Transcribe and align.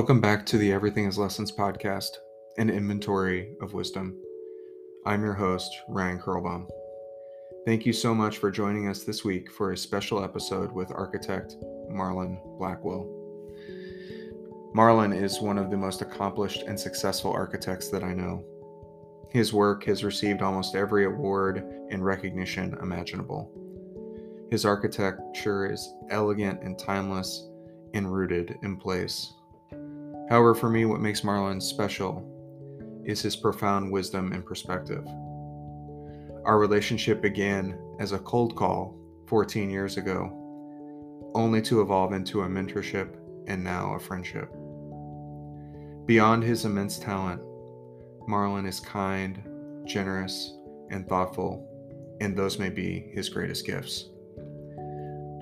Welcome 0.00 0.22
back 0.22 0.46
to 0.46 0.56
the 0.56 0.72
Everything 0.72 1.04
is 1.04 1.18
Lessons 1.18 1.52
podcast, 1.52 2.12
an 2.56 2.70
inventory 2.70 3.54
of 3.60 3.74
wisdom. 3.74 4.16
I'm 5.04 5.22
your 5.22 5.34
host, 5.34 5.70
Ryan 5.90 6.18
Curlbaum. 6.18 6.68
Thank 7.66 7.84
you 7.84 7.92
so 7.92 8.14
much 8.14 8.38
for 8.38 8.50
joining 8.50 8.88
us 8.88 9.04
this 9.04 9.26
week 9.26 9.52
for 9.52 9.72
a 9.72 9.76
special 9.76 10.24
episode 10.24 10.72
with 10.72 10.90
architect 10.90 11.56
Marlon 11.92 12.40
Blackwell. 12.58 13.04
Marlon 14.74 15.14
is 15.14 15.42
one 15.42 15.58
of 15.58 15.70
the 15.70 15.76
most 15.76 16.00
accomplished 16.00 16.62
and 16.62 16.80
successful 16.80 17.30
architects 17.30 17.90
that 17.90 18.02
I 18.02 18.14
know. 18.14 18.42
His 19.28 19.52
work 19.52 19.84
has 19.84 20.02
received 20.02 20.40
almost 20.40 20.74
every 20.74 21.04
award 21.04 21.58
and 21.90 22.02
recognition 22.02 22.74
imaginable. 22.80 23.52
His 24.50 24.64
architecture 24.64 25.70
is 25.70 25.92
elegant 26.08 26.62
and 26.62 26.78
timeless 26.78 27.50
and 27.92 28.10
rooted 28.10 28.56
in 28.62 28.78
place. 28.78 29.34
However, 30.30 30.54
for 30.54 30.70
me, 30.70 30.84
what 30.84 31.00
makes 31.00 31.22
Marlon 31.22 31.60
special 31.60 32.24
is 33.04 33.20
his 33.20 33.34
profound 33.34 33.90
wisdom 33.90 34.32
and 34.32 34.46
perspective. 34.46 35.04
Our 36.44 36.58
relationship 36.58 37.20
began 37.20 37.76
as 37.98 38.12
a 38.12 38.18
cold 38.20 38.54
call 38.54 38.96
14 39.26 39.68
years 39.68 39.96
ago, 39.96 40.30
only 41.34 41.60
to 41.62 41.80
evolve 41.80 42.12
into 42.12 42.42
a 42.42 42.48
mentorship 42.48 43.16
and 43.48 43.64
now 43.64 43.94
a 43.94 43.98
friendship. 43.98 44.48
Beyond 46.06 46.44
his 46.44 46.64
immense 46.64 46.98
talent, 46.98 47.42
Marlon 48.28 48.68
is 48.68 48.78
kind, 48.78 49.42
generous, 49.84 50.56
and 50.90 51.08
thoughtful, 51.08 51.66
and 52.20 52.36
those 52.36 52.58
may 52.58 52.70
be 52.70 53.10
his 53.12 53.28
greatest 53.28 53.66
gifts. 53.66 54.10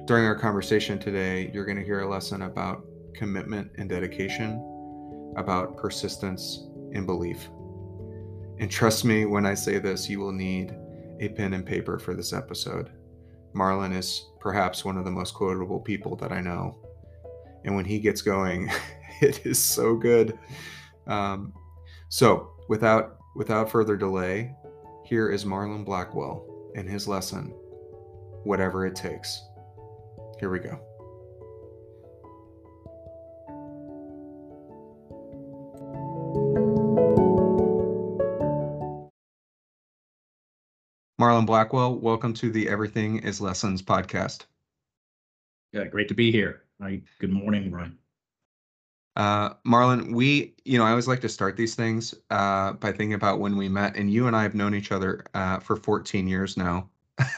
During 0.06 0.25
our 0.25 0.39
conversation 0.39 0.98
today, 0.98 1.50
you're 1.52 1.67
going 1.67 1.78
to 1.78 1.84
hear 1.84 2.00
a 2.00 2.08
lesson 2.08 2.42
about 2.42 2.86
commitment 3.14 3.70
and 3.77 3.89
dedication, 3.89 4.67
about 5.39 5.77
persistence 5.77 6.69
and 6.92 7.06
belief. 7.06 7.48
And 8.58 8.70
trust 8.70 9.05
me 9.05 9.25
when 9.25 9.47
I 9.47 9.55
say 9.55 9.78
this, 9.78 10.08
you 10.08 10.19
will 10.19 10.33
need 10.33 10.75
a 11.20 11.28
pen 11.28 11.55
and 11.55 11.64
paper 11.64 11.98
for 11.98 12.14
this 12.14 12.33
episode. 12.33 12.91
Marlon 13.55 13.97
is 13.97 14.27
perhaps 14.41 14.84
one 14.84 14.97
of 14.97 15.05
the 15.05 15.11
most 15.11 15.34
quotable 15.34 15.80
people 15.80 16.17
that 16.17 16.33
I 16.33 16.41
know. 16.41 16.78
And 17.64 17.75
when 17.75 17.84
he 17.84 17.98
gets 17.98 18.22
going, 18.22 18.70
it 19.20 19.47
is 19.47 19.62
so 19.62 19.97
good. 19.97 20.39
Um, 21.06 21.52
so, 22.08 22.50
without 22.69 23.19
without 23.34 23.70
further 23.70 23.97
delay, 23.97 24.55
here 25.05 25.30
is 25.30 25.45
Marlon 25.45 25.84
Blackwell 25.84 26.45
and 26.75 26.89
his 26.89 27.08
lesson, 27.08 27.52
whatever 28.45 28.86
it 28.86 28.95
takes. 28.95 29.42
Here 30.39 30.50
we 30.50 30.58
go. 30.58 30.80
Marlon 41.20 41.47
Blackwell, 41.47 41.97
welcome 41.98 42.33
to 42.34 42.50
the 42.50 42.69
Everything 42.69 43.19
is 43.19 43.41
Lessons 43.41 43.83
podcast. 43.83 44.42
Yeah, 45.72 45.84
great 45.86 46.08
to 46.08 46.14
be 46.14 46.30
here. 46.30 46.62
Hi, 46.80 47.00
good 47.19 47.33
morning, 47.33 47.72
Ryan. 47.72 47.98
Uh, 49.16 49.55
Marlon, 49.66 50.12
we, 50.14 50.55
you 50.64 50.78
know, 50.78 50.84
I 50.84 50.91
always 50.91 51.08
like 51.08 51.20
to 51.22 51.28
start 51.28 51.56
these 51.56 51.74
things 51.74 52.14
uh, 52.30 52.72
by 52.74 52.91
thinking 52.92 53.14
about 53.14 53.41
when 53.41 53.56
we 53.56 53.69
met, 53.69 53.96
and 53.96 54.08
you 54.12 54.28
and 54.28 54.36
I 54.36 54.44
have 54.44 54.55
known 54.55 54.74
each 54.77 54.92
other 54.92 55.24
uh, 55.34 55.58
for 55.58 55.77
14 55.77 56.27
years 56.28 56.56
now. 56.56 56.89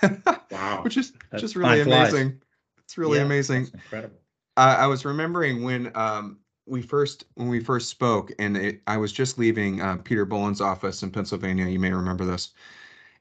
Wow. 0.51 0.81
Which 0.83 0.97
is 0.97 1.13
That's- 1.13 1.41
just 1.43 1.55
really 1.55 1.77
time 1.79 1.85
flies. 1.87 2.13
amazing. 2.13 2.41
It's 2.85 2.99
really 2.99 3.19
Yeah, 3.19 3.25
amazing. 3.25 3.69
incredible. 3.73 4.19
I, 4.57 4.75
I 4.75 4.87
was 4.89 5.05
remembering 5.05 5.63
when 5.63 5.97
um, 5.97 6.41
we 6.67 6.83
first 6.83 7.25
when 7.37 7.49
we 7.49 7.61
first 7.63 7.89
spoke, 7.89 8.33
and 8.41 8.57
it, 8.57 8.83
I 8.89 8.97
was 8.97 9.13
just 9.13 9.39
leaving 9.39 9.81
uh, 9.81 9.99
Peter 9.99 10.27
Bohlin's 10.27 10.61
office 10.61 11.05
in 11.05 11.13
Pennsylvania. 11.13 11.67
You 11.67 11.79
may 11.79 11.93
remember 11.93 12.25
this. 12.25 12.51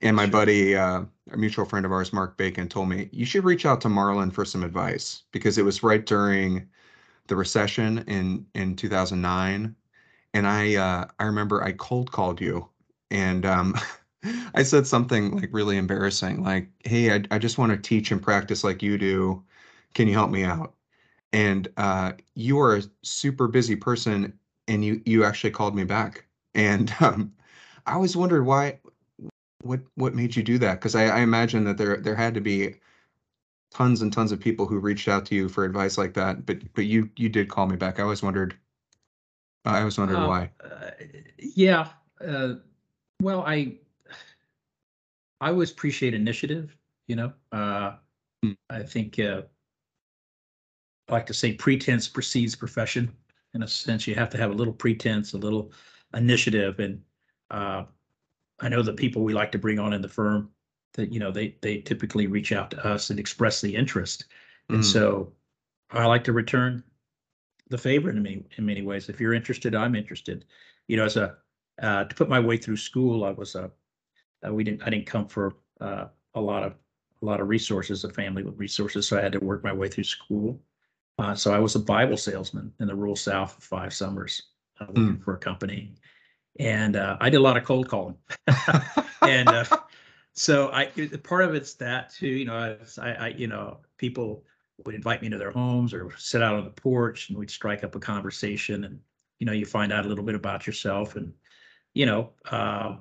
And 0.01 0.15
my 0.15 0.25
buddy, 0.27 0.75
uh, 0.75 1.03
a 1.31 1.37
mutual 1.37 1.65
friend 1.65 1.85
of 1.85 1.91
ours, 1.91 2.13
Mark 2.13 2.37
Bacon, 2.37 2.67
told 2.69 2.89
me 2.89 3.09
you 3.11 3.25
should 3.25 3.43
reach 3.43 3.65
out 3.65 3.81
to 3.81 3.87
Marlon 3.89 4.31
for 4.31 4.45
some 4.45 4.63
advice 4.63 5.23
because 5.31 5.57
it 5.57 5.65
was 5.65 5.83
right 5.83 6.05
during 6.05 6.67
the 7.27 7.35
recession 7.37 7.99
in 8.07 8.45
in 8.55 8.75
2009, 8.75 9.75
and 10.33 10.47
I 10.47 10.75
uh, 10.75 11.05
I 11.19 11.25
remember 11.25 11.63
I 11.63 11.73
cold 11.73 12.11
called 12.11 12.41
you, 12.41 12.69
and 13.11 13.45
um, 13.45 13.75
I 14.55 14.63
said 14.63 14.87
something 14.87 15.31
like 15.37 15.49
really 15.53 15.77
embarrassing, 15.77 16.43
like, 16.43 16.69
"Hey, 16.85 17.13
I, 17.15 17.23
I 17.31 17.39
just 17.39 17.57
want 17.59 17.71
to 17.73 17.77
teach 17.77 18.11
and 18.11 18.21
practice 18.23 18.63
like 18.63 18.83
you 18.83 18.97
do. 18.97 19.43
Can 19.95 20.07
you 20.07 20.13
help 20.15 20.31
me 20.31 20.43
out?" 20.45 20.75
And 21.33 21.67
uh, 21.77 22.13
you 22.35 22.59
are 22.59 22.77
a 22.77 22.83
super 23.03 23.47
busy 23.47 23.75
person, 23.75 24.33
and 24.67 24.83
you 24.85 25.01
you 25.05 25.23
actually 25.25 25.51
called 25.51 25.75
me 25.75 25.83
back, 25.83 26.25
and 26.55 26.93
um, 27.01 27.33
I 27.85 27.93
always 27.93 28.15
wondered 28.17 28.45
why, 28.45 28.79
what 29.63 29.81
what 29.95 30.15
made 30.15 30.35
you 30.35 30.43
do 30.43 30.57
that? 30.59 30.75
Because 30.75 30.95
I, 30.95 31.05
I 31.05 31.19
imagine 31.21 31.63
that 31.65 31.77
there 31.77 31.97
there 31.97 32.15
had 32.15 32.33
to 32.35 32.41
be 32.41 32.75
tons 33.71 34.01
and 34.01 34.11
tons 34.13 34.31
of 34.31 34.39
people 34.39 34.65
who 34.65 34.79
reached 34.79 35.07
out 35.07 35.25
to 35.27 35.35
you 35.35 35.49
for 35.49 35.65
advice 35.65 35.97
like 35.97 36.13
that, 36.15 36.45
but 36.45 36.59
but 36.73 36.85
you 36.85 37.09
you 37.17 37.29
did 37.29 37.49
call 37.49 37.67
me 37.67 37.75
back. 37.77 37.99
I 37.99 38.03
always 38.03 38.23
wondered. 38.23 38.55
I 39.65 39.79
always 39.79 39.97
wondered 39.97 40.17
Uh, 40.19 40.27
why. 40.27 40.51
uh, 40.63 40.91
Yeah, 41.37 41.87
uh, 42.25 42.55
well, 43.21 43.43
I, 43.45 43.77
I 45.41 45.49
always 45.49 45.71
appreciate 45.71 46.13
initiative, 46.13 46.75
you 47.07 47.15
know, 47.15 47.33
uh, 47.51 47.97
Hmm. 48.43 48.51
I 48.69 48.83
think, 48.83 49.19
uh, 49.19 49.43
I 51.09 51.13
like 51.13 51.25
to 51.27 51.33
say 51.33 51.53
pretense 51.53 52.07
precedes 52.07 52.55
profession. 52.55 53.11
In 53.53 53.63
a 53.63 53.67
sense, 53.67 54.07
you 54.07 54.15
have 54.15 54.29
to 54.29 54.37
have 54.37 54.51
a 54.51 54.53
little 54.53 54.73
pretense, 54.73 55.33
a 55.33 55.37
little 55.37 55.71
initiative, 56.13 56.79
and, 56.79 57.03
uh, 57.51 57.85
I 58.61 58.69
know 58.69 58.81
the 58.81 58.93
people 58.93 59.23
we 59.23 59.33
like 59.33 59.51
to 59.53 59.57
bring 59.57 59.79
on 59.79 59.93
in 59.93 60.01
the 60.01 60.09
firm, 60.09 60.49
that, 60.93 61.11
you 61.13 61.19
know, 61.19 61.31
they, 61.31 61.55
they 61.61 61.79
typically 61.79 62.27
reach 62.27 62.51
out 62.51 62.71
to 62.71 62.85
us 62.85 63.09
and 63.09 63.19
express 63.19 63.61
the 63.61 63.75
interest. 63.75 64.25
And 64.69 64.81
Mm. 64.81 64.85
so 64.85 65.33
I 65.91 66.05
like 66.05 66.23
to 66.25 66.33
return 66.33 66.83
the 67.69 67.77
favor 67.77 68.09
in 68.09 68.21
many, 68.21 68.43
in 68.57 68.65
many 68.65 68.81
ways. 68.81 69.09
If 69.09 69.19
you're 69.19 69.33
interested, 69.33 69.75
I'm 69.75 69.95
interested. 69.95 70.45
You 70.87 70.97
know, 70.97 71.05
as 71.05 71.17
a, 71.17 71.37
uh, 71.81 72.05
to 72.05 72.15
put 72.15 72.29
my 72.29 72.39
way 72.39 72.57
through 72.57 72.77
school, 72.77 73.23
I 73.23 73.31
was 73.31 73.55
a, 73.55 73.71
uh, 74.45 74.53
we 74.53 74.63
didn't, 74.63 74.83
I 74.83 74.89
didn't 74.89 75.05
come 75.05 75.27
for, 75.27 75.55
uh, 75.79 76.05
a 76.33 76.41
lot 76.41 76.63
of, 76.63 76.73
a 77.21 77.25
lot 77.25 77.41
of 77.41 77.49
resources, 77.49 78.03
a 78.03 78.09
family 78.09 78.43
with 78.43 78.57
resources, 78.57 79.07
so 79.07 79.17
I 79.17 79.21
had 79.21 79.33
to 79.33 79.39
work 79.39 79.63
my 79.63 79.73
way 79.73 79.89
through 79.89 80.05
school. 80.05 80.59
Uh, 81.17 81.35
so 81.35 81.53
I 81.53 81.59
was 81.59 81.75
a 81.75 81.79
Bible 81.79 82.17
salesman 82.17 82.73
in 82.79 82.87
the 82.87 82.95
rural 82.95 83.15
South 83.15 83.53
for 83.53 83.61
five 83.61 83.93
summers, 83.93 84.41
uh, 84.79 84.85
working 84.87 85.19
for 85.19 85.33
a 85.33 85.37
company. 85.37 85.95
And, 86.59 86.95
uh, 86.95 87.17
I 87.19 87.29
did 87.29 87.37
a 87.37 87.43
lot 87.43 87.57
of 87.57 87.63
cold 87.63 87.87
calling. 87.87 88.15
and 89.21 89.49
uh, 89.49 89.65
so 90.33 90.71
I 90.71 90.85
part 91.23 91.43
of 91.43 91.55
it's 91.55 91.73
that 91.75 92.11
too. 92.11 92.27
You 92.27 92.45
know, 92.45 92.77
I, 93.01 93.11
I, 93.11 93.27
you 93.29 93.47
know 93.47 93.79
people 93.97 94.43
would 94.85 94.95
invite 94.95 95.21
me 95.21 95.29
to 95.29 95.37
their 95.37 95.51
homes 95.51 95.93
or 95.93 96.11
sit 96.17 96.41
out 96.41 96.55
on 96.55 96.63
the 96.63 96.69
porch 96.69 97.29
and 97.29 97.37
we'd 97.37 97.51
strike 97.51 97.83
up 97.83 97.95
a 97.95 97.99
conversation 97.99 98.85
and 98.85 98.99
you 99.39 99.45
know 99.45 99.51
you 99.51 99.65
find 99.65 99.91
out 99.91 100.05
a 100.05 100.07
little 100.07 100.23
bit 100.23 100.35
about 100.35 100.65
yourself 100.65 101.15
and 101.15 101.33
you 101.93 102.05
know 102.05 102.29
uh, 102.51 102.95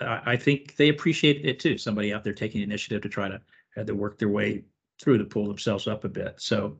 I, 0.00 0.20
I 0.26 0.36
think 0.36 0.76
they 0.76 0.88
appreciated 0.88 1.46
it 1.46 1.60
too. 1.60 1.78
Somebody 1.78 2.12
out 2.12 2.24
there 2.24 2.34
taking 2.34 2.62
initiative 2.62 3.02
to 3.02 3.08
try 3.08 3.28
to 3.28 3.40
had 3.74 3.86
to 3.86 3.94
work 3.94 4.18
their 4.18 4.28
way 4.28 4.64
through 5.00 5.18
to 5.18 5.24
pull 5.24 5.46
themselves 5.46 5.86
up 5.86 6.04
a 6.04 6.08
bit. 6.08 6.34
So 6.38 6.76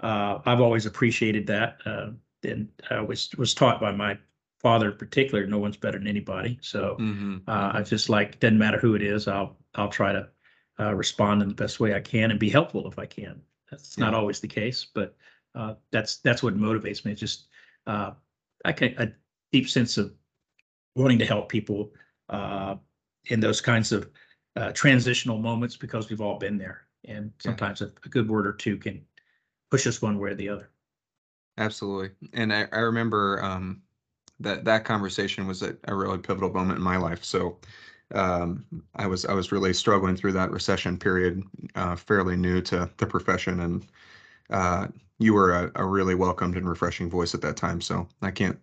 uh, 0.00 0.38
I've 0.44 0.60
always 0.60 0.86
appreciated 0.86 1.46
that. 1.48 1.78
Uh, 1.84 2.10
and 2.44 2.68
I 2.90 3.00
was 3.00 3.30
was 3.36 3.54
taught 3.54 3.80
by 3.80 3.90
my 3.90 4.18
father 4.64 4.90
in 4.90 4.96
particular, 4.96 5.46
no 5.46 5.58
one's 5.58 5.76
better 5.76 5.98
than 5.98 6.08
anybody. 6.08 6.58
So 6.62 6.96
Mhm, 6.98 7.42
uh, 7.46 7.70
I 7.74 7.82
just 7.82 8.08
like, 8.08 8.40
doesn't 8.40 8.58
matter 8.58 8.78
who 8.78 8.94
it 8.94 9.02
is, 9.02 9.28
I'll, 9.28 9.58
I'll 9.74 9.90
try 9.90 10.12
to 10.12 10.28
uh, 10.80 10.94
respond 10.94 11.42
in 11.42 11.48
the 11.48 11.54
best 11.54 11.80
way 11.80 11.94
I 11.94 12.00
can 12.00 12.30
and 12.30 12.40
be 12.40 12.48
helpful 12.48 12.88
if 12.88 12.98
I 12.98 13.06
can. 13.06 13.42
That's 13.70 13.98
not 13.98 14.14
always 14.14 14.40
the 14.40 14.48
case, 14.48 14.86
but 14.94 15.16
uh, 15.54 15.74
that's, 15.92 16.16
that's 16.16 16.42
what 16.42 16.56
motivates 16.56 17.04
me. 17.04 17.12
It's 17.12 17.20
just, 17.20 17.48
uh, 17.86 18.12
I 18.64 18.72
can, 18.72 18.94
a 18.98 19.12
deep 19.52 19.68
sense 19.68 19.98
of 19.98 20.14
wanting 20.96 21.18
to 21.18 21.26
help 21.26 21.48
people 21.50 21.92
uh, 22.30 22.76
in 23.26 23.40
those 23.40 23.60
kinds 23.60 23.92
of 23.92 24.10
uh, 24.56 24.72
transitional 24.72 25.38
moments 25.38 25.76
because 25.76 26.08
we've 26.08 26.22
all 26.22 26.38
been 26.38 26.58
there. 26.58 26.86
And 27.04 27.32
Yeah. 27.36 27.50
sometimes 27.50 27.82
a, 27.82 27.92
a 28.04 28.08
good 28.08 28.28
word 28.30 28.46
or 28.46 28.54
two 28.54 28.78
can 28.78 29.04
push 29.70 29.86
us 29.86 30.00
one 30.00 30.18
way 30.18 30.30
or 30.30 30.34
the 30.34 30.48
other. 30.48 30.70
Absolutely. 31.58 32.10
And 32.32 32.52
I, 32.52 32.66
I 32.72 32.78
remember 32.78 33.42
um, 33.44 33.82
that 34.40 34.64
that 34.64 34.84
conversation 34.84 35.46
was 35.46 35.62
a, 35.62 35.76
a 35.84 35.94
really 35.94 36.18
pivotal 36.18 36.52
moment 36.52 36.78
in 36.78 36.84
my 36.84 36.96
life. 36.96 37.24
So 37.24 37.58
um, 38.14 38.64
I 38.96 39.06
was 39.06 39.24
I 39.24 39.32
was 39.32 39.52
really 39.52 39.72
struggling 39.72 40.16
through 40.16 40.32
that 40.32 40.50
recession 40.50 40.98
period, 40.98 41.42
uh, 41.74 41.96
fairly 41.96 42.36
new 42.36 42.60
to 42.62 42.90
the 42.98 43.06
profession, 43.06 43.60
and 43.60 43.86
uh, 44.50 44.88
you 45.18 45.34
were 45.34 45.52
a, 45.52 45.72
a 45.76 45.84
really 45.84 46.14
welcomed 46.14 46.56
and 46.56 46.68
refreshing 46.68 47.08
voice 47.08 47.34
at 47.34 47.40
that 47.42 47.56
time. 47.56 47.80
So 47.80 48.08
I 48.22 48.30
can't 48.30 48.58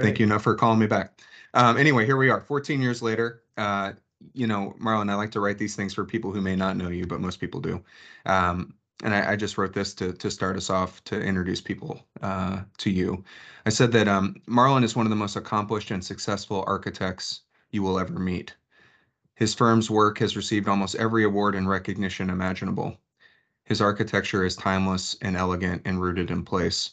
thank 0.00 0.18
you 0.18 0.26
enough 0.26 0.42
for 0.42 0.54
calling 0.54 0.78
me 0.78 0.86
back. 0.86 1.20
Um, 1.54 1.76
anyway, 1.76 2.06
here 2.06 2.16
we 2.16 2.30
are, 2.30 2.40
14 2.40 2.80
years 2.80 3.02
later. 3.02 3.42
Uh, 3.56 3.92
you 4.34 4.46
know, 4.46 4.74
Marlon, 4.80 5.10
I 5.10 5.14
like 5.14 5.32
to 5.32 5.40
write 5.40 5.58
these 5.58 5.74
things 5.76 5.92
for 5.92 6.04
people 6.04 6.32
who 6.32 6.40
may 6.40 6.56
not 6.56 6.76
know 6.76 6.88
you, 6.88 7.06
but 7.06 7.20
most 7.20 7.40
people 7.40 7.60
do. 7.60 7.82
Um, 8.24 8.74
and 9.02 9.14
I, 9.14 9.32
I, 9.32 9.36
just 9.36 9.58
wrote 9.58 9.72
this 9.72 9.94
to 9.94 10.12
to 10.12 10.30
start 10.30 10.56
us 10.56 10.70
off 10.70 11.02
to 11.04 11.20
introduce 11.20 11.60
people 11.60 12.06
uh, 12.22 12.62
to 12.78 12.90
you. 12.90 13.24
I 13.66 13.70
said 13.70 13.92
that 13.92 14.08
um, 14.08 14.36
Marlon 14.46 14.84
is 14.84 14.96
one 14.96 15.06
of 15.06 15.10
the 15.10 15.16
most 15.16 15.36
accomplished 15.36 15.90
and 15.90 16.04
successful 16.04 16.64
architects 16.66 17.42
you 17.70 17.82
will 17.82 17.98
ever 17.98 18.18
meet. 18.18 18.54
His 19.34 19.54
firm's 19.54 19.90
work 19.90 20.18
has 20.18 20.36
received 20.36 20.68
almost 20.68 20.94
every 20.94 21.24
award 21.24 21.54
and 21.54 21.68
recognition 21.68 22.30
imaginable. 22.30 22.98
His 23.64 23.80
architecture 23.80 24.44
is 24.44 24.56
timeless 24.56 25.16
and 25.22 25.36
elegant 25.36 25.82
and 25.84 26.00
rooted 26.00 26.30
in 26.30 26.44
place. 26.44 26.90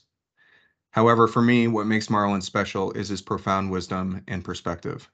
However, 0.92 1.28
for 1.28 1.42
me, 1.42 1.68
what 1.68 1.86
makes 1.86 2.08
Marlon 2.08 2.42
special 2.42 2.92
is 2.94 3.10
his 3.10 3.22
profound 3.22 3.70
wisdom 3.70 4.24
and 4.28 4.44
perspective. 4.44 5.10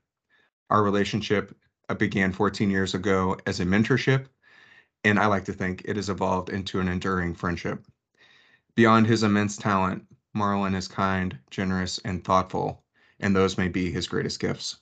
Our 0.70 0.84
relationship 0.84 1.56
uh, 1.90 1.96
began 1.96 2.32
14 2.32 2.70
years 2.70 2.94
ago 2.94 3.38
as 3.46 3.60
a 3.60 3.66
mentorship, 3.66 4.28
and 5.06 5.20
I 5.20 5.28
like 5.28 5.46
to 5.46 5.54
think 5.54 5.84
it 5.86 5.96
has 5.98 6.10
evolved 6.10 6.50
into 6.50 6.80
an 6.80 6.88
enduring 6.88 7.36
friendship. 7.36 7.86
Beyond 8.74 9.06
his 9.06 9.22
immense 9.22 9.56
talent, 9.56 10.04
Marlon 10.36 10.76
is 10.76 10.88
kind, 10.88 11.38
generous, 11.52 12.00
and 12.00 12.24
thoughtful, 12.24 12.84
and 13.20 13.34
those 13.34 13.58
may 13.58 13.68
be 13.68 13.92
his 13.92 14.08
greatest 14.08 14.40
gifts. 14.40 14.78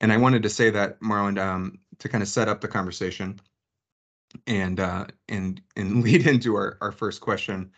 And 0.00 0.10
I 0.10 0.16
wanted 0.16 0.42
to 0.42 0.48
say 0.48 0.70
that, 0.70 0.98
Marlon, 1.00 1.38
um, 1.38 1.78
to 1.98 2.08
kind 2.08 2.22
of 2.22 2.28
set 2.28 2.48
up 2.48 2.62
the 2.62 2.66
conversation 2.66 3.38
and 4.46 4.80
uh, 4.80 5.04
and 5.28 5.60
and 5.76 6.02
lead 6.04 6.26
into 6.26 6.54
our, 6.56 6.78
our 6.80 6.92
first 6.92 7.20
question 7.20 7.70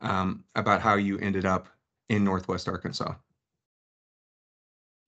um, 0.00 0.44
about 0.56 0.82
how 0.82 0.96
you 0.96 1.18
ended 1.20 1.46
up 1.46 1.68
in 2.08 2.24
Northwest 2.24 2.68
Arkansas. 2.68 3.14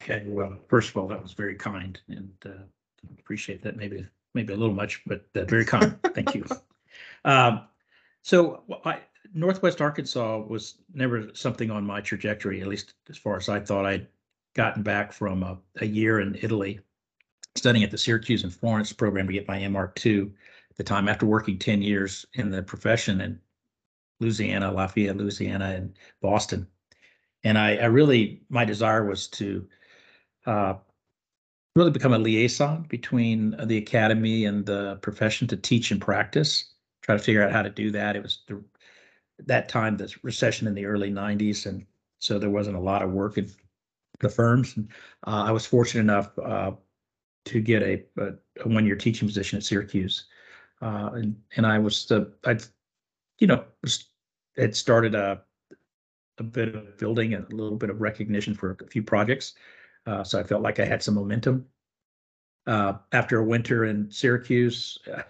Okay, 0.03 0.23
well, 0.27 0.57
first 0.69 0.91
of 0.91 0.97
all, 0.97 1.09
that 1.09 1.21
was 1.21 1.33
very 1.33 1.57
kind 1.57 2.01
and 2.09 2.33
uh, 2.47 2.63
appreciate 3.19 3.63
that. 3.63 3.77
Maybe 3.77 4.07
maybe 4.35 4.53
a 4.53 4.57
little 4.57 4.75
much, 4.75 5.03
but 5.07 5.25
uh, 5.35 5.45
very 5.45 5.65
kind. 5.65 5.99
Thank 6.15 6.35
you. 6.35 6.45
Um, 7.23 7.67
so 8.23 8.63
I, 8.87 9.01
Northwest 9.35 9.83
Arkansas 9.83 10.39
was 10.39 10.79
never 10.95 11.35
something 11.35 11.71
on 11.71 11.85
my 11.85 12.01
trajectory, 12.01 12.63
at 12.63 12.67
least 12.67 12.95
as 13.11 13.19
far 13.19 13.37
as 13.37 13.51
I 13.51 13.61
thought. 13.61 13.85
I'd 13.85 14.07
gotten 14.55 14.83
back 14.83 15.13
from 15.13 15.43
a, 15.43 15.59
a 15.81 15.87
year 15.87 16.21
in 16.21 16.37
Italy, 16.41 16.81
studying 17.57 17.85
at 17.85 17.91
the 17.91 17.99
Syracuse 17.99 18.43
and 18.43 18.53
Florence 18.53 18.93
program 18.93 19.27
to 19.27 19.33
get 19.33 19.49
my 19.49 19.59
MR2 19.59 20.33
at 20.71 20.77
the 20.77 20.83
time 20.85 21.09
after 21.09 21.27
working 21.27 21.59
10 21.59 21.83
years 21.83 22.27
in 22.35 22.51
the 22.51 22.63
profession 22.63 23.21
in 23.21 23.39
Louisiana, 24.21 24.73
Lafayette, 24.73 25.17
Louisiana, 25.17 25.73
and 25.77 25.97
Boston. 26.21 26.67
And 27.45 27.57
I, 27.57 27.77
I 27.77 27.87
really, 27.87 28.43
my 28.49 28.65
desire 28.65 29.07
was 29.07 29.29
to 29.29 29.67
uh, 30.47 30.75
really 31.77 31.91
become 31.91 32.13
a 32.13 32.19
liaison 32.19 32.87
between 32.89 33.55
the 33.65 33.77
academy 33.77 34.45
and 34.45 34.67
the 34.67 34.97
profession 35.03 35.47
to 35.49 35.57
teach 35.57 35.91
and 35.91 36.01
practice. 36.01 36.75
Try 37.03 37.17
to 37.17 37.23
figure 37.23 37.43
out 37.43 37.53
how 37.53 37.63
to 37.63 37.71
do 37.71 37.91
that. 37.93 38.17
It 38.17 38.23
was 38.23 38.43
the, 38.47 38.63
that 39.47 39.69
time, 39.69 39.97
the 39.97 40.13
recession 40.23 40.67
in 40.67 40.75
the 40.75 40.85
early 40.85 41.11
90s, 41.11 41.67
and 41.67 41.87
so 42.19 42.39
there 42.39 42.51
wasn't 42.51 42.77
a 42.77 42.81
lot 42.81 43.03
of 43.03 43.13
work 43.13 43.39
in 43.39 43.51
the 44.19 44.29
firms. 44.29 44.77
And, 44.77 44.89
uh, 45.27 45.45
I 45.47 45.53
was 45.53 45.65
fortunate 45.65 46.03
enough 46.03 46.39
uh, 46.39 46.73
to 47.47 47.61
get 47.61 47.83
a, 47.83 48.05
a, 48.19 48.33
a 48.65 48.69
one-year 48.69 48.97
teaching 48.97 49.29
position 49.29 49.57
at 49.57 49.65
Syracuse, 49.65 50.27
uh, 50.83 51.11
and 51.15 51.37
and 51.57 51.67
I 51.67 51.79
was 51.79 52.11
uh, 52.11 52.25
I, 52.45 52.59
you 53.39 53.47
know, 53.47 53.65
had 54.57 54.77
started 54.77 55.15
a 55.15 55.43
a 56.39 56.43
bit 56.43 56.75
of 56.75 56.99
building 56.99 57.35
and 57.35 57.51
a 57.53 57.57
little 57.57 57.77
bit 57.77 57.91
of 57.91 58.01
recognition 58.01 58.55
for 58.55 58.77
a 58.81 58.87
few 58.87 59.03
projects. 59.03 59.55
Uh, 60.07 60.25
so 60.25 60.39
I 60.39 60.43
felt 60.43 60.63
like 60.63 60.81
I 60.81 60.85
had 60.85 61.03
some 61.03 61.15
momentum. 61.15 61.67
Uh, 62.67 62.95
after 63.13 63.39
a 63.39 63.45
winter 63.45 63.87
in 63.87 64.11
Syracuse, 64.11 64.99
I, 65.17 65.25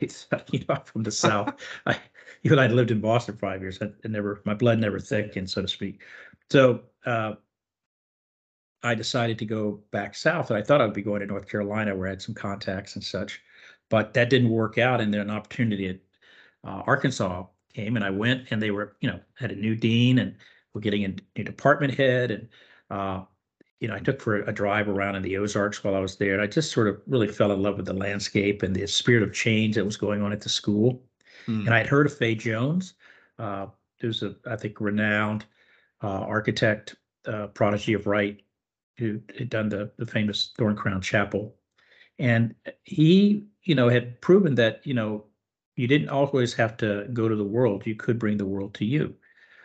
you 0.50 0.64
know, 0.68 0.76
from 0.84 1.02
the 1.02 1.10
South, 1.10 1.54
I, 1.86 1.96
even 2.42 2.58
I'd 2.58 2.72
lived 2.72 2.90
in 2.90 3.00
Boston 3.00 3.34
for 3.34 3.40
five 3.40 3.60
years. 3.60 3.80
I, 3.80 3.86
I 4.04 4.08
never, 4.08 4.42
my 4.44 4.54
blood 4.54 4.78
never 4.78 4.98
thickened, 4.98 5.48
so 5.48 5.62
to 5.62 5.68
speak. 5.68 6.02
So 6.50 6.82
uh, 7.06 7.34
I 8.82 8.94
decided 8.94 9.38
to 9.38 9.44
go 9.44 9.82
back 9.90 10.14
south, 10.14 10.50
and 10.50 10.58
I 10.58 10.62
thought 10.62 10.80
I 10.80 10.86
would 10.86 10.94
be 10.94 11.02
going 11.02 11.20
to 11.20 11.26
North 11.26 11.48
Carolina, 11.48 11.94
where 11.94 12.06
I 12.06 12.10
had 12.10 12.22
some 12.22 12.34
contacts 12.34 12.94
and 12.94 13.04
such, 13.04 13.42
but 13.90 14.14
that 14.14 14.30
didn't 14.30 14.50
work 14.50 14.78
out. 14.78 15.00
And 15.00 15.12
then 15.12 15.20
an 15.20 15.30
opportunity 15.30 15.88
at 15.88 15.98
uh, 16.64 16.82
Arkansas 16.86 17.44
came, 17.74 17.96
and 17.96 18.04
I 18.04 18.10
went, 18.10 18.48
and 18.50 18.60
they 18.60 18.70
were, 18.70 18.96
you 19.00 19.10
know, 19.10 19.20
had 19.34 19.50
a 19.52 19.56
new 19.56 19.76
dean, 19.76 20.18
and 20.18 20.34
we're 20.72 20.80
getting 20.80 21.04
a 21.04 21.14
new 21.36 21.44
department 21.44 21.94
head, 21.94 22.30
and 22.30 22.48
uh, 22.90 23.24
you 23.80 23.88
know, 23.88 23.94
I 23.94 23.98
took 23.98 24.20
for 24.20 24.36
a 24.42 24.52
drive 24.52 24.88
around 24.88 25.16
in 25.16 25.22
the 25.22 25.38
Ozarks 25.38 25.82
while 25.82 25.94
I 25.94 26.00
was 26.00 26.16
there, 26.16 26.34
and 26.34 26.42
I 26.42 26.46
just 26.46 26.70
sort 26.70 26.86
of 26.86 27.00
really 27.06 27.28
fell 27.28 27.50
in 27.50 27.62
love 27.62 27.78
with 27.78 27.86
the 27.86 27.94
landscape 27.94 28.62
and 28.62 28.76
the 28.76 28.86
spirit 28.86 29.22
of 29.22 29.32
change 29.32 29.74
that 29.74 29.84
was 29.84 29.96
going 29.96 30.22
on 30.22 30.32
at 30.32 30.42
the 30.42 30.50
school. 30.50 31.02
Mm. 31.46 31.66
And 31.66 31.74
I'd 31.74 31.86
heard 31.86 32.06
of 32.06 32.16
Fay 32.16 32.34
Jones, 32.34 32.94
uh, 33.38 33.66
who's 33.98 34.22
a, 34.22 34.36
I 34.46 34.56
think, 34.56 34.80
renowned 34.80 35.46
uh, 36.02 36.20
architect, 36.20 36.94
uh, 37.26 37.46
prodigy 37.48 37.94
of 37.94 38.06
Wright, 38.06 38.42
who 38.98 39.18
had 39.38 39.48
done 39.48 39.70
the 39.70 39.90
the 39.96 40.06
famous 40.06 40.52
Thorncrown 40.58 41.02
Chapel, 41.02 41.56
and 42.18 42.54
he, 42.84 43.46
you 43.64 43.74
know, 43.74 43.88
had 43.88 44.20
proven 44.20 44.54
that 44.56 44.86
you 44.86 44.92
know 44.92 45.24
you 45.76 45.86
didn't 45.86 46.10
always 46.10 46.52
have 46.52 46.76
to 46.78 47.08
go 47.14 47.30
to 47.30 47.36
the 47.36 47.44
world; 47.44 47.86
you 47.86 47.94
could 47.94 48.18
bring 48.18 48.36
the 48.36 48.44
world 48.44 48.74
to 48.74 48.84
you. 48.84 49.14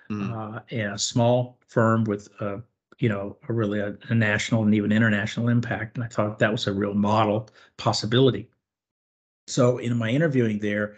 Mm. 0.10 0.32
Uh, 0.32 0.62
and 0.70 0.94
a 0.94 1.00
small 1.00 1.60
firm 1.68 2.06
with 2.06 2.30
a 2.40 2.62
you 3.00 3.09
know, 3.09 3.38
a 3.50 3.53
really 3.53 3.80
a, 3.80 3.97
a, 4.09 4.15
national 4.15 4.63
and 4.63 4.74
even 4.74 4.92
international 4.92 5.50
impact. 5.50 5.97
And 5.97 6.03
I 6.03 6.07
thought 6.07 6.39
that 6.39 6.51
was 6.51 6.68
a 6.68 6.74
real 6.74 6.94
model 6.94 7.50
possibility. 7.77 8.50
So 9.47 9.77
in 9.77 9.97
my 9.97 10.09
interviewing 10.09 10.59
there, 10.59 10.95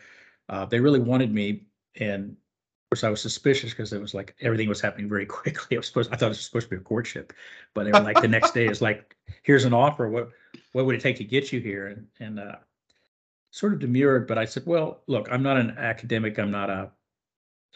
uh, 0.49 0.65
they 0.65 0.79
really 0.79 0.99
wanted 0.99 1.33
me, 1.33 1.65
and 1.99 2.31
of 2.31 2.89
course 2.91 3.03
I 3.03 3.09
was 3.09 3.21
suspicious 3.21 3.71
because 3.71 3.91
it 3.91 3.99
was 3.99 4.13
like 4.13 4.35
everything 4.39 4.69
was 4.69 4.79
happening 4.79 5.09
very 5.09 5.25
quickly. 5.37 5.75
I 5.75 5.79
was 5.79 5.87
supposed, 5.87 6.13
I 6.13 6.15
thought 6.15 6.27
it 6.27 6.29
was 6.29 6.45
supposed 6.45 6.69
to 6.69 6.75
be 6.75 6.81
a 6.81 6.83
courtship, 6.83 7.33
but 7.73 7.83
they 7.83 7.91
were 7.91 8.05
like 8.05 8.21
the 8.21 8.27
next 8.27 8.53
day 8.53 8.67
is 8.67 8.81
like, 8.81 9.15
here's 9.43 9.65
an 9.65 9.73
offer. 9.73 10.07
What 10.09 10.29
what 10.71 10.85
would 10.85 10.95
it 10.95 11.01
take 11.01 11.17
to 11.17 11.23
get 11.23 11.51
you 11.51 11.59
here? 11.59 11.87
And 11.87 12.07
and 12.19 12.39
uh, 12.39 12.55
sort 13.51 13.73
of 13.73 13.79
demurred, 13.79 14.27
but 14.27 14.37
I 14.37 14.45
said, 14.45 14.63
well, 14.65 15.01
look, 15.07 15.27
I'm 15.31 15.43
not 15.43 15.57
an 15.57 15.71
academic. 15.77 16.37
I'm 16.37 16.51
not 16.51 16.69
a 16.69 16.91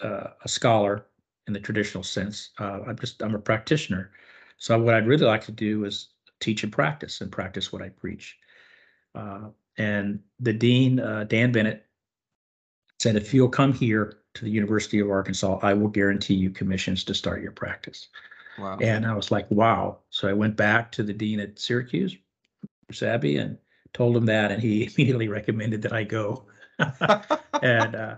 uh, 0.01 0.31
a 0.43 0.47
scholar 0.47 1.05
in 1.47 1.53
the 1.53 1.59
traditional 1.59 2.03
sense. 2.03 2.51
Uh, 2.59 2.79
I'm 2.87 2.97
just 2.97 3.21
I'm 3.21 3.35
a 3.35 3.39
practitioner. 3.39 4.11
So 4.57 4.79
what 4.79 4.93
I'd 4.93 5.07
really 5.07 5.25
like 5.25 5.43
to 5.45 5.51
do 5.51 5.85
is 5.85 6.09
teach 6.39 6.63
and 6.63 6.71
practice 6.71 7.21
and 7.21 7.31
practice 7.31 7.71
what 7.71 7.81
I 7.81 7.89
preach. 7.89 8.37
Uh, 9.15 9.49
and 9.77 10.19
the 10.39 10.53
dean, 10.53 10.99
uh, 10.99 11.23
Dan 11.23 11.51
Bennett, 11.51 11.85
said, 12.99 13.15
if 13.15 13.33
you'll 13.33 13.49
come 13.49 13.73
here 13.73 14.19
to 14.35 14.45
the 14.45 14.51
University 14.51 14.99
of 14.99 15.09
Arkansas, 15.09 15.59
I 15.61 15.73
will 15.73 15.87
guarantee 15.87 16.35
you 16.35 16.51
commissions 16.51 17.03
to 17.05 17.15
start 17.15 17.41
your 17.41 17.51
practice. 17.51 18.09
Wow. 18.59 18.77
And 18.79 19.05
I 19.05 19.13
was 19.13 19.31
like, 19.31 19.49
wow. 19.49 19.99
So 20.09 20.27
I 20.27 20.33
went 20.33 20.55
back 20.55 20.91
to 20.93 21.03
the 21.03 21.13
dean 21.13 21.39
at 21.39 21.57
Syracuse, 21.57 22.15
Sabby, 22.91 23.37
and 23.37 23.57
told 23.93 24.15
him 24.15 24.25
that, 24.27 24.51
and 24.51 24.61
he 24.61 24.83
immediately 24.95 25.27
recommended 25.27 25.81
that 25.81 25.93
I 25.93 26.03
go. 26.03 26.45
and 27.61 27.95
uh, 27.95 28.15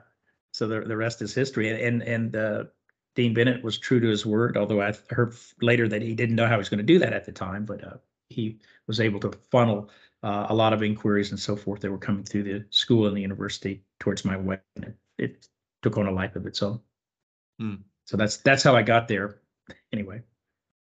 so 0.52 0.68
the 0.68 0.82
the 0.82 0.98
rest 0.98 1.22
is 1.22 1.34
history. 1.34 1.70
And 1.70 1.80
and, 1.80 2.04
and 2.04 2.36
uh, 2.36 2.64
Dean 3.16 3.34
Bennett 3.34 3.64
was 3.64 3.78
true 3.78 4.00
to 4.00 4.08
his 4.08 4.26
word, 4.26 4.58
although 4.58 4.82
I 4.82 4.94
heard 5.10 5.36
later 5.62 5.88
that 5.88 6.02
he 6.02 6.16
didn't 6.16 6.36
know 6.36 6.48
how 6.48 6.54
he 6.54 6.58
was 6.58 6.70
going 6.70 6.80
to 6.80 6.84
do 6.84 7.00
that 7.00 7.14
at 7.14 7.26
the 7.26 7.32
time, 7.32 7.66
but 7.66 7.84
uh, 7.84 7.98
he 8.30 8.58
was 8.88 9.00
able 9.00 9.20
to 9.22 9.32
funnel 9.52 9.90
uh, 10.24 10.48
a 10.50 10.56
lot 10.56 10.74
of 10.74 10.82
inquiries 10.82 11.32
and 11.32 11.40
so 11.40 11.56
forth 11.56 11.82
that 11.82 11.92
were 11.92 11.98
coming 11.98 12.24
through 12.24 12.44
the 12.44 12.66
school 12.70 13.08
and 13.08 13.16
the 13.16 13.22
university 13.22 13.84
towards 14.00 14.26
my 14.26 14.38
way. 14.38 14.58
It, 14.78 14.96
it 15.18 15.48
took 15.82 15.98
on 15.98 16.08
a 16.08 16.12
life 16.12 16.36
of 16.36 16.46
its 16.46 16.64
own. 16.64 16.80
Hmm. 17.60 17.76
So 18.06 18.18
that's 18.18 18.38
that's 18.38 18.64
how 18.64 18.76
I 18.76 18.82
got 18.82 19.08
there. 19.08 19.40
Anyway. 19.92 20.22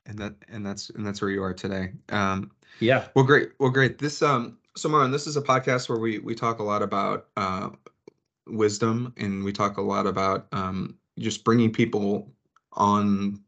And 0.07 0.19
that 0.19 0.35
and 0.49 0.65
that's 0.65 0.91
and 0.91 1.07
that's 1.07 1.21
where 1.21 1.31
you 1.31 1.43
are 1.43 1.55
today. 1.55 1.93
Um, 2.11 2.51
yeah. 2.81 3.09
Well, 3.15 3.25
great. 3.25 3.53
Well, 3.59 3.71
great. 3.71 3.99
This 3.99 4.23
um, 4.23 4.59
so 4.77 4.89
Marlon, 4.89 5.13
this 5.13 5.27
is 5.27 5.37
a 5.37 5.43
podcast 5.43 5.89
where 5.89 5.99
we 5.99 6.19
we 6.19 6.35
talk 6.35 6.59
a 6.59 6.63
lot 6.63 6.83
about 6.83 7.29
uh, 7.37 7.71
wisdom 8.47 9.13
and 9.17 9.45
we 9.45 9.53
talk 9.53 9.79
a 9.79 9.83
lot 9.83 10.07
about 10.07 10.47
um, 10.53 10.97
just 11.19 11.45
bringing 11.45 11.73
people 11.73 12.33
on 12.73 13.41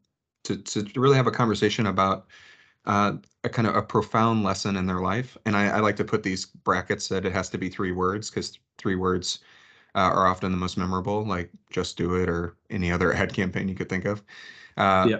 to, 0.43 0.57
to 0.57 0.87
really 0.95 1.15
have 1.15 1.27
a 1.27 1.31
conversation 1.31 1.87
about 1.87 2.27
uh, 2.85 3.13
a 3.43 3.49
kind 3.49 3.67
of 3.67 3.75
a 3.75 3.81
profound 3.81 4.43
lesson 4.43 4.75
in 4.75 4.85
their 4.85 5.01
life. 5.01 5.37
And 5.45 5.55
I, 5.55 5.67
I 5.67 5.79
like 5.79 5.95
to 5.97 6.03
put 6.03 6.23
these 6.23 6.45
brackets 6.45 7.07
that 7.09 7.25
it 7.25 7.31
has 7.33 7.49
to 7.49 7.57
be 7.57 7.69
three 7.69 7.91
words 7.91 8.29
because 8.29 8.57
three 8.77 8.95
words 8.95 9.39
uh, 9.95 9.99
are 9.99 10.27
often 10.27 10.51
the 10.51 10.57
most 10.57 10.77
memorable, 10.77 11.25
like 11.25 11.51
just 11.69 11.97
do 11.97 12.15
it 12.15 12.29
or 12.29 12.55
any 12.69 12.91
other 12.91 13.13
ad 13.15 13.33
campaign 13.33 13.67
you 13.67 13.75
could 13.75 13.89
think 13.89 14.05
of. 14.05 14.23
Uh, 14.77 15.07
yeah. 15.09 15.19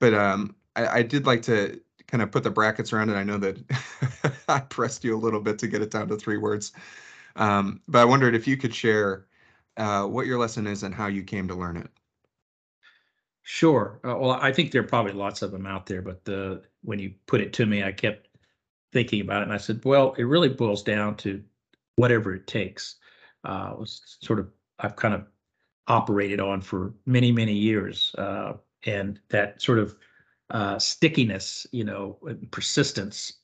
But 0.00 0.14
um, 0.14 0.56
I, 0.74 0.86
I 0.86 1.02
did 1.02 1.26
like 1.26 1.42
to 1.42 1.80
kind 2.08 2.22
of 2.22 2.30
put 2.30 2.42
the 2.42 2.50
brackets 2.50 2.92
around 2.92 3.10
it. 3.10 3.14
I 3.14 3.22
know 3.22 3.38
that 3.38 4.42
I 4.48 4.60
pressed 4.60 5.04
you 5.04 5.16
a 5.16 5.18
little 5.18 5.40
bit 5.40 5.58
to 5.60 5.68
get 5.68 5.82
it 5.82 5.90
down 5.90 6.08
to 6.08 6.16
three 6.16 6.38
words. 6.38 6.72
Um, 7.36 7.80
but 7.88 8.00
I 8.00 8.04
wondered 8.04 8.34
if 8.34 8.46
you 8.46 8.56
could 8.56 8.74
share 8.74 9.26
uh, 9.76 10.06
what 10.06 10.26
your 10.26 10.38
lesson 10.38 10.66
is 10.66 10.82
and 10.82 10.94
how 10.94 11.06
you 11.08 11.22
came 11.24 11.48
to 11.48 11.54
learn 11.54 11.76
it. 11.76 11.90
Sure. 13.42 14.00
Uh, 14.04 14.16
well, 14.18 14.30
I 14.32 14.52
think 14.52 14.70
there 14.70 14.82
are 14.82 14.86
probably 14.86 15.12
lots 15.12 15.42
of 15.42 15.50
them 15.50 15.66
out 15.66 15.86
there, 15.86 16.02
but 16.02 16.24
the 16.24 16.62
when 16.82 16.98
you 16.98 17.14
put 17.26 17.40
it 17.40 17.52
to 17.54 17.66
me, 17.66 17.82
I 17.82 17.92
kept 17.92 18.28
thinking 18.92 19.20
about 19.22 19.42
it, 19.42 19.44
and 19.44 19.52
I 19.52 19.58
said, 19.58 19.84
well, 19.84 20.14
it 20.14 20.24
really 20.24 20.48
boils 20.50 20.82
down 20.82 21.16
to 21.18 21.44
whatever 21.96 22.34
it 22.34 22.46
takes. 22.46 22.96
uh, 23.44 23.74
was 23.78 24.18
sort 24.22 24.40
of 24.40 24.50
I've 24.80 24.96
kind 24.96 25.14
of 25.14 25.26
operated 25.88 26.40
on 26.40 26.60
for 26.62 26.94
many 27.06 27.32
many 27.32 27.54
years, 27.54 28.14
uh, 28.18 28.54
and 28.86 29.20
that 29.30 29.62
sort 29.62 29.78
of 29.80 29.96
uh, 30.50 30.78
stickiness, 30.78 31.66
you 31.72 31.84
know, 31.84 32.18
persistence, 32.52 33.34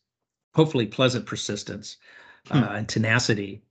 hopefully 0.54 0.86
pleasant 0.86 1.26
persistence 1.26 1.98
Hmm. 2.52 2.64
uh, 2.64 2.72
and 2.72 2.88
tenacity 2.88 3.64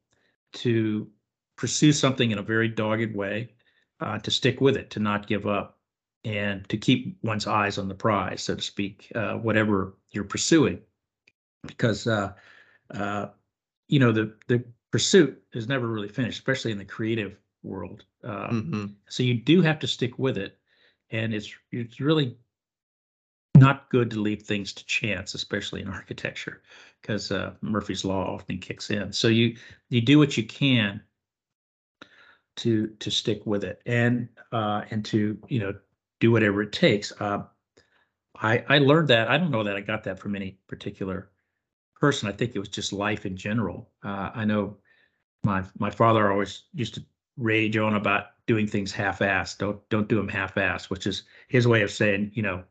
to 0.54 1.10
pursue 1.58 1.92
something 1.92 2.32
in 2.32 2.38
a 2.38 2.44
very 2.44 2.70
dogged 2.70 3.16
way, 3.16 3.52
uh, 4.00 4.20
to 4.20 4.32
stick 4.32 4.62
with 4.62 4.78
it, 4.78 4.90
to 4.92 5.00
not 5.00 5.28
give 5.28 5.46
up, 5.48 5.80
and 6.24 6.68
to 6.70 6.78
keep 6.78 7.18
one's 7.24 7.48
eyes 7.48 7.78
on 7.78 7.88
the 7.88 7.96
prize, 7.96 8.42
so 8.44 8.56
to 8.56 8.62
speak, 8.62 9.12
uh, 9.16 9.36
whatever 9.36 9.96
you're 10.12 10.24
pursuing, 10.24 10.80
because 11.66 12.08
uh, 12.08 12.34
uh, 12.92 13.28
you 13.88 14.00
know 14.00 14.12
the 14.12 14.34
the 14.48 14.64
pursuit 14.92 15.42
is 15.54 15.68
never 15.68 15.88
really 15.88 16.08
finished, 16.08 16.40
especially 16.40 16.72
in 16.72 16.78
the 16.78 16.86
creative 16.86 17.38
world. 17.64 18.06
Uh, 18.24 18.50
Mhm. 18.50 18.96
so 19.10 19.24
you 19.24 19.36
do 19.36 19.62
have 19.62 19.80
to 19.80 19.88
stick 19.88 20.18
with 20.20 20.38
it, 20.38 20.58
and 21.12 21.34
it's 21.34 21.54
it's 21.72 22.00
really 22.00 22.38
not 23.58 23.90
good 23.90 24.12
to 24.12 24.22
leave 24.22 24.44
things 24.44 24.72
to 24.74 24.86
chance, 24.86 25.34
especially 25.34 25.82
in 25.82 25.88
architecture, 26.00 26.62
because 27.02 27.32
uh, 27.32 27.54
Murphy's 27.62 28.06
law 28.06 28.36
often 28.36 28.60
kicks 28.60 28.92
in. 28.92 29.12
So 29.12 29.28
you 29.28 29.58
you 29.90 30.02
do 30.02 30.20
what 30.20 30.38
you 30.38 30.46
can 30.46 31.02
to 32.58 32.88
to 33.00 33.12
stick 33.12 33.46
with 33.46 33.64
it, 33.64 33.82
and 33.86 34.30
uh, 34.52 34.84
and 34.92 35.06
to 35.06 35.38
you 35.48 35.60
know 35.60 35.74
do 36.20 36.32
whatever 36.32 36.62
it 36.64 36.72
takes. 36.72 37.12
Uh, 37.22 37.44
I 38.36 38.64
I 38.70 38.78
learned 38.80 39.08
that. 39.10 39.30
I 39.30 39.38
don't 39.38 39.52
know 39.52 39.64
that 39.64 39.76
I 39.76 39.82
got 39.82 40.04
that 40.04 40.20
from 40.20 40.36
any 40.36 40.60
particular 40.68 41.32
person. 42.00 42.30
I 42.30 42.32
think 42.32 42.56
it 42.56 42.60
was 42.60 42.70
just 42.70 42.94
life 42.94 43.26
in 43.26 43.36
general. 43.38 43.90
Uh, 44.04 44.32
I 44.34 44.46
know 44.46 44.78
my 45.44 45.64
my 45.80 45.90
father 45.90 46.32
always 46.32 46.64
used 46.74 46.96
to 46.96 47.06
rage 47.38 47.78
on 47.78 47.96
about 47.96 48.28
doing 48.48 48.68
things 48.68 48.92
half-assed. 48.92 49.58
Don't 49.60 49.88
don't 49.90 50.10
do 50.10 50.16
them 50.18 50.30
half-assed, 50.30 50.90
which 50.90 51.08
is 51.08 51.24
his 51.48 51.68
way 51.68 51.82
of 51.84 51.92
saying, 51.92 52.32
you 52.34 52.42
know, 52.44 52.64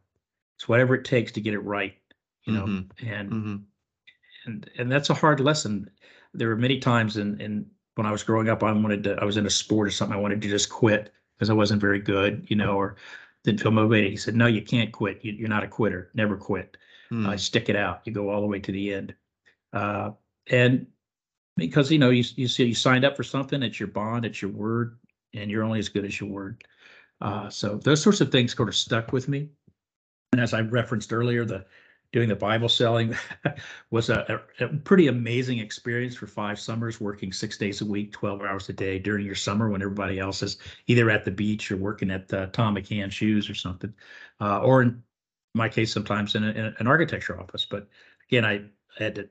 it's 0.56 0.68
whatever 0.68 0.94
it 0.94 1.04
takes 1.04 1.32
to 1.32 1.40
get 1.40 1.54
it 1.54 1.60
right. 1.60 1.96
You 2.44 2.54
know, 2.54 2.66
Mhm. 2.66 2.90
and 3.06 3.30
Mhm. 3.30 3.64
and 4.46 4.70
and 4.78 4.90
that's 4.92 5.10
a 5.10 5.14
hard 5.14 5.40
lesson. 5.40 5.90
There 6.34 6.48
were 6.48 6.56
many 6.56 6.78
times 6.78 7.16
in 7.16 7.40
in 7.40 7.70
when 7.96 8.06
I 8.06 8.12
was 8.12 8.22
growing 8.22 8.48
up, 8.48 8.62
I 8.62 8.72
wanted 8.72 9.02
to. 9.04 9.16
I 9.20 9.24
was 9.24 9.36
in 9.36 9.46
a 9.46 9.50
sport 9.50 9.88
or 9.88 9.90
something. 9.90 10.16
I 10.16 10.20
wanted 10.20 10.40
to 10.42 10.48
just 10.48 10.70
quit 10.70 11.12
because 11.36 11.50
I 11.50 11.54
wasn't 11.54 11.80
very 11.80 11.98
good, 11.98 12.46
you 12.48 12.56
know, 12.56 12.76
or 12.76 12.96
didn't 13.42 13.60
feel 13.60 13.72
motivated. 13.72 14.10
He 14.10 14.16
said, 14.16 14.36
"No, 14.36 14.46
you 14.46 14.62
can't 14.62 14.92
quit. 14.92 15.24
You, 15.24 15.32
you're 15.32 15.48
not 15.48 15.64
a 15.64 15.68
quitter. 15.68 16.10
Never 16.14 16.36
quit. 16.36 16.76
Mm. 17.10 17.26
Uh, 17.26 17.36
stick 17.36 17.68
it 17.68 17.76
out. 17.76 18.02
You 18.04 18.12
go 18.12 18.30
all 18.30 18.40
the 18.40 18.46
way 18.46 18.60
to 18.60 18.70
the 18.72 18.94
end." 18.94 19.14
Uh, 19.72 20.12
and 20.50 20.86
because 21.56 21.90
you 21.90 21.98
know 21.98 22.10
you 22.10 22.24
you 22.36 22.48
see 22.48 22.64
you 22.64 22.74
signed 22.74 23.04
up 23.04 23.16
for 23.16 23.24
something, 23.24 23.62
it's 23.62 23.80
your 23.80 23.88
bond, 23.88 24.24
it's 24.26 24.42
your 24.42 24.50
word, 24.50 24.98
and 25.34 25.50
you're 25.50 25.64
only 25.64 25.78
as 25.78 25.88
good 25.88 26.04
as 26.04 26.20
your 26.20 26.30
word. 26.30 26.62
Uh, 27.22 27.48
so 27.48 27.76
those 27.76 28.02
sorts 28.02 28.20
of 28.20 28.30
things 28.30 28.54
sort 28.54 28.68
of 28.68 28.76
stuck 28.76 29.12
with 29.12 29.26
me. 29.26 29.48
And 30.32 30.40
as 30.40 30.52
I 30.52 30.60
referenced 30.60 31.14
earlier, 31.14 31.46
the 31.46 31.64
doing 32.16 32.30
the 32.30 32.34
Bible 32.34 32.70
selling 32.70 33.14
was 33.90 34.08
a, 34.08 34.40
a, 34.58 34.68
pretty 34.68 35.08
amazing 35.08 35.58
experience 35.58 36.16
for 36.16 36.26
five 36.26 36.58
summers, 36.58 36.98
working 36.98 37.30
six 37.30 37.58
days 37.58 37.82
a 37.82 37.84
week, 37.84 38.10
12 38.10 38.40
hours 38.40 38.70
a 38.70 38.72
day 38.72 38.98
during 38.98 39.26
your 39.26 39.34
summer 39.34 39.68
when 39.68 39.82
everybody 39.82 40.18
else 40.18 40.42
is 40.42 40.56
either 40.86 41.10
at 41.10 41.26
the 41.26 41.30
beach 41.30 41.70
or 41.70 41.76
working 41.76 42.10
at 42.10 42.32
uh, 42.32 42.46
Thom 42.54 42.74
McAn 42.74 43.12
Shoes 43.12 43.50
or 43.50 43.54
something, 43.54 43.92
uh, 44.40 44.60
or 44.60 44.80
in 44.80 45.02
my 45.54 45.68
case, 45.68 45.92
sometimes 45.92 46.34
in, 46.34 46.44
a, 46.44 46.52
in 46.52 46.74
an 46.78 46.86
architecture 46.86 47.38
office. 47.38 47.66
But 47.66 47.86
again, 48.30 48.46
I 48.46 48.62
had 48.96 49.18
a 49.18 49.26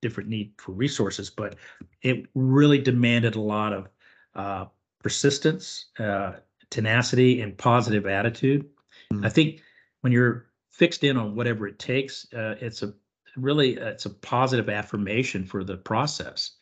different 0.00 0.28
need 0.28 0.52
for 0.58 0.70
resources, 0.70 1.28
but 1.28 1.56
it 2.02 2.26
really 2.36 2.78
demanded 2.78 3.34
a 3.34 3.40
lot 3.40 3.72
of 3.72 3.88
uh, 4.36 4.66
persistence, 5.02 5.86
uh, 5.98 6.34
tenacity, 6.70 7.40
and 7.40 7.58
positive 7.58 8.06
attitude. 8.06 8.68
Mm. 9.12 9.26
I 9.26 9.28
think 9.28 9.60
when 10.02 10.12
you're 10.12 10.51
fixed 10.72 11.04
in 11.04 11.16
on 11.16 11.36
whatever 11.36 11.66
it 11.68 11.78
takes, 11.78 12.32
uh, 12.34 12.56
it's 12.60 12.82
a 12.82 12.94
really 13.36 13.74
it's 13.76 14.06
a 14.06 14.10
positive 14.10 14.68
affirmation 14.68 15.44
for 15.46 15.64
the 15.64 15.76
process, 15.76 16.56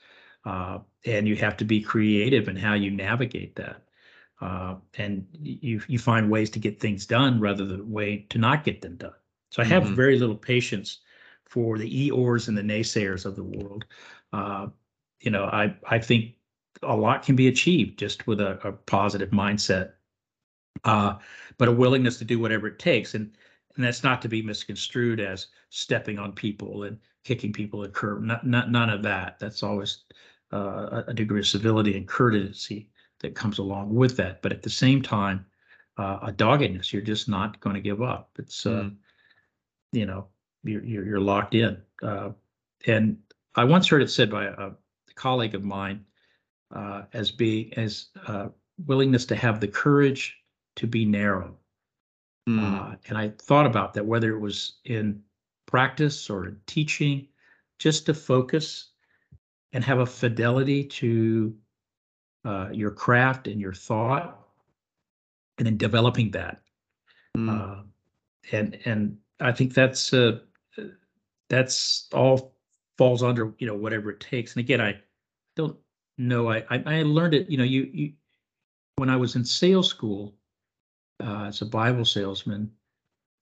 uh, 0.45 0.79
and 1.07 1.29
you 1.29 1.37
have 1.37 1.57
to 1.59 1.65
be 1.65 1.81
creative 1.83 2.49
in 2.49 2.57
how 2.57 2.75
you 2.75 2.91
navigate 2.91 3.57
that. 3.57 3.85
Uh, 4.41 4.77
and 4.97 5.27
you 5.33 5.83
you 5.89 5.99
find 5.99 6.31
ways 6.31 6.51
to 6.51 6.59
get 6.59 6.81
things 6.81 7.07
done 7.07 7.41
rather 7.41 7.65
than 7.67 7.91
way 7.91 8.27
to 8.31 8.39
not 8.39 8.65
get 8.65 8.81
them 8.83 8.97
done. 8.97 9.13
So 9.51 9.63
I 9.63 9.67
have 9.67 9.85
Mhm. 9.85 9.95
very 9.97 10.19
little 10.19 10.37
patience 10.37 11.01
for 11.45 11.77
the 11.79 12.11
Eeyores 12.11 12.49
and 12.49 12.57
the 12.57 12.63
naysayers 12.63 13.27
of 13.27 13.37
the 13.37 13.45
world. 13.45 13.85
Uh, 14.33 14.69
you 15.21 15.31
know, 15.31 15.45
I 15.47 15.77
I 15.89 15.99
think 15.99 16.37
a 16.83 16.97
lot 16.97 17.23
can 17.23 17.37
be 17.37 17.49
achieved 17.49 17.99
just 17.99 18.27
with 18.27 18.41
a, 18.41 18.59
a 18.67 18.73
positive 18.73 19.31
mindset, 19.31 19.93
uh, 20.85 21.19
but 21.59 21.69
a 21.69 21.73
willingness 21.73 22.19
to 22.19 22.25
do 22.25 22.39
whatever 22.39 22.67
it 22.67 22.79
takes, 22.79 23.15
and 23.15 23.37
and 23.81 23.87
that's 23.87 24.05
not 24.05 24.21
to 24.21 24.29
be 24.29 24.43
misconstrued 24.43 25.21
as 25.21 25.47
stepping 25.71 26.19
on 26.19 26.33
people 26.33 26.83
and 26.83 26.99
kicking 27.25 27.51
people 27.51 27.83
at 27.83 27.95
curb. 27.95 28.23
Not, 28.23 28.47
not 28.47 28.71
none 28.71 28.91
of 28.91 29.03
that. 29.05 29.39
That's 29.39 29.63
always 29.63 30.05
uh, 30.53 31.05
a- 31.07 31.15
degree 31.15 31.41
of 31.41 31.47
civility 31.47 31.97
and 31.97 32.07
courtesy 32.07 32.91
that 33.21 33.35
comes 33.35 33.57
along 33.57 33.95
with 33.95 34.19
that. 34.19 34.43
But 34.43 34.53
at 34.53 34.61
the 34.63 34.69
same 34.69 35.01
time, 35.01 35.47
uh, 35.97 36.19
a 36.25 36.31
doggedness. 36.31 36.93
You're 36.93 37.01
just 37.01 37.27
not 37.27 37.59
going 37.61 37.73
to 37.75 37.81
give 37.81 38.03
up. 38.03 38.31
It's 38.39 38.67
uh, 38.67 38.71
Mm. 38.91 38.97
you 39.93 40.05
know 40.05 40.27
you're 40.63 40.85
you're, 40.85 41.07
you're 41.07 41.21
locked 41.21 41.55
in. 41.55 41.81
Uh, 42.03 42.33
and 42.87 43.17
I 43.55 43.65
once 43.65 43.89
heard 43.89 44.03
it 44.03 44.11
said 44.11 44.31
by 44.31 44.45
a, 44.45 44.53
a 44.53 44.75
colleague 45.15 45.55
of 45.55 45.65
mine 45.65 46.05
uh, 46.71 47.05
as 47.15 47.31
being 47.31 47.73
as 47.79 48.09
uh, 48.27 48.49
willingness 48.87 49.25
to 49.27 49.37
have 49.37 49.59
the 49.59 49.69
courage 49.69 50.37
to 50.77 50.87
be 50.87 51.07
narrow. 51.07 51.57
Mm. 52.51 52.93
Uh, 52.93 52.97
and 53.09 53.19
I 53.19 53.33
thought 53.39 53.67
about 53.67 53.95
that, 53.95 54.05
whether 54.05 54.35
it 54.35 54.39
was 54.39 54.79
in 54.85 55.23
practice 55.67 56.29
or 56.29 56.47
in 56.47 56.57
teaching, 56.67 57.29
just 57.79 58.07
to 58.07 58.15
focus 58.15 58.91
and 59.73 59.85
have 59.85 60.01
a 60.01 60.07
fidelity 60.07 60.85
to 60.85 61.55
uh, 62.45 62.69
your 62.73 62.91
craft 62.91 63.47
and 63.47 63.61
your 63.61 63.73
thought, 63.73 64.39
and 65.59 65.67
then 65.67 65.77
developing 65.77 66.31
that. 66.33 66.61
Mm. 67.37 67.49
Uh, 67.51 67.83
and 68.53 68.79
and 68.85 69.17
I 69.39 69.53
think 69.53 69.75
that's 69.75 70.13
uh, 70.13 70.41
that's 71.49 72.09
all 72.13 72.57
falls 72.99 73.23
under 73.23 73.55
you 73.59 73.67
know 73.67 73.77
whatever 73.77 74.11
it 74.11 74.21
takes. 74.21 74.55
And 74.55 74.61
again, 74.61 74.81
I 74.81 74.97
don't 75.55 75.77
know. 76.19 76.51
I 76.51 76.65
I, 76.71 76.83
I 76.87 77.03
learned 77.03 77.35
it. 77.35 77.49
You 77.49 77.59
know, 77.59 77.65
you 77.65 77.89
you 77.93 78.13
when 78.97 79.09
I 79.09 79.17
was 79.17 79.37
in 79.37 79.45
sales 79.45 79.89
school 79.89 80.35
uh, 81.21 81.45
as 81.45 81.63
a 81.63 81.67
Bible 81.67 82.05
salesman. 82.05 82.71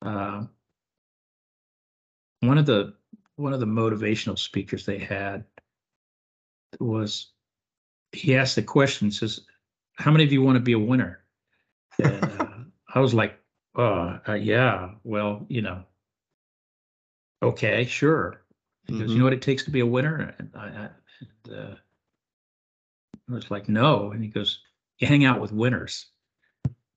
Uh, 0.02 0.44
one 2.40 2.58
of 2.58 2.66
the 2.66 2.94
one 3.36 3.52
of 3.52 3.60
the 3.60 3.66
motivational 3.66 4.38
speakers 4.38 4.84
they 4.84 4.98
had 4.98 5.44
was 6.80 7.32
he 8.12 8.36
asked 8.36 8.56
the 8.56 8.62
question 8.62 9.10
says 9.10 9.40
how 9.94 10.10
many 10.10 10.24
of 10.24 10.32
you 10.32 10.42
want 10.42 10.56
to 10.56 10.60
be 10.60 10.72
a 10.72 10.78
winner? 10.78 11.24
And 11.98 12.24
uh, 12.24 12.48
i 12.94 13.00
was 13.00 13.14
like 13.14 13.38
uh, 13.76 14.18
uh 14.28 14.34
yeah 14.34 14.92
well 15.04 15.46
you 15.48 15.62
know. 15.62 15.82
Okay 17.42 17.84
sure. 17.84 18.42
He 18.86 18.98
goes 18.98 19.10
Mhm. 19.10 19.12
you 19.12 19.18
know 19.18 19.24
what 19.24 19.32
it 19.32 19.42
takes 19.42 19.64
to 19.64 19.70
be 19.70 19.80
a 19.80 19.86
winner? 19.86 20.34
And 20.38 20.50
i, 20.54 20.66
I 20.66 20.90
and, 21.20 21.54
uh, 21.56 21.74
I 23.28 23.34
was 23.34 23.50
like 23.50 23.68
no. 23.68 24.12
And 24.12 24.22
he 24.22 24.28
goes 24.30 24.60
you 24.98 25.06
hang 25.06 25.24
out 25.24 25.40
with 25.40 25.52
winners 25.52 26.06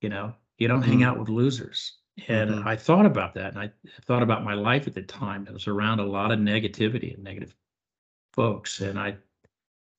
you 0.01 0.09
know 0.09 0.33
you 0.62 0.68
don't 0.68 0.84
hang 0.84 1.00
Mhm. 1.00 1.08
out 1.08 1.18
with 1.20 1.27
losers 1.27 1.98
and 2.27 2.51
Mhm. 2.51 2.68
i 2.68 2.75
thought 2.75 3.08
about 3.08 3.34
that 3.34 3.53
and 3.53 3.60
i 3.60 3.72
thought 4.06 4.22
about 4.22 4.44
my 4.44 4.53
life 4.53 4.86
at 4.86 4.94
the 4.94 5.01
time 5.01 5.48
it 5.48 5.53
was 5.53 5.68
around 5.68 6.00
a 6.00 6.06
lot 6.06 6.32
of 6.32 6.39
negativity 6.39 7.15
and 7.15 7.24
negative 7.24 7.56
folks 8.34 8.80
and 8.80 9.00
i 9.00 9.18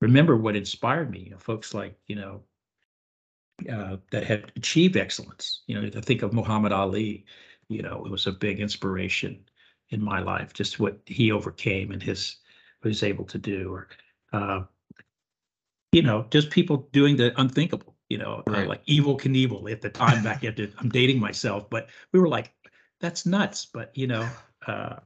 remember 0.01 0.37
what 0.37 0.55
inspired 0.55 1.11
me 1.11 1.19
you 1.21 1.31
know 1.31 1.39
folks 1.39 1.75
like 1.75 1.99
you 2.07 2.15
know 2.15 2.43
uh, 3.71 3.97
that 4.13 4.25
had 4.25 4.53
achieved 4.55 4.97
excellence 4.97 5.63
you 5.67 5.75
know 5.75 5.91
to 5.91 6.01
think 6.01 6.23
of 6.23 6.33
muhammad 6.33 6.73
ali 6.73 7.25
you 7.69 7.83
know 7.83 8.05
it 8.05 8.11
was 8.11 8.29
a 8.29 8.33
big 8.33 8.61
inspiration 8.61 9.45
in 9.91 10.01
my 10.01 10.21
life 10.21 10.53
just 10.53 10.79
what 10.79 11.01
he 11.07 11.33
overcame 11.33 11.91
and 11.91 12.03
his 12.03 12.37
what 12.81 12.89
he 12.89 12.91
was 12.91 13.03
able 13.03 13.25
to 13.25 13.39
do 13.39 13.73
or 13.75 13.89
uh, 14.33 14.63
you 15.91 16.03
know 16.03 16.25
just 16.31 16.51
people 16.51 16.89
doing 16.93 17.17
the 17.17 17.39
unthinkable 17.41 17.92
you 18.13 18.19
know 18.19 18.43
uh, 18.47 18.51
Right. 18.51 18.69
like 18.69 18.85
Evel 18.85 19.19
Knievel 19.19 19.73
at 19.73 19.81
the 19.81 19.89
time 19.89 20.23
back 20.23 20.43
the, 20.43 20.71
i'm 20.79 20.91
dating 20.91 21.19
myself 21.19 21.71
but 21.71 21.89
we 22.13 22.21
were 22.21 22.29
like 22.29 22.53
that's 23.01 23.25
nuts 23.25 23.65
but 23.65 23.91
you 23.97 24.07
know 24.07 24.29
uh, 24.67 24.97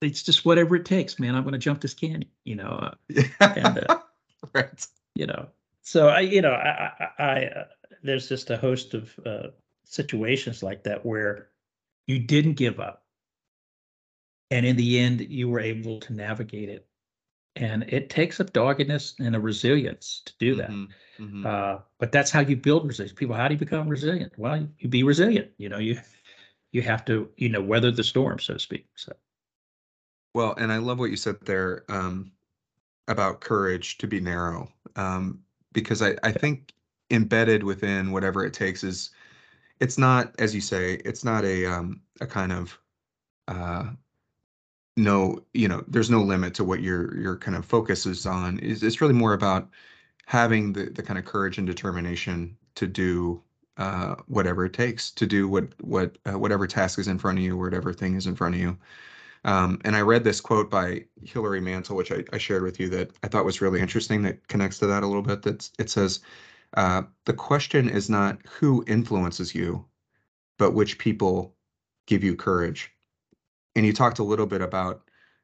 it's 0.00 0.24
just 0.24 0.44
whatever 0.44 0.74
it 0.74 0.84
takes 0.84 1.20
man 1.20 1.36
i'm 1.36 1.44
going 1.44 1.52
to 1.52 1.58
jump 1.58 1.80
this 1.80 1.94
canyon 1.94 2.24
you 2.44 2.56
know 2.56 2.66
uh, 2.66 2.94
and, 3.40 3.86
uh, 3.88 4.00
right. 4.52 4.86
you 5.14 5.26
know 5.26 5.46
so 5.82 6.08
i 6.08 6.18
you 6.18 6.42
know 6.42 6.52
i 6.52 6.90
i, 6.98 7.24
I 7.24 7.44
uh, 7.46 7.64
there's 8.02 8.28
just 8.28 8.50
a 8.50 8.56
host 8.56 8.94
of 8.94 9.14
uh, 9.24 9.48
situations 9.84 10.60
like 10.60 10.82
that 10.82 11.06
where 11.06 11.50
you 12.08 12.18
didn't 12.18 12.54
give 12.54 12.80
up 12.80 13.04
and 14.50 14.66
in 14.66 14.74
the 14.74 14.98
end 14.98 15.20
you 15.20 15.48
were 15.48 15.60
able 15.60 16.00
to 16.00 16.12
navigate 16.12 16.68
it 16.68 16.88
and 17.56 17.84
it 17.88 18.10
takes 18.10 18.40
a 18.40 18.44
doggedness 18.44 19.14
and 19.18 19.36
a 19.36 19.40
resilience 19.40 20.22
to 20.26 20.32
do 20.38 20.54
that. 20.56 20.70
Mhm, 20.70 20.88
mhm. 21.18 21.46
Uh, 21.46 21.80
but 21.98 22.12
that's 22.12 22.30
how 22.30 22.40
you 22.40 22.56
build 22.56 22.86
resilience. 22.86 23.12
People, 23.12 23.34
how 23.36 23.48
do 23.48 23.54
you 23.54 23.58
become 23.58 23.88
resilient? 23.88 24.32
Well, 24.38 24.56
you, 24.56 24.68
you 24.78 24.88
be 24.88 25.02
resilient. 25.02 25.50
You 25.58 25.68
know, 25.68 25.78
you 25.78 26.00
you 26.72 26.82
have 26.82 27.04
to, 27.06 27.30
you 27.36 27.48
know, 27.48 27.62
weather 27.62 27.90
the 27.90 28.04
storm, 28.04 28.38
so 28.38 28.54
to 28.54 28.58
speak. 28.58 28.86
So 28.96 29.12
Well, 30.34 30.54
and 30.58 30.72
I 30.72 30.78
love 30.78 30.98
what 30.98 31.10
you 31.10 31.16
said 31.16 31.36
there 31.42 31.84
um, 31.90 32.32
about 33.08 33.40
courage 33.40 33.98
to 33.98 34.06
be 34.08 34.20
narrow, 34.20 34.72
um, 34.96 35.44
because 35.72 36.02
I, 36.02 36.16
I 36.22 36.32
think 36.32 36.72
embedded 37.10 37.64
within 37.64 38.12
whatever 38.12 38.44
it 38.44 38.54
takes 38.54 38.84
is 38.84 39.10
it's 39.80 39.98
not, 39.98 40.34
as 40.40 40.54
you 40.54 40.60
say, 40.62 40.94
it's 41.04 41.24
not 41.24 41.44
a 41.44 41.66
um, 41.66 42.02
a 42.20 42.26
kind 42.26 42.52
of 42.52 42.78
uh, 43.48 43.92
no, 44.96 45.38
you 45.54 45.68
know, 45.68 45.84
there's 45.88 46.10
no 46.10 46.22
limit 46.22 46.54
to 46.54 46.64
what 46.64 46.82
your 46.82 47.16
your 47.18 47.36
kind 47.38 47.56
of 47.56 47.64
focus 47.64 48.06
is 48.06 48.26
on. 48.26 48.58
Is 48.58 48.82
it's 48.82 49.00
really 49.00 49.14
more 49.14 49.32
about 49.34 49.70
having 50.26 50.72
the 50.74 50.84
the 50.90 51.02
kind 51.02 51.18
of 51.18 51.24
courage 51.24 51.58
and 51.58 51.66
determination 51.66 52.56
to 52.76 52.86
do 52.86 53.42
uh, 53.78 54.16
whatever 54.28 54.64
it 54.66 54.72
takes 54.74 55.10
to 55.12 55.26
do 55.26 55.48
what 55.48 55.68
what 55.82 56.18
uh, 56.30 56.38
whatever 56.38 56.66
task 56.66 56.98
is 56.98 57.08
in 57.08 57.18
front 57.18 57.38
of 57.38 57.44
you, 57.44 57.56
whatever 57.56 57.92
thing 57.92 58.14
is 58.16 58.26
in 58.26 58.36
front 58.36 58.54
of 58.54 58.60
you. 58.60 58.78
Um, 59.44 59.80
and 59.84 59.96
I 59.96 60.02
read 60.02 60.24
this 60.24 60.40
quote 60.40 60.70
by 60.70 61.06
Hilary 61.24 61.60
Mantel, 61.60 61.96
which 61.96 62.12
I, 62.12 62.24
I 62.32 62.38
shared 62.38 62.62
with 62.64 62.80
you 62.80 62.88
that 62.90 63.10
I 63.24 63.28
thought 63.28 63.44
was 63.44 63.60
really 63.62 63.80
interesting. 63.80 64.22
That 64.22 64.46
connects 64.48 64.78
to 64.80 64.86
that 64.88 65.02
a 65.04 65.06
little 65.06 65.22
bit. 65.22 65.42
That 65.42 65.70
it 65.78 65.90
says, 65.90 66.20
uh, 66.76 67.02
"The 67.26 67.34
question 67.34 67.88
is 67.88 68.10
not 68.10 68.40
who 68.46 68.84
influences 68.88 69.54
you, 69.54 69.86
but 70.58 70.72
which 70.74 70.98
people 70.98 71.56
give 72.06 72.24
you 72.24 72.36
courage." 72.36 72.92
And 73.74 73.86
you 73.86 73.92
talked 73.92 74.18
a 74.18 74.24
little 74.24 74.46
bit 74.46 74.60
about 74.60 75.02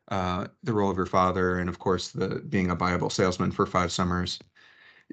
uh, 0.08 0.48
the 0.62 0.72
role 0.72 0.90
of 0.90 0.96
your 0.96 1.06
father, 1.06 1.58
and 1.58 1.68
of 1.68 1.78
course, 1.78 2.10
the 2.10 2.40
being 2.48 2.70
a 2.70 2.76
Bible 2.76 3.10
salesman 3.10 3.50
for 3.52 3.66
five 3.66 3.92
summers. 3.92 4.38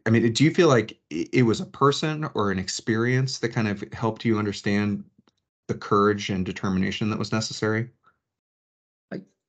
I 0.05 0.09
mean, 0.09 0.31
do 0.33 0.43
you 0.43 0.51
feel 0.51 0.67
like 0.67 0.99
it 1.09 1.45
was 1.45 1.61
a 1.61 1.65
person 1.65 2.29
or 2.33 2.51
an 2.51 2.59
experience 2.59 3.39
that 3.39 3.49
kind 3.49 3.67
of 3.67 3.83
helped 3.93 4.25
you 4.25 4.37
understand 4.37 5.05
the 5.67 5.73
courage 5.73 6.29
and 6.29 6.45
determination 6.45 7.09
that 7.09 7.19
was 7.19 7.31
necessary? 7.31 7.89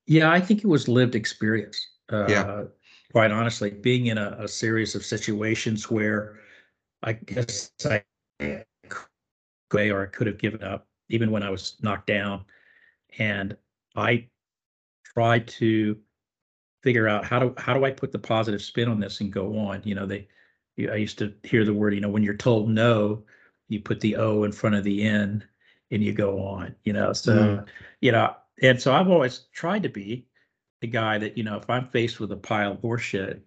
yeah, 0.07 0.31
I 0.31 0.41
think 0.41 0.61
it 0.61 0.69
was 0.69 0.89
lived 0.89 1.15
experience. 1.15 1.85
Uh, 2.11 2.27
Yeah. 2.29 2.65
Quite 3.13 3.31
honestly, 3.31 3.71
being 3.71 4.07
in 4.07 4.19
a, 4.19 4.37
a 4.41 4.49
series 4.49 4.95
of 4.95 5.05
situations 5.05 5.91
where 5.91 6.41
I 7.03 7.15
guess 7.15 7.71
I 7.85 8.03
could 9.71 9.91
or 9.91 10.03
I 10.03 10.07
could 10.07 10.27
have 10.27 10.39
given 10.39 10.63
up, 10.63 10.87
even 11.09 11.31
when 11.31 11.43
I 11.43 11.51
was 11.51 11.77
knocked 11.81 12.09
down, 12.09 12.45
and 13.19 13.57
I 13.97 14.29
try 15.05 15.41
to 15.41 15.99
figure 16.83 17.09
out 17.09 17.25
how 17.25 17.39
do 17.39 17.55
how 17.59 17.75
do 17.75 17.85
I 17.85 17.91
put 17.91 18.13
the 18.13 18.19
positive 18.19 18.63
spin 18.63 18.89
on 18.89 19.01
this 19.01 19.21
and 19.21 19.33
go 19.33 19.59
on. 19.59 19.83
You 19.85 19.95
know, 19.95 20.07
they 20.07 20.29
you, 20.77 20.91
I 20.93 20.97
used 20.97 21.19
to 21.19 21.35
hear 21.43 21.65
the 21.65 21.75
word, 21.75 21.95
you 21.95 22.01
know, 22.01 22.09
when 22.09 22.23
you're 22.23 22.35
told 22.37 22.69
no, 22.71 23.25
you 23.69 23.81
put 23.81 24.01
the 24.01 24.17
O 24.17 24.45
in 24.45 24.53
front 24.53 24.77
of 24.77 24.85
the 24.85 25.03
N 25.03 25.45
and 25.91 26.03
you 26.03 26.13
go 26.13 26.41
on, 26.45 26.75
you 26.85 26.93
know. 26.93 27.13
So, 27.13 27.33
Mhm. 27.35 27.69
you 28.01 28.13
know, 28.13 28.37
and 28.63 28.81
so 28.81 28.93
I've 28.93 29.09
always 29.09 29.41
tried 29.53 29.83
to 29.85 29.89
be 29.89 30.27
the 30.81 30.87
guy 30.89 31.19
that, 31.19 31.37
you 31.39 31.45
know, 31.45 31.57
if 31.57 31.69
I'm 31.71 31.89
faced 31.89 32.21
with 32.21 32.33
a 32.33 32.37
pile 32.37 32.73
of 32.73 32.81
horseshit, 32.83 33.41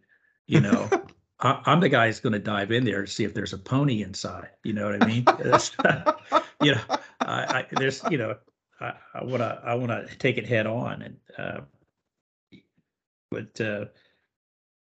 you 0.47 0.61
know, 0.61 0.89
I, 1.39 1.61
I'm 1.65 1.79
the 1.79 1.89
guy 1.89 2.07
who's 2.07 2.19
going 2.19 2.33
to 2.33 2.39
dive 2.39 2.71
in 2.71 2.83
there 2.85 2.99
and 2.99 3.09
see 3.09 3.23
if 3.23 3.33
there's 3.33 3.53
a 3.53 3.57
pony 3.57 4.01
inside. 4.03 4.49
You 4.63 4.73
know 4.73 4.85
what 4.85 4.95
I 4.95 4.99
mean? 4.99 5.25
You 6.61 6.75
know, 6.75 6.81
I, 7.23 7.59
I 7.59 7.67
there's, 7.71 8.03
you 8.09 8.17
know, 8.17 8.37
I, 8.79 8.93
I 9.13 9.23
want 9.23 9.41
to, 9.41 9.61
I 9.63 9.73
want 9.75 9.91
to 9.91 10.17
take 10.17 10.37
it 10.37 10.45
head 10.47 10.65
on 10.67 11.01
and, 11.01 11.17
uh, 11.37 11.61
but, 13.31 13.61
uh, 13.61 13.85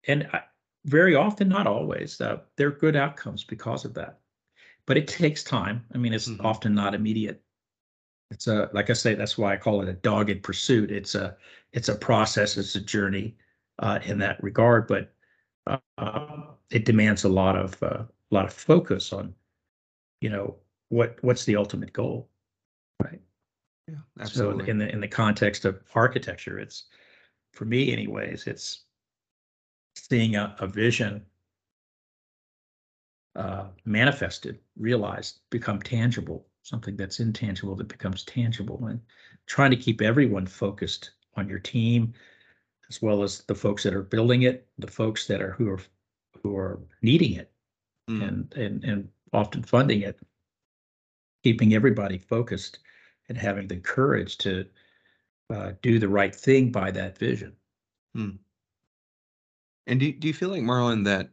and 0.08 0.28
I, 0.34 0.42
very 0.86 1.16
often, 1.16 1.48
not 1.48 1.68
always, 1.68 2.20
uh, 2.20 2.40
there 2.58 2.68
are 2.68 2.72
good 2.72 2.96
outcomes 2.96 3.44
because 3.44 3.86
of 3.86 3.94
that. 3.94 4.20
But 4.86 4.98
it 4.98 5.08
takes 5.08 5.44
time. 5.44 5.86
I 5.94 5.98
mean, 5.98 6.14
it's 6.14 6.28
Mhm. 6.28 6.44
often 6.44 6.76
not 6.76 6.94
immediate. 6.94 7.42
It's 8.32 8.48
a, 8.48 8.70
like 8.74 8.90
I 8.90 8.94
say, 8.94 9.16
that's 9.16 9.38
why 9.38 9.54
I 9.54 9.58
call 9.58 9.82
it 9.82 9.88
a 9.88 9.94
dogged 9.94 10.44
pursuit. 10.44 10.92
It's 10.92 11.16
a, 11.16 11.38
it's 11.72 11.90
a 11.90 11.96
process, 11.96 12.58
it's 12.58 12.76
a 12.76 12.82
journey, 12.82 13.38
uh, 13.80 14.00
in 14.04 14.18
that 14.20 14.44
regard, 14.44 14.88
but, 14.88 15.14
uh, 15.98 16.52
it 16.70 16.84
demands 16.86 17.24
a 17.24 17.30
lot 17.30 17.56
of, 17.56 17.82
uh, 17.82 18.04
a 18.04 18.10
lot 18.32 18.46
of 18.46 18.54
focus 18.54 19.14
on, 19.14 19.34
you 20.22 20.30
know, 20.30 20.58
what, 20.90 21.18
what's 21.24 21.46
the 21.46 21.56
ultimate 21.56 21.94
goal? 21.94 22.30
Right. 23.04 23.22
Yeah, 23.88 24.26
So 24.26 24.52
in- 24.60 24.70
in 24.70 24.78
the, 24.78 24.92
in 24.92 25.02
the 25.02 25.08
context 25.08 25.66
of 25.66 25.82
architecture, 25.94 26.60
it's, 26.60 26.86
for 27.52 27.66
me 27.66 27.92
anyways, 27.92 28.48
it's 28.48 28.86
seeing 29.96 30.36
a, 30.36 30.56
a 30.60 30.68
vision 30.68 31.26
uh, 33.36 33.68
manifested, 33.86 34.60
realized, 34.78 35.40
become 35.50 35.82
tangible, 35.82 36.48
something 36.62 36.96
that's 36.96 37.20
intangible 37.20 37.76
that 37.76 37.88
becomes 37.88 38.24
tangible, 38.24 38.86
and 38.88 39.02
trying 39.48 39.72
to 39.72 39.78
keep 39.78 40.02
everyone 40.02 40.46
focused 40.46 41.12
on 41.36 41.50
your 41.50 41.60
team, 41.60 42.14
as 42.90 43.02
well 43.02 43.24
as 43.24 43.42
the 43.44 43.56
folks 43.56 43.84
that 43.84 43.94
are 43.94 44.04
building 44.04 44.44
it, 44.44 44.68
the 44.78 44.88
folks 44.88 45.26
that 45.28 45.42
are 45.42 45.52
who 45.52 45.70
are 45.70 45.80
who 46.42 46.56
are 46.56 46.80
needing 47.02 47.34
it, 47.34 47.50
Mm. 48.10 48.28
and 48.28 48.54
and 48.56 48.84
and 48.84 49.10
often 49.32 49.64
funding 49.64 50.02
it, 50.02 50.20
keeping 51.44 51.74
everybody 51.74 52.18
focused 52.18 52.80
and 53.34 53.42
having 53.42 53.68
the 53.68 53.78
courage 53.78 54.38
to 54.38 54.66
uh, 55.50 55.72
do 55.82 55.98
the 55.98 56.08
right 56.08 56.36
thing 56.36 56.72
by 56.72 56.92
that 56.92 57.18
vision. 57.18 57.56
And 59.88 60.00
do, 60.00 60.12
do 60.14 60.28
you 60.28 60.34
feel 60.36 60.50
like 60.50 60.62
Marlon 60.62 61.04
that 61.06 61.30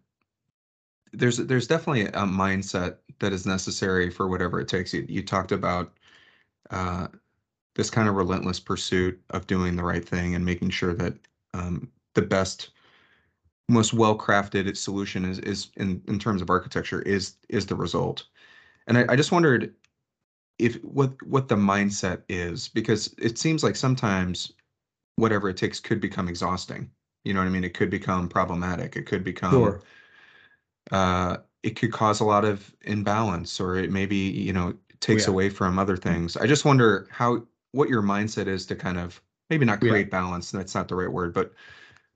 there's 1.13 1.37
there's 1.37 1.67
definitely 1.67 2.07
a 2.07 2.25
mindset 2.25 2.97
that 3.19 3.35
is 3.35 3.45
necessary 3.45 4.11
for 4.11 4.29
whatever 4.29 4.61
it 4.61 4.69
takes. 4.69 4.95
You 4.95 5.05
you 5.09 5.23
talked 5.23 5.53
about 5.53 5.93
uh, 6.71 7.09
this 7.75 7.91
kind 7.91 8.09
of 8.09 8.15
relentless 8.15 8.61
pursuit 8.61 9.21
of 9.31 9.47
doing 9.47 9.77
the 9.77 9.85
right 9.85 10.09
thing 10.09 10.35
and 10.35 10.45
making 10.45 10.71
sure 10.71 10.95
that 10.95 11.15
um, 11.53 11.91
the 12.15 12.23
best, 12.23 12.71
most 13.69 13.93
well-crafted 13.93 14.75
solution 14.75 15.27
is 15.27 15.39
is 15.41 15.69
in 15.77 16.01
in 16.09 16.19
terms 16.19 16.41
of 16.41 16.49
architecture 16.49 17.03
is 17.03 17.35
is 17.51 17.67
the 17.67 17.77
result. 17.77 18.25
And 18.87 18.97
I, 18.97 19.05
I 19.11 19.17
just 19.17 19.33
wondered 19.33 19.75
if 20.61 20.77
what 20.85 21.21
what 21.23 21.49
the 21.49 21.57
mindset 21.57 22.23
is 22.29 22.69
because 22.69 23.15
it 23.19 23.39
seems 23.39 23.63
like 23.65 23.77
sometimes 23.77 24.53
whatever 25.17 25.49
it 25.51 25.57
takes 25.59 25.81
could 25.81 26.01
become 26.01 26.29
exhausting. 26.29 26.91
You 27.25 27.35
know 27.35 27.41
what 27.41 27.47
I 27.49 27.51
mean? 27.51 27.65
It 27.65 27.75
could 27.75 27.91
become 27.91 28.29
problematic. 28.29 28.97
It 28.97 29.07
could 29.07 29.25
become 29.25 29.79
uh, 30.91 31.37
it 31.63 31.77
could 31.77 31.93
cause 31.93 32.21
a 32.21 32.25
lot 32.25 32.45
of 32.45 32.75
imbalance 32.83 33.61
or 33.61 33.77
it 33.77 33.91
maybe 33.91 34.17
you 34.17 34.53
know 34.53 34.75
takes 35.01 35.27
Yeah. 35.27 35.31
away 35.31 35.49
from 35.49 35.79
other 35.79 35.97
things 35.97 36.37
i 36.37 36.47
just 36.47 36.65
wonder 36.65 37.07
how 37.11 37.43
what 37.73 37.89
your 37.89 38.03
mindset 38.03 38.47
is 38.47 38.67
to 38.67 38.77
kind 38.77 38.99
of 38.99 39.21
maybe 39.49 39.65
not 39.65 39.81
Yeah. 39.81 39.89
create 39.89 40.11
balance 40.11 40.51
that's 40.51 40.75
not 40.75 40.89
the 40.89 40.95
right 40.95 41.11
word 41.13 41.33
but 41.33 41.53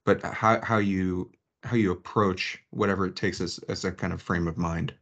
but 0.06 0.22
how 0.24 0.60
how 0.64 0.78
you 0.78 1.30
how 1.64 1.76
you 1.76 1.92
approach 1.92 2.62
whatever 2.70 3.06
it 3.06 3.16
takes 3.16 3.40
as 3.40 3.58
as 3.68 3.84
a 3.84 3.92
kind 3.92 4.12
of 4.12 4.22
frame 4.22 4.48
of 4.48 4.58
mind 4.58 4.94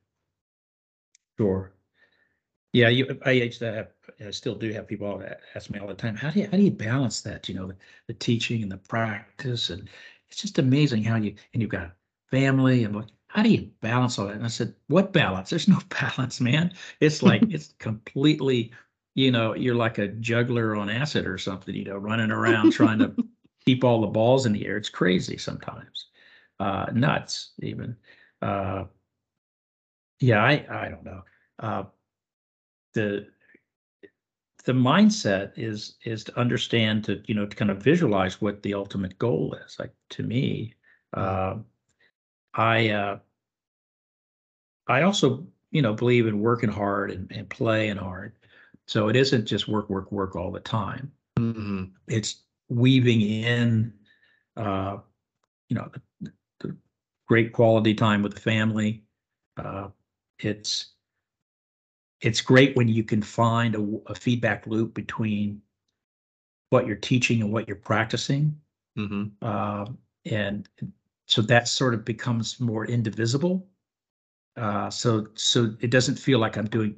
Sure. 1.36 1.71
Yeah, 2.72 2.88
you, 2.88 3.18
I 3.24 3.32
used 3.32 3.58
to 3.58 3.88
I 4.24 4.30
still 4.30 4.54
do 4.54 4.72
have 4.72 4.88
people 4.88 5.22
ask 5.54 5.68
me 5.70 5.78
all 5.78 5.86
the 5.86 5.94
time, 5.94 6.16
how 6.16 6.30
do 6.30 6.40
you, 6.40 6.46
how 6.46 6.56
do 6.56 6.62
you 6.62 6.70
balance 6.70 7.20
that, 7.22 7.48
you 7.48 7.54
know, 7.54 7.66
the, 7.66 7.76
the 8.06 8.14
teaching 8.14 8.62
and 8.62 8.72
the 8.72 8.78
practice? 8.78 9.68
And 9.70 9.88
it's 10.28 10.40
just 10.40 10.58
amazing 10.58 11.04
how 11.04 11.16
you, 11.16 11.34
and 11.52 11.60
you've 11.60 11.70
got 11.70 11.94
family 12.30 12.84
and 12.84 12.94
what, 12.94 13.10
how 13.28 13.42
do 13.42 13.50
you 13.50 13.70
balance 13.80 14.18
all 14.18 14.26
that? 14.26 14.36
And 14.36 14.44
I 14.44 14.48
said, 14.48 14.74
what 14.88 15.12
balance? 15.12 15.50
There's 15.50 15.68
no 15.68 15.80
balance, 16.00 16.40
man. 16.40 16.72
It's 17.00 17.22
like, 17.22 17.46
it's 17.50 17.74
completely, 17.78 18.72
you 19.14 19.30
know, 19.30 19.54
you're 19.54 19.74
like 19.74 19.98
a 19.98 20.08
juggler 20.08 20.74
on 20.76 20.88
acid 20.88 21.26
or 21.26 21.36
something, 21.36 21.74
you 21.74 21.84
know, 21.84 21.96
running 21.96 22.30
around 22.30 22.70
trying 22.70 22.98
to 23.00 23.14
keep 23.66 23.84
all 23.84 24.00
the 24.00 24.06
balls 24.06 24.46
in 24.46 24.52
the 24.52 24.66
air. 24.66 24.78
It's 24.78 24.88
crazy 24.88 25.36
sometimes. 25.36 26.06
Uh, 26.58 26.86
nuts 26.94 27.52
even. 27.60 27.96
Uh, 28.40 28.84
yeah, 30.20 30.42
I, 30.42 30.66
I 30.70 30.88
don't 30.88 31.04
know. 31.04 31.22
Uh, 31.58 31.84
the 32.94 33.26
the 34.64 34.72
mindset 34.72 35.52
is 35.56 35.96
is 36.04 36.24
to 36.24 36.38
understand 36.38 37.04
to 37.04 37.22
you 37.26 37.34
know 37.34 37.46
to 37.46 37.56
kind 37.56 37.70
of 37.70 37.82
visualize 37.82 38.40
what 38.40 38.62
the 38.62 38.74
ultimate 38.74 39.18
goal 39.18 39.56
is. 39.66 39.76
Like 39.78 39.92
to 40.10 40.22
me 40.22 40.74
uh, 41.14 41.56
i 42.54 42.90
uh 42.90 43.18
i 44.88 45.02
also 45.02 45.46
you 45.70 45.82
know 45.82 45.94
believe 45.94 46.26
in 46.26 46.40
working 46.40 46.70
hard 46.70 47.10
and, 47.10 47.30
and 47.32 47.48
playing 47.48 47.96
hard. 47.96 48.34
So 48.86 49.08
it 49.08 49.16
isn't 49.16 49.46
just 49.46 49.68
work 49.68 49.88
work 49.90 50.12
work 50.12 50.36
all 50.36 50.50
the 50.50 50.60
time. 50.60 51.12
Mm-hmm. 51.38 51.84
it's 52.08 52.42
weaving 52.68 53.20
in 53.20 53.92
uh 54.56 54.98
you 55.68 55.76
know 55.76 55.90
the, 56.20 56.32
the 56.60 56.76
great 57.26 57.52
quality 57.52 57.94
time 57.94 58.22
with 58.22 58.34
the 58.34 58.40
family. 58.40 59.02
Uh 59.56 59.88
it's 60.38 60.91
it's 62.22 62.40
great 62.40 62.76
when 62.76 62.88
you 62.88 63.04
can 63.04 63.20
find 63.20 63.74
a, 63.74 64.00
a 64.06 64.14
feedback 64.14 64.66
loop 64.66 64.94
between 64.94 65.60
what 66.70 66.86
you're 66.86 66.96
teaching 66.96 67.42
and 67.42 67.52
what 67.52 67.68
you're 67.68 67.76
practicing 67.76 68.58
Mm-hmm. 68.98 69.46
um, 69.46 69.98
and 70.26 70.68
so 71.26 71.42
that 71.42 71.68
sort 71.68 71.94
of 71.94 72.04
becomes 72.04 72.60
more 72.60 72.86
indivisible. 72.86 73.66
Uh, 74.56 74.90
so 74.90 75.28
so 75.34 75.74
it 75.80 75.90
doesn't 75.90 76.16
feel 76.16 76.38
like 76.38 76.56
I'm 76.56 76.66
doing, 76.66 76.96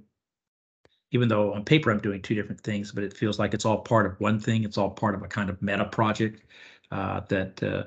even 1.13 1.29
though 1.29 1.55
on 1.55 1.65
paper 1.65 1.91
I'm 1.91 2.01
doing 2.01 2.21
two 2.21 2.35
different 2.35 2.61
things, 2.61 2.91
but 2.91 3.05
it 3.05 3.17
feels 3.17 3.39
like 3.39 3.55
it's 3.55 3.65
all 3.65 3.79
part 3.79 4.07
of 4.07 4.19
one 4.21 4.41
thing. 4.41 4.65
It's 4.65 4.77
all 4.77 4.91
part 4.91 5.15
of 5.15 5.23
a 5.23 5.29
kind 5.29 5.49
of 5.49 5.63
meta 5.63 5.85
project 5.85 6.43
uh, 6.91 7.21
that 7.29 7.63
uh, 7.63 7.85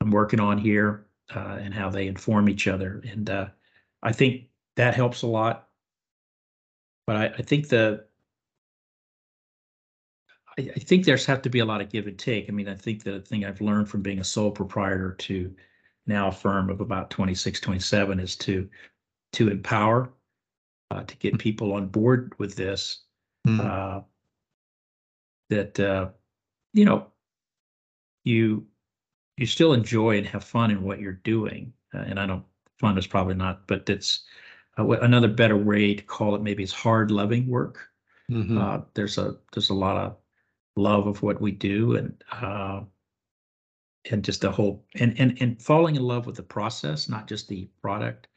I'm 0.00 0.12
working 0.12 0.38
on 0.40 0.56
here 0.56 1.06
uh, 1.34 1.58
and 1.60 1.74
how 1.74 1.90
they 1.90 2.06
inform 2.06 2.48
each 2.48 2.68
other. 2.68 3.02
And 3.08 3.28
uh, 3.28 3.48
I 4.04 4.12
think 4.12 4.44
that 4.76 4.94
helps 4.94 5.22
a 5.22 5.26
lot. 5.26 5.68
But 7.06 7.16
I, 7.16 7.26
I 7.26 7.42
think 7.42 7.68
the 7.68 8.04
I, 10.58 10.70
I 10.76 10.78
think 10.78 11.04
there's 11.04 11.26
have 11.26 11.42
to 11.42 11.50
be 11.50 11.60
a 11.60 11.64
lot 11.64 11.80
of 11.80 11.90
give 11.90 12.06
and 12.06 12.18
take. 12.18 12.48
I 12.48 12.52
mean, 12.52 12.68
I 12.68 12.74
think 12.74 13.02
the 13.02 13.20
thing 13.20 13.44
I've 13.44 13.60
learned 13.60 13.88
from 13.88 14.02
being 14.02 14.18
a 14.18 14.24
sole 14.24 14.50
proprietor 14.50 15.12
to 15.12 15.54
now 16.06 16.28
a 16.28 16.32
firm 16.32 16.68
of 16.68 16.80
about 16.80 17.10
26, 17.10 17.60
27 17.60 18.20
is 18.20 18.36
to 18.36 18.68
to 19.32 19.48
empower, 19.48 20.12
uh, 20.90 21.02
to 21.04 21.16
get 21.16 21.38
people 21.38 21.72
on 21.72 21.88
board 21.88 22.34
with 22.38 22.54
this. 22.54 23.04
Mm. 23.46 23.60
Uh, 23.60 24.02
that 25.48 25.80
uh, 25.80 26.10
you 26.72 26.84
know, 26.84 27.06
you 28.24 28.66
you 29.36 29.46
still 29.46 29.72
enjoy 29.72 30.18
and 30.18 30.26
have 30.26 30.44
fun 30.44 30.70
in 30.70 30.82
what 30.82 31.00
you're 31.00 31.12
doing. 31.12 31.72
Uh, 31.94 31.98
and 31.98 32.20
I 32.20 32.26
don't 32.26 32.44
fun 32.78 32.98
is 32.98 33.06
probably 33.06 33.34
not, 33.34 33.66
but 33.66 33.88
it's 33.88 34.24
uh, 34.78 34.88
another 34.88 35.28
better 35.28 35.56
way 35.56 35.94
to 35.94 36.02
call 36.02 36.34
it. 36.34 36.42
Maybe 36.42 36.62
it's 36.62 36.72
hard 36.72 37.10
loving 37.10 37.46
work. 37.46 37.88
Mhm. 38.30 38.58
Uh, 38.58 38.84
there's 38.94 39.18
a 39.18 39.36
there's 39.52 39.70
a 39.70 39.74
lot 39.74 39.96
of 39.96 40.16
love 40.76 41.06
of 41.06 41.22
what 41.22 41.40
we 41.40 41.52
do 41.52 41.96
and 41.96 42.24
uh, 42.30 42.82
and 44.10 44.24
just 44.24 44.40
the 44.40 44.50
whole 44.50 44.84
and 44.94 45.18
and 45.18 45.40
and 45.40 45.60
falling 45.62 45.96
in 45.96 46.02
love 46.02 46.26
with 46.26 46.36
the 46.36 46.42
process, 46.42 47.08
not 47.08 47.28
just 47.28 47.48
the 47.48 47.68
product. 47.82 48.28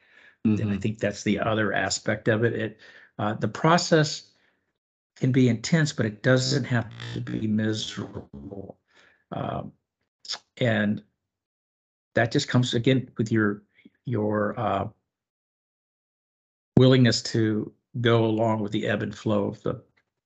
And 0.60 0.70
I 0.70 0.76
think 0.76 1.00
that's 1.00 1.24
the 1.24 1.40
other 1.40 1.72
aspect 1.72 2.28
of 2.28 2.44
it. 2.44 2.52
It 2.52 2.80
uh, 3.18 3.34
the 3.34 3.48
process 3.48 4.30
can 5.16 5.32
be 5.32 5.48
intense, 5.48 5.92
but 5.92 6.06
it 6.06 6.22
doesn't 6.22 6.62
have 6.64 6.88
to 7.14 7.20
be 7.20 7.48
miserable. 7.48 8.78
Um, 9.32 9.72
and 10.58 11.02
that 12.14 12.30
just 12.30 12.46
comes 12.48 12.74
again 12.74 13.10
with 13.16 13.32
your 13.32 13.64
your 14.04 14.58
uh, 14.60 14.86
willingness 16.76 17.22
to 17.22 17.72
go 18.00 18.24
along 18.24 18.60
with 18.60 18.72
the 18.72 18.86
ebb 18.86 19.02
and 19.02 19.14
flow 19.16 19.46
of 19.46 19.62
the 19.62 19.82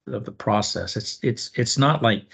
of 0.09 0.25
the 0.25 0.33
process. 0.33 0.97
It's 0.97 1.19
it's 1.23 1.51
it's 1.55 1.79
not 1.79 2.03
like 2.03 2.33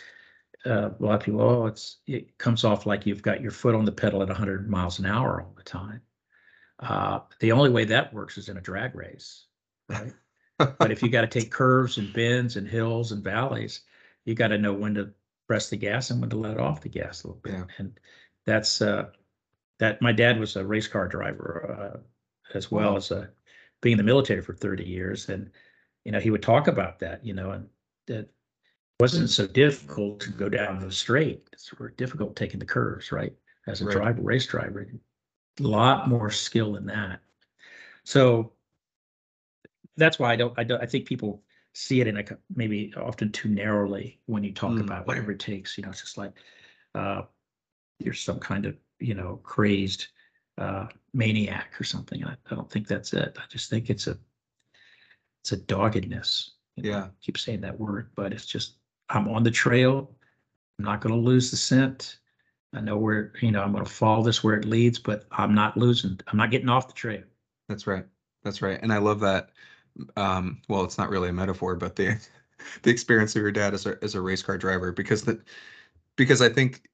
uh, 0.65 0.91
a 0.99 1.03
lot 1.03 1.15
of 1.17 1.21
people. 1.21 1.41
Oh, 1.41 1.67
it's 1.67 1.99
it 2.07 2.37
comes 2.39 2.65
off 2.65 2.87
like 2.87 3.07
you've 3.07 3.23
got 3.23 3.41
your 3.41 3.51
foot 3.51 3.75
on 3.75 3.85
the 3.85 3.93
pedal 3.93 4.23
at 4.23 4.29
100 4.29 4.69
miles 4.71 4.99
an 4.99 5.07
hour 5.07 5.43
all 5.43 5.55
the 5.57 5.63
time. 5.63 6.01
Uh, 6.81 7.21
the 7.41 7.53
only 7.53 7.71
way 7.71 7.85
that 7.85 8.13
works 8.13 8.37
is 8.39 8.49
in 8.49 8.57
a 8.59 8.61
drag 8.61 8.95
race, 8.95 9.47
right? 9.89 10.13
but 10.59 10.91
if 10.91 11.03
you 11.03 11.09
got 11.09 11.23
to 11.23 11.27
take 11.27 11.51
curves 11.51 11.99
and 11.99 12.13
bends 12.13 12.57
and 12.57 12.69
hills 12.69 13.13
and 13.13 13.23
valleys, 13.25 13.83
you 14.25 14.35
got 14.35 14.49
to 14.49 14.59
know 14.59 14.73
when 14.73 14.95
to 14.95 15.11
press 15.47 15.71
the 15.71 15.77
gas 15.77 16.11
and 16.11 16.21
when 16.21 16.31
to 16.31 16.37
let 16.37 16.59
off 16.59 16.81
the 16.81 16.89
gas 16.89 17.23
a 17.25 17.29
little 17.29 17.41
bit. 17.43 17.55
Yeah. 17.55 17.65
And 17.79 17.99
that's 18.47 18.81
uh, 18.83 19.07
that. 19.79 20.01
My 20.03 20.13
dad 20.13 20.39
was 20.39 20.57
a 20.57 20.65
race 20.67 20.89
car 20.89 21.09
driver 21.09 21.95
uh, 21.95 22.57
as 22.57 22.71
well 22.71 22.93
Wow. 22.93 22.97
as 22.97 23.11
a 23.11 23.31
being 23.81 23.95
in 23.95 23.99
the 23.99 24.05
military 24.05 24.43
for 24.43 24.55
30 24.55 24.85
years, 24.85 25.29
and 25.29 25.51
you 26.05 26.13
know 26.13 26.21
he 26.21 26.31
would 26.31 26.43
talk 26.43 26.69
about 26.69 26.99
that. 27.01 27.25
You 27.25 27.35
know, 27.35 27.51
and 27.53 27.69
that 28.07 28.29
wasn't 29.01 29.31
so 29.31 29.47
difficult 29.47 30.21
to 30.21 30.31
go 30.31 30.49
down 30.49 30.81
the 30.81 30.91
straight. 30.91 31.49
It's 31.53 31.69
sort 31.71 31.91
of 31.91 31.97
difficult 31.97 32.37
taking 32.37 32.61
the 32.61 32.67
curves, 32.67 33.13
right? 33.13 33.35
As 33.67 33.81
a 33.81 33.85
Right. 33.85 33.93
driver, 33.93 34.23
race 34.23 34.47
driver, 34.47 34.87
a 35.61 35.63
lot 35.63 36.09
more 36.09 36.31
skill 36.31 36.77
in 36.77 36.87
that. 36.87 37.21
So 38.05 38.53
that's 39.97 40.19
why 40.19 40.33
I 40.33 40.37
don't, 40.37 40.55
I 40.59 40.65
don't, 40.65 40.83
I 40.83 40.87
think 40.87 41.07
people 41.07 41.43
see 41.73 42.01
it 42.01 42.07
in 42.07 42.17
a 42.17 42.25
maybe 42.55 42.93
often 42.97 43.33
too 43.33 43.49
narrowly 43.49 44.21
when 44.27 44.45
you 44.45 44.53
talk 44.53 44.73
Mm. 44.73 44.81
about 44.81 45.07
whatever 45.07 45.33
it 45.33 45.41
takes, 45.41 45.77
you 45.77 45.85
know, 45.85 45.91
it's 45.91 46.01
just 46.01 46.19
like, 46.19 46.33
uh, 46.95 47.23
you're 47.99 48.15
some 48.15 48.39
kind 48.41 48.67
of, 48.67 48.77
you 48.99 49.15
know, 49.15 49.41
crazed, 49.43 50.09
uh, 50.59 50.87
maniac 51.13 51.73
or 51.81 51.85
something. 51.85 52.25
I, 52.25 52.35
I 52.51 52.55
don't 52.55 52.71
think 52.71 52.87
that's 52.87 53.13
it. 53.13 53.37
I 53.39 53.43
just 53.49 53.71
think 53.71 53.91
it's 53.91 54.07
a, 54.07 54.19
it's 55.43 55.53
a 55.53 55.57
doggedness. 55.57 56.53
you 56.77 56.85
know, 56.85 56.89
Yeah. 56.91 57.05
I 57.05 57.09
Keep 57.21 57.39
saying 57.39 57.61
that 57.63 57.79
word, 57.79 58.11
but 58.15 58.33
it's 58.33 58.47
just, 58.47 58.75
I'm 59.09 59.29
on 59.29 59.43
the 59.43 59.51
trail. 59.51 60.11
I'm 60.79 60.85
not 60.85 61.01
going 61.01 61.15
to 61.15 61.21
lose 61.21 61.51
the 61.51 61.57
scent. 61.57 62.19
I 62.75 62.81
know 62.81 62.99
where, 62.99 63.33
you 63.41 63.53
know, 63.53 63.63
I'm 63.63 63.73
going 63.73 63.85
to 63.85 63.91
follow 63.91 64.23
this 64.23 64.45
where 64.45 64.57
it 64.57 64.65
leads, 64.65 64.99
but 64.99 65.25
I'm 65.31 65.55
not 65.55 65.77
losing, 65.77 66.19
I'm 66.27 66.37
not 66.37 66.51
getting 66.51 66.69
off 66.69 66.89
the 66.89 66.95
trail. 66.95 67.23
That's 67.69 67.87
right. 67.87 68.05
That's 68.43 68.63
right. 68.63 68.79
And 68.83 68.93
I 68.93 68.99
love 68.99 69.21
that. 69.21 69.51
Um, 70.17 70.61
well, 70.69 70.85
it's 70.85 70.99
not 70.99 71.09
really 71.09 71.31
a 71.31 71.33
metaphor, 71.33 71.75
but 71.75 71.97
the 71.97 72.19
the 72.83 72.91
experience 72.91 73.35
of 73.35 73.43
your 73.43 73.53
dad 73.53 73.75
as 73.75 73.87
a 73.87 73.99
as 74.03 74.15
a 74.15 74.21
race 74.21 74.43
car 74.43 74.59
driver, 74.59 74.93
because 74.93 75.23
the 75.23 75.41
because 76.17 76.43
I 76.43 76.49
think 76.49 76.89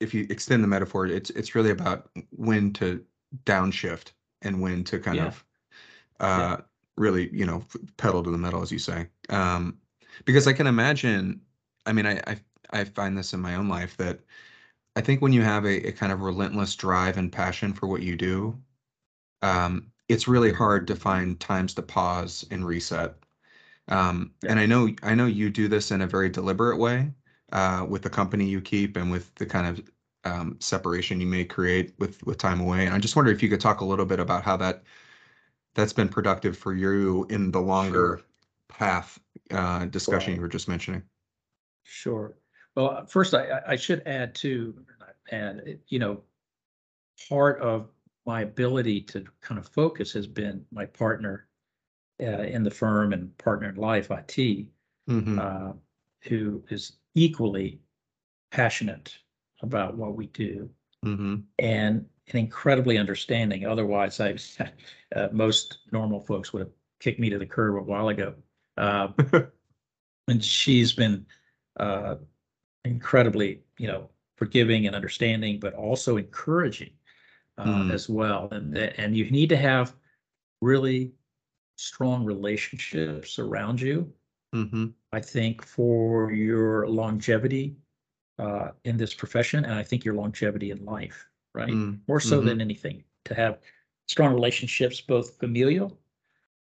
if 0.00 0.14
you 0.14 0.26
extend 0.30 0.62
the 0.64 0.68
metaphor, 0.68 1.06
it's 1.06 1.30
it's 1.30 1.54
really 1.54 1.70
about 1.70 2.10
when 2.30 2.72
to 2.74 3.04
downshift 3.44 4.12
and 4.42 4.60
when 4.60 4.84
to 4.84 4.98
kind 5.00 5.20
Yeah. 5.20 5.20
of 5.20 5.44
uh 6.20 6.58
really, 6.96 7.34
you 7.36 7.46
know, 7.46 7.64
pedal 7.98 8.22
to 8.24 8.30
the 8.30 8.38
metal, 8.38 8.62
as 8.62 8.72
you 8.72 8.78
say. 8.78 9.08
Um, 9.30 9.80
because 10.26 10.46
I 10.48 10.52
can 10.54 10.66
imagine, 10.66 11.42
I 11.86 11.92
mean, 11.92 12.06
I, 12.06 12.20
I 12.26 12.40
I 12.70 12.84
find 12.84 13.18
this 13.18 13.34
in 13.34 13.40
my 13.40 13.54
own 13.56 13.68
life 13.68 13.96
that 13.98 14.20
I 14.96 15.00
think 15.02 15.22
when 15.22 15.32
you 15.32 15.42
have 15.42 15.64
a, 15.66 15.88
a 15.88 15.92
kind 15.92 16.12
of 16.12 16.20
relentless 16.22 16.76
drive 16.76 17.18
and 17.18 17.32
passion 17.32 17.72
for 17.74 17.86
what 17.88 18.02
you 18.02 18.16
do, 18.16 18.62
um, 19.42 19.92
it's 20.08 20.28
really 20.28 20.52
hard 20.52 20.86
to 20.88 20.96
find 20.96 21.38
times 21.40 21.74
to 21.74 21.82
pause 21.82 22.44
and 22.50 22.66
reset. 22.66 23.16
Um, 23.88 24.34
and 24.48 24.60
I 24.60 24.66
know 24.66 24.90
I 25.02 25.14
know 25.14 25.26
you 25.26 25.50
do 25.50 25.68
this 25.68 25.90
in 25.90 26.02
a 26.02 26.06
very 26.06 26.28
deliberate 26.30 26.78
way 26.78 27.12
uh, 27.52 27.86
with 27.88 28.02
the 28.02 28.10
company 28.10 28.46
you 28.46 28.60
keep 28.60 28.96
and 28.96 29.10
with 29.10 29.34
the 29.36 29.46
kind 29.46 29.66
of 29.66 29.90
um, 30.24 30.56
separation 30.60 31.20
you 31.20 31.26
may 31.26 31.44
create 31.44 31.94
with 31.98 32.24
with 32.26 32.38
time 32.38 32.60
away. 32.60 32.86
And 32.86 32.94
I 32.94 32.98
just 32.98 33.16
wonder 33.16 33.30
if 33.30 33.42
you 33.42 33.48
could 33.48 33.60
talk 33.60 33.80
a 33.80 33.84
little 33.84 34.06
bit 34.06 34.20
about 34.20 34.44
how 34.44 34.56
that 34.58 34.82
that's 35.74 35.92
been 35.92 36.08
productive 36.08 36.56
for 36.56 36.74
you 36.74 37.26
in 37.30 37.50
the 37.52 37.60
longer 37.60 38.22
path 38.68 39.20
uh, 39.50 39.86
discussion 39.86 40.32
Right. 40.32 40.36
you 40.36 40.42
were 40.42 40.48
just 40.48 40.68
mentioning. 40.68 41.02
Sure. 41.84 42.36
Well, 42.74 42.90
uh, 42.90 43.04
first, 43.06 43.34
I, 43.34 43.60
I- 43.66 43.76
should 43.76 44.02
add 44.06 44.34
too, 44.34 44.84
and, 45.30 45.78
you 45.88 45.98
know, 45.98 46.22
part 47.28 47.60
of 47.60 47.90
my 48.26 48.42
ability 48.42 49.00
to 49.02 49.24
kind 49.40 49.58
of 49.58 49.68
focus 49.68 50.12
has 50.12 50.26
been 50.26 50.66
my 50.72 50.86
partner 50.86 51.48
uh, 52.20 52.42
in 52.42 52.62
the 52.62 52.70
firm 52.70 53.12
and 53.12 53.36
partner 53.38 53.68
in 53.68 53.76
life, 53.76 54.10
Ati, 54.10 54.68
hmm 55.06 55.38
uh, 55.38 55.72
who 56.22 56.62
is 56.70 56.92
equally 57.16 57.80
passionate 58.52 59.18
about 59.62 59.96
what 59.96 60.16
we 60.16 60.28
do 60.28 60.70
hmm 61.04 61.48
and 61.58 62.06
and 62.28 62.40
incredibly 62.40 62.98
understanding. 62.98 63.66
Otherwise, 63.66 64.20
I, 64.20 64.36
uh, 65.16 65.28
most 65.32 65.78
normal 65.92 66.20
folks 66.20 66.52
would 66.52 66.60
have 66.60 66.72
kicked 67.00 67.20
me 67.20 67.30
to 67.30 67.38
the 67.38 67.46
curb 67.46 67.76
a 67.76 67.82
while 67.82 68.08
ago. 68.08 68.34
Uh, 68.76 69.08
and 70.28 70.44
she's 70.44 70.92
been 70.92 71.26
uh, 71.78 72.16
incredibly, 72.84 73.62
you 73.78 73.88
know, 73.88 74.10
forgiving 74.38 74.86
and 74.86 74.96
understanding, 74.96 75.60
but 75.60 75.74
also 75.74 76.16
encouraging 76.18 76.92
uh, 77.58 77.64
Mm. 77.66 77.90
as 77.92 78.08
well. 78.08 78.48
And 78.52 78.76
and 78.78 79.16
you 79.16 79.30
need 79.30 79.50
to 79.50 79.58
have 79.58 79.94
really 80.62 81.12
strong 81.76 82.24
relationships 82.24 83.38
around 83.38 83.80
you. 83.80 84.12
hmm 84.52 84.94
I 85.16 85.20
think 85.20 85.64
for 85.64 86.30
your 86.30 86.86
longevity 86.86 87.74
uh, 88.38 88.72
in 88.84 88.98
this 88.98 89.14
profession, 89.14 89.64
and 89.64 89.72
I 89.72 89.82
think 89.82 90.04
your 90.04 90.14
longevity 90.14 90.72
in 90.72 90.84
life, 90.84 91.26
right? 91.54 91.72
Mm. 91.72 92.00
More 92.06 92.20
so 92.20 92.42
Mhm. 92.42 92.44
than 92.44 92.60
anything, 92.60 93.02
to 93.24 93.34
have 93.34 93.62
strong 94.08 94.34
relationships, 94.34 95.00
both 95.00 95.38
familial, 95.38 95.98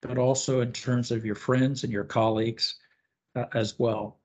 but 0.02 0.18
also 0.18 0.62
in 0.62 0.74
terms 0.74 1.12
of 1.12 1.24
your 1.24 1.36
friends 1.36 1.84
and 1.84 1.94
your 1.94 2.04
colleagues 2.04 2.80
uh, 3.36 3.46
as 3.54 3.78
well. 3.78 4.20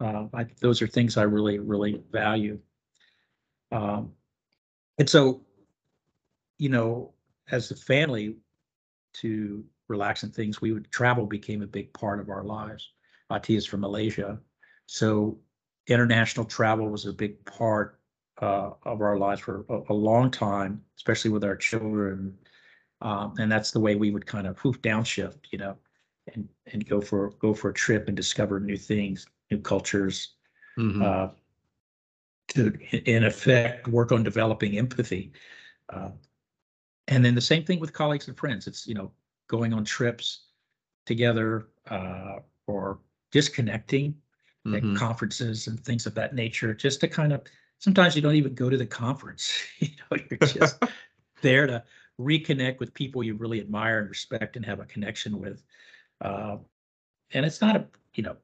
Uh, 0.00 0.26
I, 0.32 0.44
those 0.60 0.80
are 0.80 0.86
things 0.86 1.18
I 1.18 1.24
really, 1.24 1.58
really 1.58 2.02
value. 2.10 2.58
Um, 3.72 4.14
and 4.96 5.10
so, 5.10 5.44
you 6.56 6.70
know, 6.70 7.12
as 7.50 7.70
a 7.70 7.76
family, 7.76 8.38
to 9.20 9.64
relax 9.88 10.22
and 10.22 10.34
things, 10.34 10.62
we 10.62 10.72
would 10.72 10.90
travel 10.90 11.26
became 11.26 11.60
a 11.60 11.66
big 11.66 11.92
part 11.92 12.20
of 12.20 12.30
our 12.30 12.42
lives. 12.42 12.94
Ati 13.34 13.56
is 13.56 13.66
from 13.66 13.80
Malaysia, 13.80 14.38
so 14.86 15.38
international 15.86 16.46
travel 16.46 16.88
was 16.88 17.06
a 17.06 17.12
big 17.12 17.44
part 17.44 18.00
uh, 18.40 18.70
of 18.84 19.00
our 19.00 19.18
lives 19.18 19.40
for 19.40 19.64
a, 19.68 19.92
a 19.92 19.94
long 19.94 20.30
time, 20.30 20.82
especially 20.96 21.30
with 21.30 21.44
our 21.44 21.56
children. 21.56 22.36
Um, 23.00 23.34
and 23.38 23.50
that's 23.50 23.70
the 23.70 23.80
way 23.80 23.96
we 23.96 24.10
would 24.10 24.26
kind 24.26 24.46
of 24.46 24.56
poof 24.56 24.80
downshift, 24.82 25.46
you 25.50 25.58
know, 25.58 25.76
and 26.32 26.48
and 26.72 26.88
go 26.88 27.00
for 27.00 27.30
go 27.38 27.52
for 27.54 27.70
a 27.70 27.74
trip 27.74 28.08
and 28.08 28.16
discover 28.16 28.60
new 28.60 28.76
things, 28.76 29.26
new 29.50 29.58
cultures, 29.58 30.34
hmm 30.76 31.02
uh, 31.02 31.28
to 32.48 32.72
in 33.10 33.24
effect 33.24 33.88
work 33.88 34.12
on 34.12 34.22
developing 34.22 34.78
empathy. 34.78 35.32
Uh, 35.92 36.10
and 37.08 37.24
then 37.24 37.34
the 37.34 37.40
same 37.40 37.64
thing 37.64 37.80
with 37.80 37.92
colleagues 37.92 38.28
and 38.28 38.36
friends. 38.36 38.66
It's 38.66 38.86
you 38.86 38.94
know 38.94 39.12
going 39.48 39.72
on 39.74 39.84
trips 39.84 40.46
together 41.04 41.68
uh, 41.90 42.38
or 42.66 42.98
disconnecting 43.34 44.14
at 44.72 44.96
conferences 44.96 45.66
and 45.66 45.78
things 45.84 46.06
of 46.06 46.14
that 46.14 46.34
nature, 46.34 46.72
just 46.72 47.00
to 47.00 47.08
kind 47.08 47.32
of 47.32 47.42
sometimes 47.80 48.16
you 48.16 48.22
don't 48.22 48.36
even 48.36 48.54
go 48.54 48.70
to 48.70 48.78
the 48.78 48.86
conference. 48.86 49.52
you 49.80 49.88
know, 50.10 50.16
you're 50.30 50.38
just 50.38 50.82
there 51.42 51.66
to 51.66 51.82
reconnect 52.18 52.78
with 52.78 52.94
people 52.94 53.22
you 53.22 53.34
really 53.34 53.60
admire 53.60 53.98
and 53.98 54.08
respect 54.08 54.56
and 54.56 54.64
have 54.64 54.80
a 54.80 54.86
connection 54.86 55.38
with. 55.38 55.62
Uh, 56.22 56.56
and 57.32 57.44
it's 57.44 57.60
not 57.60 57.76
a 57.76 57.84
you 58.14 58.22
know 58.22 58.36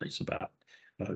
it's 0.00 0.20
about 0.20 0.50
uh, 1.00 1.14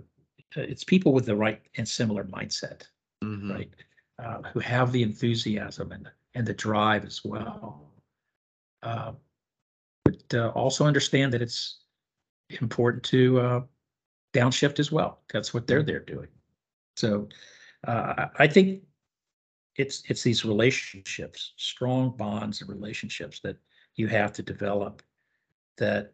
it's 0.57 0.85
people 0.85 1.13
with 1.13 1.27
the 1.27 1.35
right 1.35 1.61
and 1.77 1.87
similar 1.87 2.25
mindset 2.25 2.85
Mhm. 3.23 3.51
right 3.51 3.71
uh, 4.19 4.43
who 4.53 4.61
have 4.61 4.93
the 4.93 5.03
enthusiasm 5.03 5.93
and 5.93 6.09
and 6.35 6.47
the 6.47 6.55
drive 6.55 7.05
as 7.05 7.25
well 7.25 7.91
uh, 8.83 9.13
but 10.05 10.35
uh, 10.35 10.49
also 10.55 10.87
understand 10.87 11.33
that 11.33 11.43
it's 11.43 11.81
important 12.61 13.03
to 13.05 13.41
uh, 13.41 13.61
downshift 14.33 14.79
as 14.79 14.93
well 14.93 15.21
that's 15.33 15.53
what 15.55 15.67
they're 15.67 15.83
there 15.83 16.01
doing 16.01 16.29
so 16.97 17.29
uh, 17.87 18.27
I- 18.39 18.47
think 18.47 18.83
it's 19.77 20.03
it's 20.09 20.23
these 20.23 20.45
relationships 20.45 21.53
strong 21.57 22.17
bonds 22.17 22.61
and 22.61 22.71
relationships 22.71 23.41
that 23.41 23.57
you 23.97 24.09
have 24.09 24.33
to 24.35 24.43
develop 24.43 25.03
that 25.79 26.13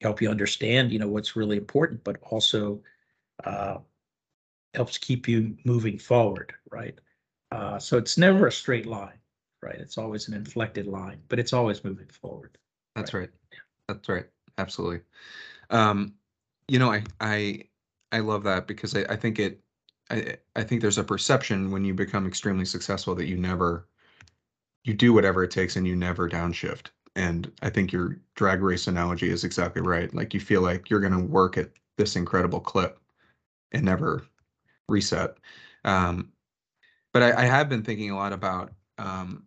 help 0.00 0.20
you 0.20 0.28
understand, 0.30 0.92
you 0.92 0.98
know, 0.98 1.08
what's 1.08 1.36
really 1.36 1.56
important, 1.56 2.02
but 2.04 2.16
also 2.22 2.80
uh, 3.44 3.78
helps 4.74 4.98
keep 4.98 5.26
you 5.28 5.56
moving 5.64 5.98
forward, 5.98 6.52
right? 6.70 6.98
Uh, 7.50 7.78
so 7.78 7.96
it's 7.96 8.18
never 8.18 8.46
a 8.46 8.52
straight 8.52 8.86
line, 8.86 9.18
right? 9.62 9.76
It's 9.76 9.98
always 9.98 10.28
an 10.28 10.34
inflected 10.34 10.86
line, 10.86 11.20
but 11.28 11.38
it's 11.38 11.52
always 11.52 11.84
moving 11.84 12.08
forward. 12.08 12.58
That's 12.94 13.14
Right. 13.14 13.20
right. 13.20 13.30
That's 13.88 14.08
right. 14.08 14.26
Absolutely. 14.58 15.00
Um, 15.70 16.14
you 16.68 16.78
know, 16.78 16.92
I 16.92 17.04
I 17.20 17.64
I 18.12 18.20
love 18.20 18.44
that 18.44 18.66
because 18.66 18.96
I, 18.96 19.02
I 19.10 19.16
think 19.16 19.38
it 19.38 19.60
I 20.10 20.38
I 20.56 20.64
think 20.64 20.82
there's 20.82 20.98
a 20.98 21.04
perception 21.04 21.70
when 21.70 21.84
you 21.84 21.94
become 21.94 22.26
extremely 22.26 22.64
successful 22.64 23.14
that 23.16 23.26
you 23.26 23.36
never 23.36 23.88
you 24.84 24.94
do 24.94 25.12
whatever 25.12 25.44
it 25.44 25.50
takes 25.50 25.76
and 25.76 25.86
you 25.86 25.96
never 25.96 26.28
downshift. 26.28 26.88
And 27.16 27.52
I 27.62 27.70
think 27.70 27.92
your 27.92 28.18
drag 28.34 28.62
race 28.62 28.86
analogy 28.88 29.30
is 29.30 29.44
exactly 29.44 29.82
right. 29.82 30.12
Like 30.14 30.34
you 30.34 30.40
feel 30.40 30.62
like 30.62 30.90
you're 30.90 31.00
gonna 31.00 31.20
work 31.24 31.58
at 31.58 31.70
this 31.98 32.16
incredible 32.16 32.60
clip 32.60 33.00
and 33.72 33.84
never 33.84 34.26
reset. 34.88 35.36
Um, 35.84 36.32
but 37.12 37.22
I, 37.22 37.42
I 37.44 37.46
have 37.46 37.68
been 37.68 37.82
thinking 37.84 38.10
a 38.12 38.16
lot 38.16 38.32
about 38.32 38.72
um, 38.98 39.46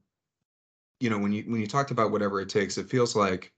you 0.99 1.09
know 1.09 1.17
when 1.17 1.31
you 1.31 1.43
when 1.43 1.59
you 1.61 1.67
talked 1.67 1.91
about 1.91 2.11
whatever 2.11 2.41
it 2.41 2.49
takes, 2.49 2.77
it 2.77 2.89
feels 2.89 3.15
like 3.15 3.53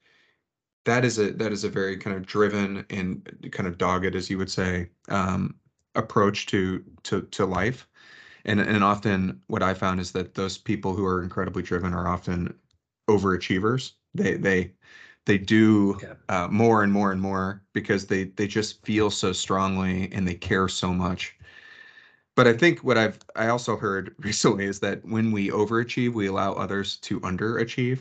that 0.85 1.05
is 1.05 1.19
a 1.19 1.31
that 1.33 1.51
is 1.51 1.63
a 1.63 1.69
very 1.69 1.97
kind 1.97 2.15
of 2.15 2.25
driven 2.25 2.85
and 2.89 3.49
kind 3.51 3.67
of 3.67 3.77
dogged, 3.77 4.15
as 4.15 4.29
you 4.29 4.37
would 4.37 4.51
say, 4.51 4.89
um, 5.09 5.55
approach 5.95 6.47
to 6.47 6.83
to 7.03 7.21
to 7.23 7.45
life. 7.45 7.87
And 8.45 8.59
and 8.61 8.83
often 8.83 9.41
what 9.47 9.63
I 9.63 9.73
found 9.75 9.99
is 9.99 10.11
that 10.13 10.35
those 10.35 10.57
people 10.57 10.95
who 10.95 11.05
are 11.05 11.23
incredibly 11.23 11.63
driven 11.63 11.93
are 11.93 12.07
often 12.07 12.55
overachievers. 13.09 13.93
They 14.15 14.35
they 14.37 14.73
they 15.25 15.37
do 15.39 15.99
Yeah. 16.01 16.15
uh, 16.29 16.47
more 16.49 16.83
and 16.83 16.91
more 16.93 17.11
and 17.11 17.21
more 17.21 17.63
because 17.73 18.07
they 18.07 18.25
they 18.25 18.47
just 18.47 18.85
feel 18.85 19.11
so 19.11 19.33
strongly 19.33 20.11
and 20.13 20.27
they 20.27 20.35
care 20.35 20.67
so 20.69 20.93
much. 20.93 21.35
But 22.35 22.45
I 22.47 22.53
think 22.53 22.79
what 22.83 22.97
I've 22.97 23.19
I 23.37 23.47
also 23.47 23.77
heard 23.77 24.15
recently 24.19 24.65
is 24.65 24.79
that 24.81 25.05
when 25.05 25.31
we 25.31 25.49
overachieve, 25.49 26.13
we 26.13 26.27
allow 26.27 26.53
others 26.53 26.97
to 26.97 27.19
underachieve. 27.21 27.99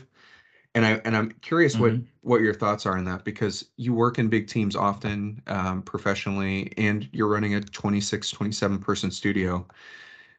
And 0.73 0.85
I 0.85 0.91
and 1.05 1.17
I'm 1.17 1.31
curious 1.41 1.79
what 1.79 1.93
Mhm. 1.93 2.07
what 2.21 2.41
your 2.41 2.53
thoughts 2.53 2.85
are 2.85 2.97
on 2.97 3.05
that 3.05 3.25
because 3.25 3.65
you 3.77 3.93
work 3.93 4.19
in 4.19 4.29
big 4.29 4.47
teams 4.47 4.75
often 4.75 5.41
um, 5.47 5.81
professionally, 5.83 6.71
and 6.77 7.09
you're 7.11 7.27
running 7.27 7.55
a 7.55 7.61
26, 7.61 8.29
27 8.31 8.79
person 8.79 9.11
studio. 9.11 9.67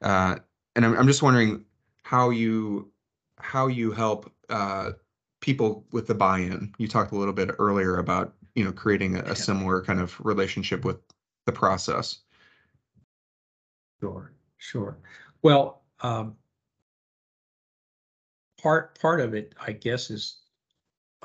Uh, 0.02 0.38
and 0.76 0.86
I'm 0.86 0.96
I'm 0.98 1.06
just 1.06 1.22
wondering 1.22 1.64
how 2.04 2.30
you 2.30 2.92
how 3.38 3.68
you 3.68 3.92
help 3.92 4.32
uh, 4.50 4.92
people 5.40 5.86
with 5.92 6.06
the 6.08 6.14
buy-in. 6.14 6.74
You 6.78 6.88
talked 6.88 7.12
a 7.12 7.16
little 7.16 7.34
bit 7.34 7.50
earlier 7.58 7.96
about 7.98 8.34
you 8.54 8.64
know 8.64 8.72
creating 8.72 9.16
a, 9.16 9.22
a 9.24 9.36
similar 9.36 9.82
kind 9.82 10.00
of 10.00 10.20
relationship 10.24 10.84
with 10.84 10.98
the 11.46 11.52
process. 11.52 12.20
Sure, 14.00 14.32
sure. 14.58 14.98
Well, 15.42 15.82
um, 16.00 16.36
part 18.62 18.98
part 19.00 19.20
of 19.20 19.34
it, 19.34 19.54
I 19.60 19.72
guess, 19.72 20.10
is 20.10 20.42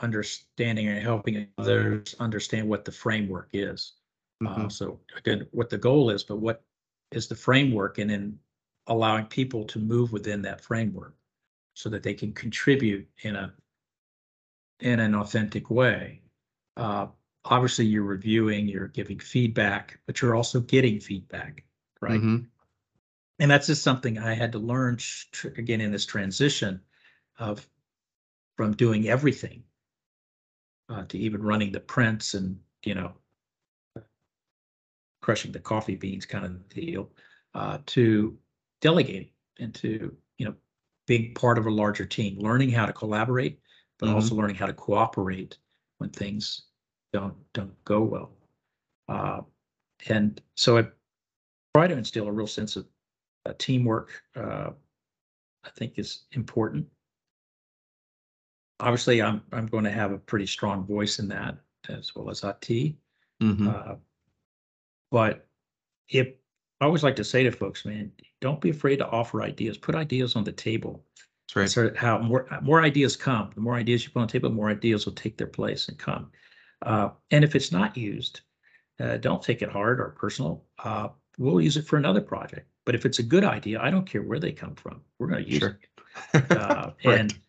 understanding 0.02 0.88
and 0.90 1.00
helping 1.00 1.48
others 1.58 2.16
understand 2.20 2.70
what 2.70 2.86
the 2.86 2.92
framework 2.92 3.50
is. 3.54 3.94
Uh, 4.46 4.68
Mhm. 4.68 4.72
so 4.72 5.02
again, 5.16 5.48
what 5.52 5.70
the 5.70 5.78
goal 5.78 6.10
is, 6.12 6.24
but 6.24 6.38
what 6.38 6.66
is 7.12 7.28
the 7.28 7.36
framework, 7.36 7.98
and 8.00 8.10
then 8.10 8.40
allowing 8.88 9.26
people 9.28 9.66
to 9.66 9.80
move 9.80 10.12
within 10.14 10.42
that 10.44 10.62
framework 10.62 11.18
so 11.76 11.90
that 11.90 12.04
they 12.04 12.14
can 12.16 12.34
contribute 12.34 13.10
in 13.24 13.36
a 13.38 13.56
in 14.80 15.00
an 15.00 15.16
authentic 15.16 15.70
way. 15.70 16.22
Uh, 16.76 17.08
obviously, 17.46 17.86
you're 17.86 18.04
reviewing, 18.04 18.68
you're 18.68 18.88
giving 18.88 19.20
feedback, 19.20 20.00
but 20.06 20.22
you're 20.22 20.36
also 20.36 20.60
getting 20.60 21.00
feedback, 21.00 21.66
right? 22.02 22.26
Mhm. 22.26 22.50
and 23.40 23.52
that's 23.52 23.68
just 23.68 23.84
something 23.84 24.18
I 24.18 24.34
had 24.34 24.52
to 24.54 24.60
learn 24.60 24.98
tr- 24.98 25.50
again 25.50 25.82
in 25.82 25.92
this 25.92 26.06
transition 26.06 26.82
of 27.40 27.68
from 28.58 28.74
doing 28.76 29.08
everything 29.08 29.64
uh, 30.90 31.04
to 31.06 31.18
even 31.18 31.44
running 31.44 31.72
the 31.72 31.80
prints 31.80 32.34
and 32.34 32.60
you 32.84 32.96
know 32.96 33.14
crushing 35.22 35.52
the 35.52 35.60
coffee 35.60 35.96
beans 35.96 36.26
kind 36.26 36.46
of 36.46 36.70
deal 36.70 37.12
uh, 37.54 37.80
to 37.86 38.38
delegating 38.82 39.30
and 39.60 39.74
to 39.76 40.16
you 40.38 40.46
know 40.46 40.56
being 41.08 41.34
part 41.34 41.58
of 41.58 41.66
a 41.66 41.72
larger 41.72 42.06
team, 42.06 42.38
learning 42.40 42.70
how 42.70 42.86
to 42.86 42.94
collaborate, 42.94 43.60
but 43.98 44.08
Mhm. 44.10 44.14
also 44.14 44.36
learning 44.36 44.58
how 44.58 44.66
to 44.66 44.74
cooperate 44.74 45.58
when 45.98 46.10
things 46.10 46.68
don't 47.14 47.36
don't 47.54 47.84
go 47.86 48.04
well. 48.04 48.38
Uh, 49.08 49.42
and 50.10 50.42
so 50.56 50.78
I 50.78 50.92
try 51.74 51.88
to 51.88 51.98
instill 51.98 52.28
a 52.28 52.32
real 52.32 52.48
sense 52.48 52.76
of 52.76 52.88
uh, 53.46 53.54
teamwork. 53.58 54.24
Uh, 54.36 54.72
I 55.64 55.70
think 55.72 55.98
is 55.98 56.26
important. 56.32 56.90
Obviously, 58.80 59.22
I'm 59.22 59.42
I'm 59.52 59.66
going 59.68 59.84
to 59.86 59.92
have 59.92 60.12
a 60.12 60.18
pretty 60.18 60.46
strong 60.46 60.86
voice 60.86 61.20
in 61.20 61.28
that 61.30 61.58
as 61.90 62.16
well 62.16 62.30
as 62.30 62.44
Ati. 62.44 62.98
Mhm. 63.42 63.68
Uh, 63.68 63.96
but 65.12 65.48
if 66.10 66.28
I 66.82 66.86
always 66.86 67.04
like 67.04 67.16
to 67.16 67.24
say 67.24 67.44
to 67.44 67.52
folks, 67.52 67.86
man, 67.86 68.12
don't 68.42 68.62
be 68.62 68.70
afraid 68.70 68.98
to 68.98 69.08
offer 69.10 69.42
ideas. 69.42 69.78
Put 69.78 69.96
ideas 69.96 70.36
on 70.36 70.44
the 70.44 70.52
table. 70.52 71.06
That's 71.48 71.56
right. 71.56 71.70
So 71.70 71.92
how 71.96 72.20
more 72.20 72.48
more 72.62 72.82
ideas 72.82 73.16
come, 73.16 73.52
the 73.56 73.62
more 73.62 73.76
ideas 73.76 74.04
you 74.04 74.12
put 74.12 74.20
on 74.22 74.28
the 74.28 74.32
table, 74.34 74.50
the 74.50 74.56
more 74.56 74.70
ideas 74.70 75.06
will 75.06 75.14
take 75.14 75.38
their 75.38 75.48
place 75.48 75.88
and 75.88 75.98
come. 75.98 76.32
Uh, 76.84 77.10
and 77.32 77.44
if 77.44 77.56
it's 77.56 77.72
not 77.72 77.98
used, 77.98 78.42
uh, 79.00 79.18
don't 79.18 79.42
take 79.42 79.62
it 79.64 79.70
hard 79.70 80.00
or 80.00 80.10
personal. 80.10 80.64
Uh, 80.78 81.10
we'll 81.40 81.62
use 81.62 81.78
it 81.78 81.86
for 81.88 81.98
another 81.98 82.22
project. 82.22 82.68
But 82.86 82.94
if 82.96 83.06
it's 83.06 83.20
a 83.20 83.24
good 83.24 83.44
idea, 83.44 83.82
I 83.82 83.90
don't 83.90 84.06
care 84.06 84.22
where 84.22 84.40
they 84.40 84.52
come 84.52 84.76
from. 84.76 85.02
We're 85.20 85.28
going 85.28 85.44
to 85.44 85.50
use 85.50 85.60
Sure. 85.60 85.80
it. 86.34 86.52
Uh, 86.52 86.92
Right. 87.06 87.20
And 87.22 87.40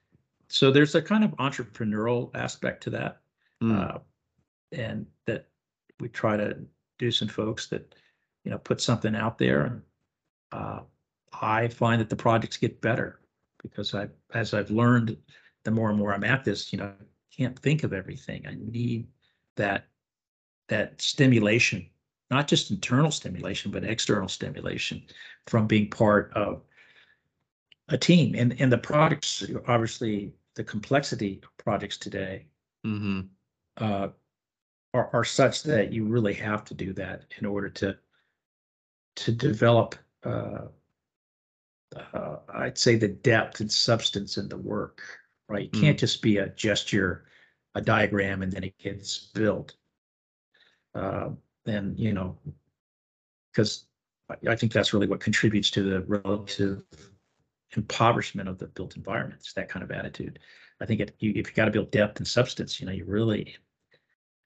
so 0.49 0.71
there's 0.71 0.95
a 0.95 1.03
kind 1.03 1.25
of 1.25 1.31
entrepreneurial 1.33 2.35
aspect 2.35 2.83
to 2.85 2.91
that. 2.91 3.21
Mm. 3.63 3.95
Uh, 3.95 3.99
and 4.73 5.07
that 5.27 5.49
we 6.01 6.09
try 6.09 6.37
to 6.37 6.57
do 6.99 7.11
some 7.11 7.29
folks 7.29 7.67
that, 7.69 7.95
you 8.45 8.51
know, 8.51 8.59
put 8.59 8.81
something 8.81 9.15
out 9.15 9.39
there. 9.39 9.65
And 9.65 9.83
uh, 10.53 10.81
I 11.41 11.69
find 11.69 12.01
that 12.01 12.11
the 12.11 12.17
projects 12.17 12.57
get 12.57 12.81
better 12.81 13.21
because 13.63 13.95
I, 13.95 14.09
as 14.35 14.55
I've 14.55 14.71
learned, 14.71 15.17
the 15.65 15.71
more 15.71 15.91
and 15.91 15.99
more 15.99 16.15
I'm 16.15 16.25
at 16.25 16.45
this, 16.45 16.73
you 16.73 16.79
know, 16.79 16.87
I 16.87 17.05
can't 17.37 17.59
think 17.59 17.83
of 17.83 17.93
everything. 17.93 18.47
I 18.47 18.57
need 18.59 19.09
that, 19.57 19.87
that 20.69 21.01
stimulation, 21.01 21.89
not 22.31 22.47
just 22.47 22.71
internal 22.71 23.11
stimulation, 23.11 23.71
but 23.71 23.85
external 23.85 24.29
stimulation 24.29 25.03
from 25.47 25.67
being 25.67 25.91
part 25.91 26.33
of 26.35 26.63
a 27.89 27.99
team 27.99 28.35
and, 28.37 28.61
and 28.61 28.71
the 28.71 28.79
products, 28.79 29.45
obviously 29.67 30.33
the 30.55 30.65
complexity 30.65 31.41
of 31.43 31.57
projects 31.57 31.97
today 31.97 32.47
Mhm. 32.85 33.29
uh, 33.79 34.09
are, 34.95 35.11
are 35.13 35.25
such 35.25 35.63
that 35.65 35.93
you 35.93 36.05
really 36.05 36.35
have 36.35 36.65
to 36.65 36.75
do 36.75 36.93
that 36.95 37.25
in 37.39 37.47
order 37.47 37.69
to 37.71 37.97
to 39.17 39.33
develop 39.33 39.97
uh, 40.25 40.69
uh, 41.97 42.37
I'd 42.51 42.79
say 42.79 42.97
the 42.97 43.09
depth 43.09 43.61
and 43.61 43.71
substance 43.71 44.37
in 44.37 44.49
the 44.49 44.57
work, 44.57 45.03
right? 45.49 45.65
It 45.65 45.73
can't 45.73 45.99
just 45.99 46.23
be 46.23 46.37
a 46.37 46.51
gesture, 46.51 47.25
a 47.75 47.81
diagram, 47.81 48.43
and 48.43 48.53
then 48.53 48.65
it 48.65 48.79
gets 48.79 49.19
built. 49.19 49.75
Uh, 50.95 51.31
and 51.67 51.99
you 51.99 52.13
know, 52.13 52.39
because 53.53 53.87
I 54.47 54.55
think 54.55 54.73
that's 54.73 54.93
really 54.93 55.07
what 55.07 55.21
contributes 55.21 55.71
to 55.73 55.83
the 55.83 56.01
relative 56.03 56.85
impoverishment 57.77 58.49
of 58.49 58.59
the 58.59 58.67
built 58.67 58.97
environment. 58.97 59.41
It's 59.41 59.53
that 59.55 59.69
kind 59.69 59.83
of 59.83 59.91
attitude. 59.91 60.39
I 60.81 60.87
think 60.87 61.01
it, 61.01 61.17
you, 61.19 61.33
if 61.35 61.49
you 61.49 61.55
got 61.55 61.67
to 61.67 61.71
build 61.71 61.91
depth 61.91 62.19
and 62.19 62.27
substance, 62.27 62.81
you 62.81 62.87
know, 62.87 62.93
you 62.93 63.05
really 63.05 63.57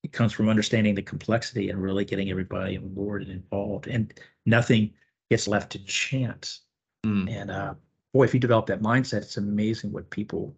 it 0.03 0.13
comes 0.13 0.33
from 0.33 0.49
understanding 0.49 0.95
the 0.95 1.03
complexity 1.03 1.71
and 1.71 1.81
really 1.81 2.05
getting 2.05 2.31
everybody 2.31 2.77
on 2.77 2.89
board 2.93 3.23
and 3.23 3.31
involved, 3.31 3.87
and 3.87 4.13
nothing 4.47 4.93
gets 5.31 5.47
left 5.47 5.71
to 5.73 5.79
chance. 5.85 6.63
Mm. 7.07 7.31
And 7.31 7.51
uh, 7.51 7.75
boy, 8.13 8.25
if 8.25 8.35
you 8.35 8.41
develop 8.41 8.67
that 8.67 8.83
mindset, 8.83 9.19
it's 9.19 9.37
amazing 9.37 9.93
what 9.93 10.11
people, 10.11 10.57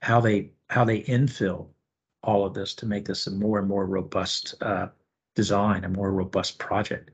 how 0.00 0.20
they 0.20 0.52
how 0.70 0.84
they 0.84 1.02
infill 1.02 1.68
all 2.22 2.44
of 2.44 2.54
this 2.54 2.74
to 2.74 2.86
make 2.86 3.04
this 3.04 3.26
a 3.26 3.30
more 3.30 3.58
and 3.58 3.68
more 3.68 3.86
robust 3.86 4.54
uh, 4.60 4.88
design, 5.34 5.84
a 5.84 5.88
more 5.88 6.12
robust 6.12 6.58
project. 6.58 7.10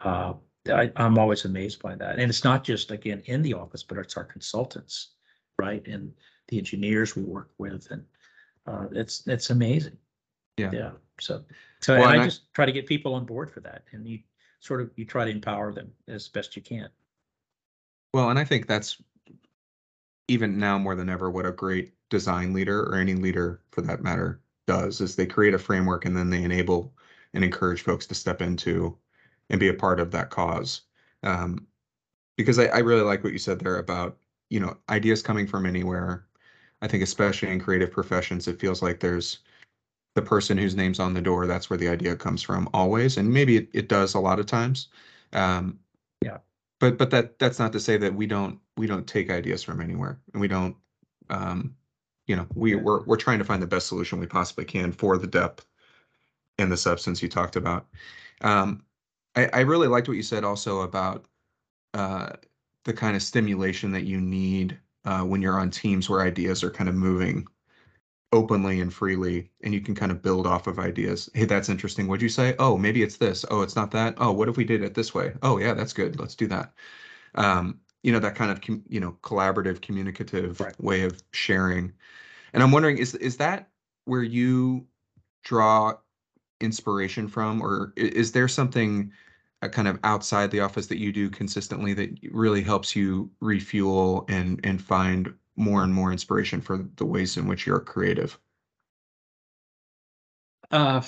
Uh, 0.00 0.34
I, 0.70 0.92
I'm 0.96 1.18
always 1.18 1.44
amazed 1.44 1.82
by 1.82 1.96
that, 1.96 2.18
and 2.18 2.28
it's 2.30 2.44
not 2.44 2.62
just 2.62 2.90
again 2.90 3.22
in 3.26 3.42
the 3.42 3.54
office, 3.54 3.82
but 3.82 3.98
it's 3.98 4.16
our 4.16 4.24
consultants, 4.24 5.08
right, 5.58 5.84
and 5.86 6.12
the 6.48 6.58
engineers 6.58 7.16
we 7.16 7.22
work 7.22 7.50
with, 7.58 7.90
and 7.90 8.04
uh, 8.66 8.86
it's 8.92 9.26
it's 9.26 9.50
amazing. 9.50 9.96
Yeah. 10.56 10.70
Yeah. 10.72 10.90
So 11.20 11.44
so 11.80 11.98
Well, 11.98 12.08
and 12.08 12.20
I 12.20 12.22
I- 12.22 12.24
just 12.26 12.52
try 12.54 12.66
to 12.66 12.72
get 12.72 12.86
people 12.86 13.14
on 13.14 13.24
board 13.24 13.50
for 13.50 13.60
that, 13.60 13.84
and 13.92 14.06
you 14.06 14.20
sort 14.60 14.80
of 14.80 14.90
you 14.94 15.04
try 15.04 15.24
to 15.24 15.30
empower 15.30 15.72
them 15.72 15.92
as 16.06 16.28
best 16.28 16.54
you 16.54 16.62
can. 16.62 16.88
Well, 18.14 18.30
and 18.30 18.38
I 18.38 18.44
think 18.44 18.68
that's 18.68 19.02
even 20.28 20.58
now 20.58 20.78
more 20.78 20.94
than 20.94 21.08
ever 21.08 21.30
what 21.30 21.46
a 21.46 21.52
great 21.52 21.92
design 22.08 22.52
leader 22.52 22.82
or 22.84 22.94
any 22.96 23.14
leader 23.14 23.60
for 23.72 23.80
that 23.80 24.02
matter 24.02 24.40
does 24.68 25.00
is 25.00 25.16
they 25.16 25.26
create 25.26 25.54
a 25.54 25.58
framework 25.58 26.04
and 26.04 26.16
then 26.16 26.30
they 26.30 26.44
enable 26.44 26.94
and 27.34 27.42
encourage 27.42 27.82
folks 27.82 28.06
to 28.06 28.14
step 28.14 28.40
into 28.40 28.96
and 29.50 29.60
be 29.60 29.68
a 29.68 29.74
part 29.74 30.00
of 30.00 30.10
that 30.12 30.30
cause. 30.30 30.82
Um, 31.22 31.66
because 32.36 32.58
I, 32.58 32.66
I 32.66 32.78
really 32.78 33.02
like 33.02 33.22
what 33.22 33.32
you 33.32 33.38
said 33.38 33.58
there 33.58 33.78
about, 33.78 34.18
you 34.50 34.60
know, 34.60 34.76
ideas 34.88 35.22
coming 35.22 35.46
from 35.46 35.66
anywhere. 35.66 36.26
I 36.80 36.88
think 36.88 37.02
especially 37.02 37.50
in 37.50 37.60
creative 37.60 37.90
professions, 37.92 38.48
it 38.48 38.60
feels 38.60 38.82
like 38.82 39.00
there's 39.00 39.38
the 40.14 40.22
person 40.22 40.58
whose 40.58 40.74
name's 40.74 41.00
on 41.00 41.14
the 41.14 41.20
door, 41.20 41.46
that's 41.46 41.70
where 41.70 41.78
the 41.78 41.88
idea 41.88 42.16
comes 42.16 42.42
from 42.42 42.68
always. 42.74 43.16
And 43.16 43.32
maybe 43.32 43.56
it, 43.56 43.68
it 43.72 43.88
does 43.88 44.14
a 44.14 44.20
lot 44.20 44.40
of 44.40 44.46
times. 44.46 44.88
Um, 45.32 45.78
Yeah. 46.22 46.38
But 46.80 46.98
but 46.98 47.10
that 47.10 47.38
that's 47.38 47.58
not 47.58 47.72
to 47.72 47.80
say 47.80 47.96
that 47.98 48.14
we 48.14 48.26
don't 48.26 48.58
we 48.76 48.86
don't 48.86 49.06
take 49.06 49.30
ideas 49.30 49.62
from 49.62 49.80
anywhere 49.80 50.20
and 50.32 50.40
we 50.40 50.48
don't 50.48 50.76
um, 51.30 51.74
you 52.26 52.36
know, 52.36 52.46
we, 52.54 52.74
we're 52.74 53.02
we're 53.04 53.16
trying 53.16 53.38
to 53.38 53.44
find 53.44 53.62
the 53.62 53.66
best 53.66 53.88
solution 53.88 54.18
we 54.18 54.26
possibly 54.26 54.64
can 54.64 54.92
for 54.92 55.18
the 55.18 55.26
depth 55.26 55.66
and 56.58 56.70
the 56.70 56.76
substance 56.76 57.22
you 57.22 57.28
talked 57.28 57.56
about. 57.56 57.86
Um, 58.42 58.84
I, 59.36 59.46
I 59.52 59.60
really 59.60 59.88
liked 59.88 60.08
what 60.08 60.16
you 60.16 60.22
said 60.22 60.44
also 60.44 60.80
about 60.82 61.26
uh, 61.94 62.30
the 62.84 62.92
kind 62.94 63.16
of 63.16 63.22
stimulation 63.22 63.92
that 63.92 64.04
you 64.04 64.20
need 64.20 64.78
uh, 65.04 65.22
when 65.22 65.42
you're 65.42 65.58
on 65.60 65.70
teams 65.70 66.08
where 66.10 66.22
ideas 66.22 66.64
are 66.64 66.70
kind 66.70 66.88
of 66.88 66.96
moving 66.96 67.46
openly 68.32 68.80
and 68.80 68.94
freely 68.94 69.50
and 69.62 69.74
you 69.74 69.80
can 69.80 69.94
kind 69.94 70.12
of 70.12 70.22
build 70.22 70.46
off 70.46 70.66
of 70.66 70.78
ideas. 70.78 71.30
Hey 71.34 71.44
that's 71.46 71.68
interesting. 71.68 72.08
What'd 72.08 72.22
you 72.22 72.28
say? 72.30 72.54
Oh 72.58 72.78
maybe 72.78 73.02
it's 73.02 73.18
this. 73.18 73.44
Oh 73.50 73.62
it's 73.62 73.76
not 73.76 73.90
that. 73.92 74.14
Oh 74.18 74.32
what 74.32 74.48
if 74.48 74.56
we 74.56 74.64
did 74.64 74.82
it 74.82 74.94
this 74.94 75.14
way? 75.14 75.34
Oh 75.42 75.58
yeah 75.58 75.74
that's 75.74 75.92
good. 75.92 76.18
Let's 76.18 76.34
do 76.36 76.46
that. 76.48 76.72
Um, 77.34 77.80
you 78.02 78.12
know 78.12 78.18
that 78.20 78.34
kind 78.34 78.50
of 78.50 78.60
com- 78.60 78.84
you 78.88 79.00
know 79.00 79.18
collaborative 79.22 79.82
communicative 79.82 80.60
Right. 80.60 80.80
way 80.80 81.02
of 81.04 81.22
sharing. 81.32 81.92
And 82.54 82.62
i'm 82.62 82.72
wondering 82.72 82.98
is 82.98 83.14
is 83.16 83.38
that 83.38 83.70
where 84.06 84.22
you 84.22 84.86
draw 85.44 85.94
inspiration 86.62 87.28
from 87.28 87.60
or 87.60 87.92
is 87.96 88.32
there 88.32 88.48
something 88.48 89.12
uh, 89.62 89.68
kind 89.68 89.88
of 89.88 89.98
outside 90.04 90.50
the 90.50 90.60
office 90.60 90.86
that 90.88 90.98
you 90.98 91.12
do 91.12 91.30
consistently 91.30 91.94
that 91.94 92.10
really 92.32 92.62
helps 92.62 92.96
you 92.96 93.30
refuel 93.40 94.24
and 94.28 94.60
and 94.64 94.82
find 94.82 95.32
more 95.56 95.84
and 95.84 95.92
more 95.92 96.12
inspiration 96.12 96.60
for 96.60 96.86
the 96.96 97.04
ways 97.04 97.36
in 97.36 97.46
which 97.46 97.66
you're 97.66 97.80
creative? 97.80 98.38
Uh, 100.70 101.02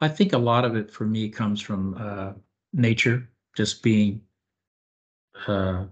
I 0.00 0.08
think 0.08 0.34
a 0.34 0.38
lot 0.38 0.64
of 0.64 0.76
it 0.76 0.90
for 0.90 1.06
me 1.06 1.30
comes 1.30 1.60
from 1.60 1.94
uh, 1.98 2.32
nature, 2.74 3.28
just 3.56 3.82
being 3.82 4.20
uh, 5.46 5.86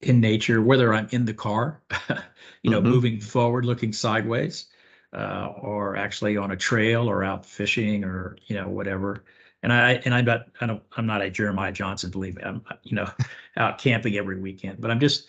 in 0.00 0.20
nature, 0.20 0.62
whether 0.62 0.94
I'm 0.94 1.08
in 1.10 1.24
the 1.24 1.34
car, 1.34 1.82
you 2.62 2.70
know, 2.70 2.80
Mhm. 2.80 2.84
moving 2.84 3.20
forward, 3.20 3.64
looking 3.64 3.92
sideways, 3.92 4.68
uh, 5.12 5.52
or 5.60 5.96
actually 5.96 6.36
on 6.36 6.52
a 6.52 6.56
trail 6.56 7.08
or 7.08 7.24
out 7.24 7.44
fishing 7.44 8.04
or, 8.04 8.36
you 8.46 8.54
know, 8.56 8.68
whatever. 8.68 9.24
And 9.62 9.72
I, 9.72 9.94
and 10.04 10.14
I'm 10.14 10.24
not, 10.24 10.46
I 10.60 10.66
don't, 10.66 10.82
I'm 10.96 11.06
not 11.06 11.22
a 11.22 11.30
Jeremiah 11.30 11.72
Johnson, 11.72 12.10
believe 12.10 12.36
me, 12.36 12.44
I'm, 12.44 12.64
you 12.84 12.94
know, 12.94 13.10
out 13.56 13.78
camping 13.78 14.16
every 14.16 14.40
weekend, 14.40 14.80
but 14.80 14.90
I'm 14.90 15.00
just 15.00 15.26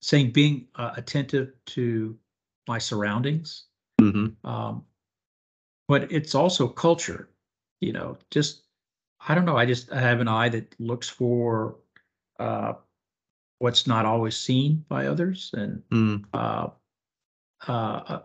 saying 0.00 0.30
being 0.32 0.68
uh, 0.76 0.92
attentive 0.96 1.52
to 1.66 2.16
my 2.66 2.78
surroundings. 2.78 3.64
mm-hmm. 4.00 4.48
Um, 4.48 4.84
but 5.86 6.10
it's 6.12 6.34
also 6.34 6.68
culture, 6.68 7.30
you 7.80 7.92
know, 7.92 8.18
just, 8.30 8.62
I 9.26 9.34
don't 9.34 9.44
know, 9.44 9.56
I 9.56 9.66
just 9.66 9.92
I 9.92 10.00
have 10.00 10.20
an 10.20 10.28
eye 10.28 10.48
that 10.50 10.74
looks 10.78 11.08
for 11.08 11.76
uh, 12.38 12.74
what's 13.58 13.86
not 13.86 14.06
always 14.06 14.36
seen 14.36 14.84
by 14.88 15.06
others 15.06 15.50
and 15.54 15.82
mm, 15.90 16.24
uh, 16.32 16.68
uh, 17.66 18.20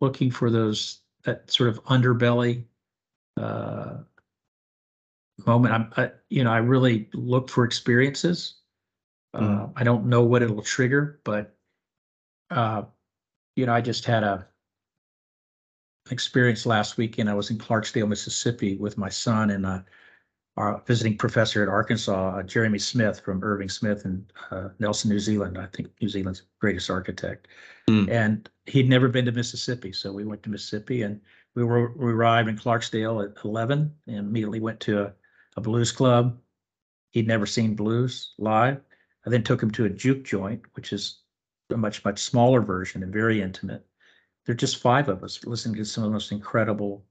looking 0.00 0.30
for 0.30 0.50
those, 0.50 1.00
that 1.24 1.50
sort 1.50 1.68
of 1.68 1.82
underbelly 1.84 2.64
uh, 3.36 3.98
moment. 5.46 5.74
I'm, 5.74 5.92
I, 5.96 6.10
you 6.28 6.44
know, 6.44 6.52
I 6.52 6.58
really 6.58 7.08
look 7.14 7.48
for 7.48 7.64
experiences. 7.64 8.54
Uh, 9.32 9.40
Mm. 9.40 9.72
I 9.76 9.84
don't 9.84 10.06
know 10.06 10.24
what 10.24 10.42
it'll 10.42 10.62
trigger, 10.62 11.20
but 11.24 11.56
uh, 12.50 12.82
you 13.54 13.64
know, 13.66 13.72
I 13.72 13.80
just 13.80 14.04
had 14.04 14.24
a 14.24 14.48
experience 16.10 16.66
last 16.66 16.96
weekend. 16.96 17.30
I 17.30 17.34
was 17.34 17.50
in 17.50 17.58
Clarksdale, 17.58 18.08
Mississippi 18.08 18.76
with 18.76 18.98
my 18.98 19.08
son 19.08 19.50
and 19.50 19.64
uh, 19.64 19.80
our 20.60 20.82
visiting 20.86 21.16
professor 21.16 21.62
at 21.62 21.68
Arkansas, 21.68 22.36
uh, 22.36 22.42
Jeremy 22.42 22.78
Smith 22.78 23.20
from 23.20 23.42
Irving 23.42 23.68
Smith 23.68 24.04
in 24.04 24.24
uh, 24.50 24.68
Nelson, 24.78 25.10
New 25.10 25.18
Zealand. 25.18 25.56
I 25.56 25.66
think 25.66 25.88
New 26.00 26.08
Zealand's 26.08 26.42
greatest 26.60 26.90
architect. 26.90 27.48
Hmm. 27.88 28.08
And 28.10 28.48
he'd 28.66 28.88
never 28.88 29.08
been 29.08 29.24
to 29.24 29.32
Mississippi. 29.32 29.92
So 29.92 30.12
we 30.12 30.24
went 30.24 30.42
to 30.42 30.50
Mississippi 30.50 31.02
and 31.02 31.20
we 31.54 31.64
were, 31.64 31.92
we 31.96 32.12
arrived 32.12 32.48
in 32.48 32.58
Clarksdale 32.58 33.24
at 33.24 33.44
11 33.44 33.92
and 34.06 34.16
immediately 34.16 34.60
went 34.60 34.80
to 34.80 35.02
a, 35.04 35.12
a 35.56 35.60
blues 35.60 35.92
club. 35.92 36.38
He'd 37.12 37.26
never 37.26 37.46
seen 37.46 37.74
blues 37.74 38.34
live. 38.38 38.80
I 39.26 39.30
then 39.30 39.42
took 39.42 39.62
him 39.62 39.70
to 39.72 39.86
a 39.86 39.90
juke 39.90 40.24
joint, 40.24 40.62
which 40.74 40.92
is 40.92 41.22
a 41.70 41.76
much, 41.76 42.04
much 42.04 42.20
smaller 42.20 42.60
version 42.60 43.02
and 43.02 43.12
very 43.12 43.40
intimate. 43.40 43.84
There 44.44 44.52
are 44.52 44.56
just 44.56 44.78
five 44.78 45.08
of 45.08 45.24
us 45.24 45.44
listening 45.44 45.76
to 45.76 45.84
some 45.84 46.04
of 46.04 46.10
the 46.10 46.14
most 46.14 46.32
incredible, 46.32 47.04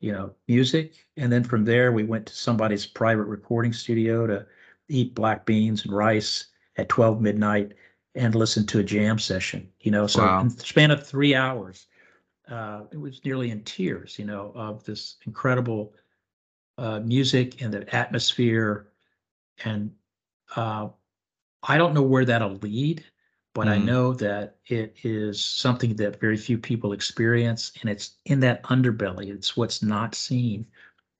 you 0.00 0.12
know, 0.12 0.34
music. 0.48 0.94
And 1.16 1.30
then 1.32 1.44
from 1.44 1.64
there, 1.64 1.92
we 1.92 2.04
went 2.04 2.26
to 2.26 2.34
somebody's 2.34 2.86
private 2.86 3.24
recording 3.24 3.72
studio 3.72 4.26
to 4.26 4.46
eat 4.88 5.14
black 5.14 5.46
beans 5.46 5.84
and 5.84 5.94
rice 5.94 6.46
at 6.76 6.88
12 6.88 7.20
midnight 7.20 7.72
and 8.14 8.34
listen 8.34 8.66
to 8.66 8.80
a 8.80 8.84
jam 8.84 9.18
session, 9.18 9.68
you 9.80 9.90
know. 9.90 10.06
So 10.06 10.22
Wow. 10.22 10.40
in 10.40 10.48
the 10.48 10.60
span 10.60 10.90
of 10.90 11.06
three 11.06 11.34
hours, 11.34 11.86
uh, 12.48 12.82
it 12.90 12.96
was 12.98 13.24
nearly 13.24 13.50
in 13.50 13.62
tears, 13.62 14.18
you 14.18 14.24
know, 14.24 14.52
of 14.54 14.82
this 14.84 15.16
incredible 15.26 15.94
uh, 16.78 17.00
music 17.00 17.62
and 17.62 17.72
the 17.72 17.94
atmosphere. 17.94 18.88
And 19.64 19.92
uh, 20.56 20.88
I 21.62 21.78
don't 21.78 21.94
know 21.94 22.02
where 22.02 22.24
that'll 22.24 22.56
lead, 22.56 23.04
but 23.54 23.68
I 23.68 23.78
Mhm. 23.78 23.84
know 23.86 24.12
that 24.14 24.58
it 24.66 24.96
is 25.04 25.44
something 25.44 25.96
that 25.96 26.20
very 26.20 26.36
few 26.36 26.58
people 26.58 26.92
experience, 26.92 27.72
and 27.80 27.90
it's 27.90 28.16
in 28.26 28.40
that 28.40 28.62
underbelly. 28.64 29.28
It's 29.34 29.56
what's 29.56 29.82
not 29.82 30.14
seen, 30.14 30.66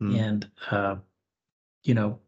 Mm. 0.02 0.14
and 0.18 0.50
uh, 0.70 0.96
you 1.84 1.94
know, 1.94 2.20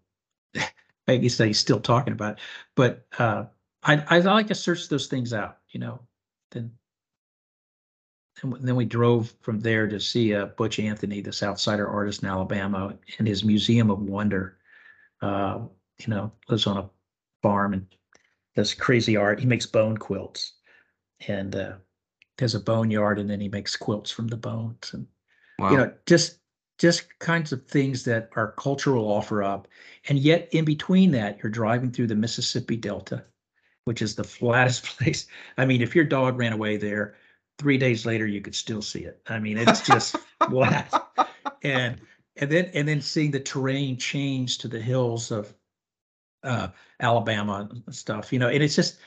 I 1.09 1.17
guess 1.19 1.39
he's 1.39 1.59
still 1.59 1.81
talking 1.81 2.13
about, 2.13 2.35
it, 2.39 2.41
but 2.77 3.07
uh, 3.19 3.47
I 3.83 4.05
I 4.09 4.19
like 4.21 4.49
to 4.49 4.55
search 4.55 4.89
those 4.89 5.07
things 5.09 5.33
out, 5.33 5.59
you 5.71 5.81
know. 5.81 6.01
Then 6.53 6.73
and 8.43 8.55
then 8.67 8.77
we 8.77 8.85
drove 8.85 9.35
from 9.41 9.61
there 9.61 9.87
to 9.89 10.01
see 10.01 10.35
uh, 10.35 10.47
Butch 10.47 10.79
Anthony, 10.79 11.21
this 11.21 11.43
outsider 11.43 11.87
artist 11.89 12.23
in 12.23 12.29
Alabama, 12.29 12.97
and 13.19 13.29
his 13.29 13.45
Museum 13.45 13.91
of 13.91 14.01
Wonder. 14.01 14.59
Uh, 15.21 15.61
you 15.99 16.09
know, 16.09 16.33
lives 16.49 16.67
on 16.67 16.79
a 16.79 16.91
farm 17.43 17.75
and 17.75 17.87
does 18.55 18.75
crazy 18.75 19.17
art. 19.17 19.41
He 19.41 19.47
makes 19.47 19.67
bone 19.67 19.97
quilts, 19.97 20.55
and 21.29 21.55
uh, 21.55 21.73
has 22.39 22.55
a 22.55 22.61
bone 22.61 22.91
yard, 22.91 23.19
and 23.19 23.29
then 23.29 23.41
he 23.41 23.49
makes 23.49 23.77
quilts 23.77 24.11
from 24.11 24.29
the 24.29 24.37
bones, 24.37 24.91
and 24.93 25.07
wow 25.59 25.71
you 25.71 25.77
know, 25.77 25.93
just 26.07 26.39
just 26.79 27.19
kinds 27.21 27.53
of 27.53 27.65
things 27.67 28.03
that 28.05 28.29
our 28.35 28.53
culture 28.53 28.93
will 28.93 29.11
offer 29.11 29.43
up. 29.43 29.69
And 30.09 30.19
yet, 30.19 30.49
in 30.53 30.65
between 30.65 31.13
that, 31.13 31.39
you're 31.43 31.51
driving 31.51 31.93
through 31.93 32.09
the 32.09 32.17
Mississippi 32.17 32.77
Delta, 32.77 33.25
which 33.85 34.03
is 34.03 34.17
the 34.17 34.25
flattest 34.39 34.85
place. 34.85 35.27
I 35.57 35.65
mean, 35.65 35.83
if 35.83 35.95
your 35.95 36.05
dog 36.05 36.39
ran 36.39 36.53
away 36.53 36.77
there, 36.77 37.15
three 37.59 37.79
days 37.79 38.05
later 38.05 38.27
you 38.27 38.41
could 38.41 38.55
still 38.55 38.83
see 38.83 39.01
it. 39.01 39.21
I 39.29 39.39
mean, 39.39 39.59
it's 39.59 39.87
just 39.87 40.17
flat. 40.51 40.93
and 41.63 42.01
and 42.37 42.51
then 42.51 42.71
and 42.75 42.89
then 42.89 43.01
seeing 43.01 43.31
the 43.31 43.41
terrain 43.41 43.97
change 43.97 44.59
to 44.59 44.69
the 44.69 44.81
hills 44.81 45.31
of 45.31 45.55
uh, 46.45 46.69
Alabama 47.01 47.69
stuff, 47.91 48.33
you 48.33 48.39
know, 48.39 48.49
and 48.49 48.63
it's 48.63 48.77
just 48.77 48.99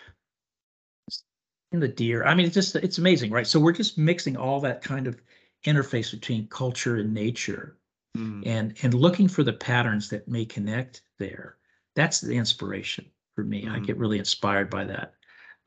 in 1.72 1.80
the 1.80 1.88
deer. 1.88 2.24
I 2.26 2.34
mean, 2.36 2.46
it's 2.46 2.56
just 2.56 2.76
it's 2.76 2.98
amazing, 2.98 3.32
right? 3.32 3.48
So 3.48 3.60
we're 3.60 3.72
just 3.74 3.98
mixing 3.98 4.38
all 4.38 4.60
that 4.62 4.82
kind 4.82 5.08
of 5.08 5.22
interface 5.66 6.12
between 6.12 6.48
culture 6.48 6.98
and 6.98 7.14
nature, 7.14 7.78
Mm, 8.18 8.44
and 8.46 8.78
and 8.84 8.94
looking 8.94 9.28
for 9.28 9.44
the 9.44 9.54
patterns 9.54 10.10
that 10.10 10.28
may 10.28 10.46
connect 10.46 11.02
there. 11.20 11.58
That's 11.96 12.22
the 12.22 12.36
inspiration 12.38 13.12
for 13.36 13.44
me. 13.44 13.68
I 13.68 13.80
Mhm. 13.80 13.84
get 13.86 13.98
really 13.98 14.20
inspired 14.20 14.70
by 14.70 14.86
that. 14.86 15.16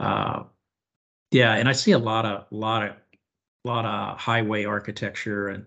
Uh, 0.01 0.45
yeah, 1.31 1.55
and 1.57 1.69
I 1.69 1.73
see 1.73 1.93
a 1.93 1.99
lot 1.99 2.27
of 2.27 2.47
lot 2.51 2.85
of 2.89 2.97
lot 3.65 3.85
of 3.85 4.19
highway 4.19 4.65
architecture, 4.65 5.49
and 5.49 5.67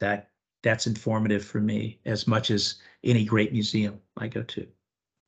that 0.00 0.30
that's 0.62 0.86
informative 0.86 1.44
for 1.44 1.60
me 1.60 2.00
as 2.04 2.26
much 2.26 2.50
as 2.50 2.76
any 3.04 3.24
great 3.24 3.52
museum 3.52 4.00
I 4.18 4.28
go 4.28 4.42
to. 4.42 4.68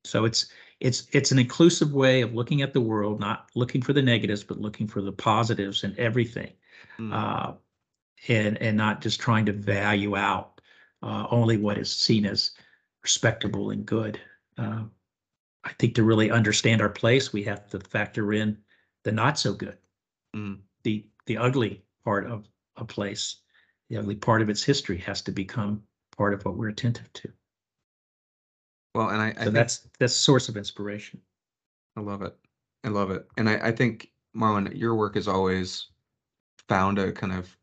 So 0.05 0.25
it's 0.25 0.47
it's 0.81 1.07
it's 1.13 1.31
an 1.31 1.39
inclusive 1.39 1.93
way 1.93 2.23
of 2.23 2.35
looking 2.35 2.63
at 2.63 2.73
the 2.73 2.81
world, 2.81 3.21
not 3.21 3.51
looking 3.55 3.83
for 3.83 3.93
the 3.93 4.03
negatives, 4.03 4.43
but 4.43 4.61
looking 4.61 4.87
for 4.87 5.03
the 5.03 5.13
positives 5.13 5.85
in 5.85 5.95
everything, 5.99 6.53
mm, 6.99 7.13
uh, 7.13 7.53
and 8.29 8.61
and 8.63 8.77
not 8.77 9.03
just 9.03 9.21
trying 9.21 9.47
to 9.47 9.53
value 9.53 10.17
out 10.17 10.61
uh, 11.03 11.27
only 11.31 11.59
what 11.59 11.79
is 11.79 11.91
seen 11.93 12.25
as 12.25 12.53
respectable 13.03 13.71
and 13.71 13.85
good. 13.85 14.19
Uh, 14.57 14.85
I 15.65 15.73
think 15.75 15.95
to 15.97 16.03
really 16.03 16.31
understand 16.31 16.81
our 16.81 16.89
place, 16.89 17.33
we 17.33 17.43
have 17.45 17.69
to 17.71 17.81
factor 17.81 18.33
in 18.33 18.57
the 19.03 19.13
not 19.13 19.39
so 19.39 19.53
good, 19.53 19.77
mm. 20.35 20.59
the 20.83 21.07
the 21.27 21.37
ugly 21.37 21.85
part 22.05 22.27
of 22.27 22.49
a 22.77 22.85
place. 22.85 23.37
The 23.91 23.99
ugly 23.99 24.15
part 24.15 24.41
of 24.41 24.49
its 24.49 24.63
history 24.63 24.99
has 24.99 25.21
to 25.23 25.33
become 25.33 25.83
part 26.17 26.33
of 26.33 26.45
what 26.45 26.57
we're 26.57 26.69
attentive 26.69 27.13
to. 27.13 27.33
Well, 28.95 29.09
and 29.11 29.21
I, 29.21 29.29
I 29.29 29.33
So 29.33 29.45
think 29.45 29.55
that's 29.55 29.89
that's 29.99 30.15
source 30.15 30.49
of 30.49 30.57
inspiration. 30.57 31.21
I 31.97 32.01
love 32.01 32.23
it. 32.23 32.37
I 32.85 32.89
love 32.89 33.11
it. 33.11 33.27
And 33.37 33.49
I, 33.49 33.69
I 33.69 33.73
think, 33.73 34.11
Marlon, 34.35 34.77
your 34.77 34.95
work 34.95 35.15
has 35.15 35.29
always 35.29 35.87
found 36.69 36.99
a 36.99 37.13
kind 37.13 37.33
of 37.33 37.57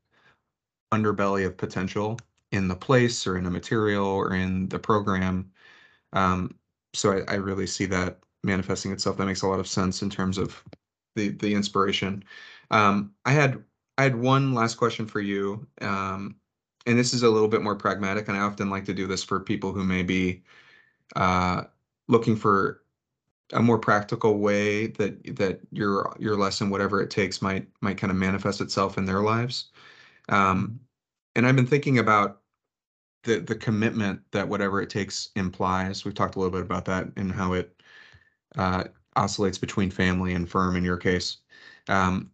underbelly 0.94 1.46
of 1.46 1.58
potential 1.58 2.20
in 2.52 2.68
the 2.68 2.76
place 2.76 3.28
or 3.28 3.38
in 3.38 3.46
a 3.46 3.52
material 3.52 4.06
or 4.06 4.34
in 4.34 4.70
the 4.70 4.80
program. 4.80 5.52
Um, 6.14 6.56
so 6.94 7.12
I, 7.12 7.34
I 7.34 7.36
really 7.36 7.68
see 7.68 7.86
that 7.88 8.20
manifesting 8.44 8.92
itself. 8.92 9.18
That 9.18 9.26
makes 9.26 9.42
a 9.42 9.48
lot 9.48 9.60
of 9.60 9.68
sense 9.68 10.02
in 10.02 10.10
terms 10.10 10.38
of 10.38 10.64
the 11.16 11.30
the 11.30 11.54
inspiration. 11.54 12.24
Um, 12.72 13.14
I 13.26 13.32
had 13.32 13.64
I 13.98 14.04
had 14.04 14.16
one 14.16 14.54
last 14.54 14.76
question 14.76 15.06
for 15.06 15.20
you. 15.20 15.68
Um, 15.82 16.36
and 16.86 16.98
this 16.98 17.14
is 17.14 17.24
a 17.24 17.30
little 17.30 17.50
bit 17.50 17.62
more 17.62 17.76
pragmatic, 17.76 18.28
and 18.30 18.38
I 18.38 18.42
often 18.42 18.70
like 18.70 18.86
to 18.86 18.94
do 18.94 19.08
this 19.08 19.24
for 19.24 19.40
people 19.42 19.74
who 19.74 19.84
may 19.84 20.04
be 20.04 20.44
uh, 21.16 21.64
looking 22.08 22.36
for 22.36 22.84
a 23.54 23.62
more 23.62 23.80
practical 23.80 24.40
way 24.40 24.88
that 24.88 25.36
that 25.38 25.62
your 25.72 26.16
your 26.20 26.36
lesson, 26.36 26.70
whatever 26.70 27.02
it 27.02 27.10
takes, 27.10 27.42
might 27.42 27.68
might 27.82 27.98
kind 27.98 28.12
of 28.12 28.18
manifest 28.18 28.62
itself 28.62 28.98
in 28.98 29.06
their 29.06 29.22
lives. 29.22 29.72
Um, 30.30 30.80
and 31.36 31.46
I've 31.48 31.56
been 31.56 31.68
thinking 31.68 32.00
about 32.00 32.42
the 33.24 33.40
the 33.40 33.56
commitment 33.56 34.22
that 34.32 34.48
whatever 34.48 34.82
it 34.82 34.90
takes 34.90 35.30
implies. 35.36 36.04
We've 36.06 36.16
talked 36.16 36.36
a 36.36 36.40
little 36.40 36.52
bit 36.52 36.62
about 36.62 36.86
that 36.86 37.08
and 37.16 37.32
how 37.32 37.54
it 37.54 37.82
uh, 38.58 38.86
oscillates 39.16 39.58
between 39.58 39.92
family 39.92 40.34
and 40.34 40.50
firm 40.50 40.76
in 40.76 40.84
your 40.84 40.98
case. 40.98 41.38
Um, 41.90 42.32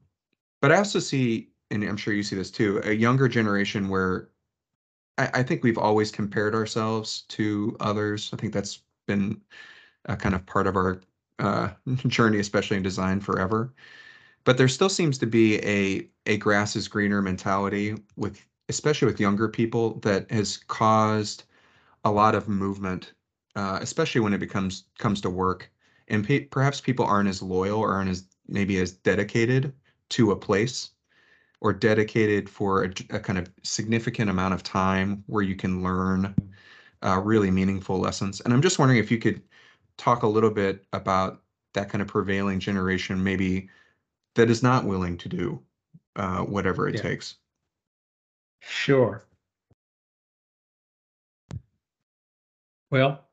but 0.61 0.71
I 0.71 0.77
also 0.77 0.99
see, 0.99 1.49
and 1.71 1.83
I'm 1.83 1.97
sure 1.97 2.13
you 2.13 2.23
see 2.23 2.35
this 2.35 2.51
too, 2.51 2.81
a 2.83 2.93
younger 2.93 3.27
generation 3.27 3.89
where 3.89 4.29
I, 5.17 5.29
I 5.35 5.43
think 5.43 5.63
we've 5.63 5.77
always 5.77 6.11
compared 6.11 6.55
ourselves 6.55 7.23
to 7.29 7.75
others. 7.79 8.29
I 8.33 8.37
think 8.37 8.53
that's 8.53 8.81
been 9.07 9.41
a 10.05 10.17
kind 10.17 10.35
of 10.35 10.45
part 10.45 10.67
of 10.67 10.75
our 10.75 11.01
uh, 11.39 11.71
journey, 12.07 12.39
especially 12.39 12.77
in 12.77 12.83
design 12.83 13.19
forever. 13.21 13.73
But 14.45 14.57
there 14.57 14.69
still 14.69 14.89
seems 14.89 15.17
to 15.19 15.27
be 15.27 15.57
a 15.65 16.09
a 16.27 16.37
grass 16.37 16.75
is 16.75 16.87
greener 16.87 17.21
mentality 17.21 17.95
with 18.17 18.45
especially 18.69 19.07
with 19.07 19.19
younger 19.19 19.49
people 19.49 19.99
that 20.01 20.31
has 20.31 20.57
caused 20.57 21.45
a 22.05 22.11
lot 22.11 22.35
of 22.35 22.47
movement, 22.49 23.13
uh, 23.55 23.79
especially 23.81 24.21
when 24.21 24.33
it 24.33 24.39
becomes 24.39 24.85
comes 24.99 25.21
to 25.21 25.29
work. 25.29 25.71
And 26.07 26.25
pe- 26.25 26.45
perhaps 26.45 26.81
people 26.81 27.05
aren't 27.05 27.29
as 27.29 27.41
loyal 27.41 27.79
or 27.79 27.93
aren't 27.93 28.09
as 28.09 28.25
maybe 28.47 28.77
as 28.79 28.91
dedicated 28.93 29.73
to 30.09 30.31
a 30.31 30.35
place 30.35 30.91
or 31.63 31.73
dedicated 31.73 32.49
for 32.49 32.83
a, 32.83 32.89
a 33.11 33.19
kind 33.19 33.39
of 33.39 33.49
significant 33.63 34.29
amount 34.29 34.53
of 34.53 34.61
time 34.63 35.23
where 35.27 35.43
you 35.43 35.55
can 35.55 35.81
learn 35.81 36.35
uh, 37.03 37.19
really 37.23 37.49
meaningful 37.49 37.97
lessons. 37.99 38.41
And 38.41 38.53
I'm 38.53 38.61
just 38.61 38.79
wondering 38.79 38.99
if 38.99 39.09
you 39.09 39.17
could 39.17 39.41
talk 39.97 40.23
a 40.23 40.27
little 40.27 40.51
bit 40.51 40.85
about 40.93 41.41
that 41.73 41.89
kind 41.89 42.01
of 42.01 42.07
prevailing 42.07 42.59
generation, 42.59 43.23
maybe 43.23 43.69
that 44.35 44.49
is 44.49 44.61
not 44.61 44.85
willing 44.85 45.17
to 45.19 45.29
do 45.29 45.63
uh, 46.17 46.41
whatever 46.41 46.87
it 46.87 46.95
Yeah. 46.95 47.01
takes. 47.01 47.35
Sure. 48.61 49.25
Well, 52.91 53.25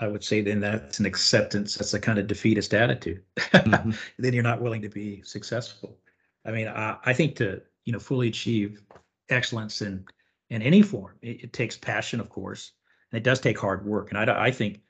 I 0.00 0.08
would 0.08 0.24
say 0.24 0.40
then 0.42 0.60
that's 0.60 0.98
an 0.98 1.06
acceptance. 1.06 1.74
That's 1.76 1.94
a 1.94 2.00
kind 2.00 2.18
of 2.18 2.26
defeatist 2.26 2.74
attitude. 2.74 3.22
Mhm. 3.36 3.96
Then 4.18 4.32
you're 4.34 4.42
not 4.42 4.60
willing 4.60 4.82
to 4.82 4.88
be 4.88 5.22
successful. 5.22 5.98
I 6.46 6.50
mean, 6.52 6.68
I, 6.68 6.96
I 7.04 7.12
think 7.12 7.36
to, 7.36 7.60
you 7.84 7.92
know, 7.92 7.98
fully 7.98 8.28
achieve 8.28 8.82
excellence 9.28 9.82
in, 9.82 10.04
in 10.50 10.62
any 10.62 10.82
form, 10.82 11.14
it, 11.22 11.44
it 11.44 11.52
takes 11.52 11.76
passion, 11.76 12.20
of 12.20 12.28
course, 12.28 12.72
and 13.10 13.18
it 13.18 13.24
does 13.24 13.40
take 13.40 13.58
hard 13.58 13.84
work. 13.84 14.10
And 14.10 14.18
I, 14.18 14.46
I 14.46 14.50
think, 14.50 14.80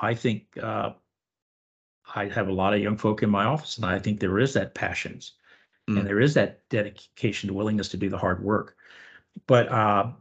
I 0.00 0.14
think, 0.14 0.46
uh, 0.62 0.92
I 2.14 2.26
have 2.26 2.48
a 2.48 2.52
lot 2.52 2.74
of 2.74 2.80
young 2.80 2.96
folk 2.96 3.22
in 3.22 3.30
my 3.30 3.44
office 3.44 3.76
and 3.76 3.84
I 3.84 3.98
think 3.98 4.20
there 4.20 4.38
is 4.38 4.54
that 4.54 4.74
passions 4.74 5.32
Mm. 5.88 6.00
and 6.00 6.06
there 6.06 6.20
is 6.20 6.34
that 6.34 6.68
dedication, 6.68 7.48
to 7.48 7.54
willingness 7.54 7.88
to 7.88 7.96
do 7.96 8.10
the 8.10 8.18
hard 8.18 8.44
work. 8.44 8.76
But, 9.46 9.70
uh, 9.72 10.12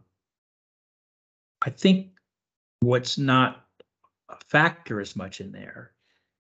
I 1.61 1.69
think 1.69 2.11
what's 2.79 3.17
not 3.17 3.65
a 4.29 4.38
factor 4.47 5.01
as 5.01 5.15
much 5.15 5.41
in 5.41 5.51
there 5.51 5.91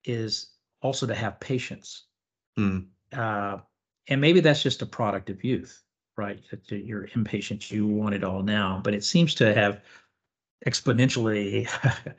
is 0.05 0.51
also 0.81 1.05
to 1.07 1.15
have 1.15 1.39
patience. 1.39 2.05
Mm. 2.57 2.87
Uh, 3.11 3.57
and 4.07 4.21
maybe 4.21 4.39
that's 4.39 4.63
just 4.63 4.81
a 4.81 4.85
product 4.85 5.29
of 5.29 5.43
youth, 5.43 5.83
right? 6.17 6.41
That 6.49 6.71
you're 6.71 7.09
impatient, 7.15 7.71
you 7.71 7.87
want 7.87 8.15
it 8.15 8.23
all 8.23 8.43
now, 8.43 8.81
but 8.83 8.93
it 8.93 9.03
seems 9.03 9.35
to 9.35 9.53
have 9.53 9.81
exponentially 10.65 11.69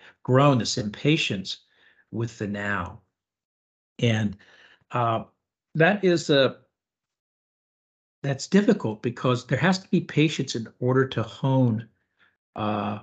grown 0.23 0.59
this 0.59 0.79
impatience 0.79 1.59
with 2.11 2.39
the 2.39 2.47
now. 2.47 3.01
And 3.99 4.37
uh, 4.91 5.25
that 5.75 6.05
is 6.05 6.31
a 6.31 6.59
that's 8.23 8.47
difficult 8.47 9.03
because 9.03 9.47
there 9.47 9.59
has 9.59 9.81
to 9.81 9.89
be 9.89 10.01
patience 10.01 10.55
in 10.55 10.69
order 10.81 11.07
to 11.09 11.23
hone 11.23 11.89
uh, 12.55 13.01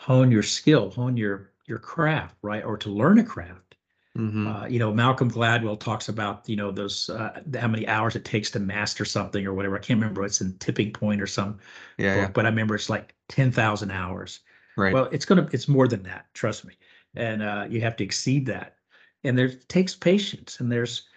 hone 0.00 0.30
your 0.30 0.42
skill, 0.42 0.90
hone 0.90 1.16
your 1.16 1.50
your 1.66 1.78
craft, 1.78 2.36
right? 2.42 2.64
Or 2.64 2.76
to 2.78 2.90
learn 2.90 3.18
a 3.18 3.24
craft. 3.24 3.69
Mhm. 4.18 4.46
Uh, 4.46 4.66
you 4.66 4.78
know, 4.78 4.92
Malcolm 4.92 5.30
Gladwell 5.30 5.78
talks 5.78 6.08
about 6.08 6.48
you 6.48 6.56
know 6.56 6.70
those 6.72 7.10
uh, 7.10 7.42
how 7.58 7.68
many 7.68 7.86
hours 7.86 8.16
it 8.16 8.24
takes 8.24 8.50
to 8.52 8.58
master 8.60 9.04
something 9.04 9.46
or 9.46 9.54
whatever. 9.54 9.76
I 9.76 9.80
can't 9.80 10.00
remember. 10.00 10.24
It's 10.24 10.40
in 10.40 10.58
Tipping 10.58 10.92
Point 10.92 11.22
or 11.22 11.26
some 11.26 11.58
yeah, 11.98 12.14
book, 12.14 12.22
yeah, 12.22 12.32
but 12.34 12.46
I 12.46 12.48
remember 12.48 12.74
it's 12.74 12.90
like 12.90 13.14
ten 13.28 13.52
thousand 13.52 13.90
hours. 13.92 14.40
right. 14.76 14.92
Well, 14.92 15.04
it's 15.12 15.24
gonna 15.24 15.48
it's 15.52 15.68
more 15.68 15.88
than 15.88 16.02
that. 16.04 16.26
Trust 16.34 16.64
me, 16.64 16.74
and 17.14 17.42
uh, 17.42 17.66
you 17.70 17.80
have 17.82 17.96
to 17.96 18.04
exceed 18.04 18.46
that. 18.46 18.76
And 19.24 19.38
there 19.38 19.48
takes 19.50 19.94
patience, 19.94 20.60
and 20.60 20.72
there's 20.72 21.08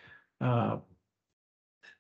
uh, 0.41 0.77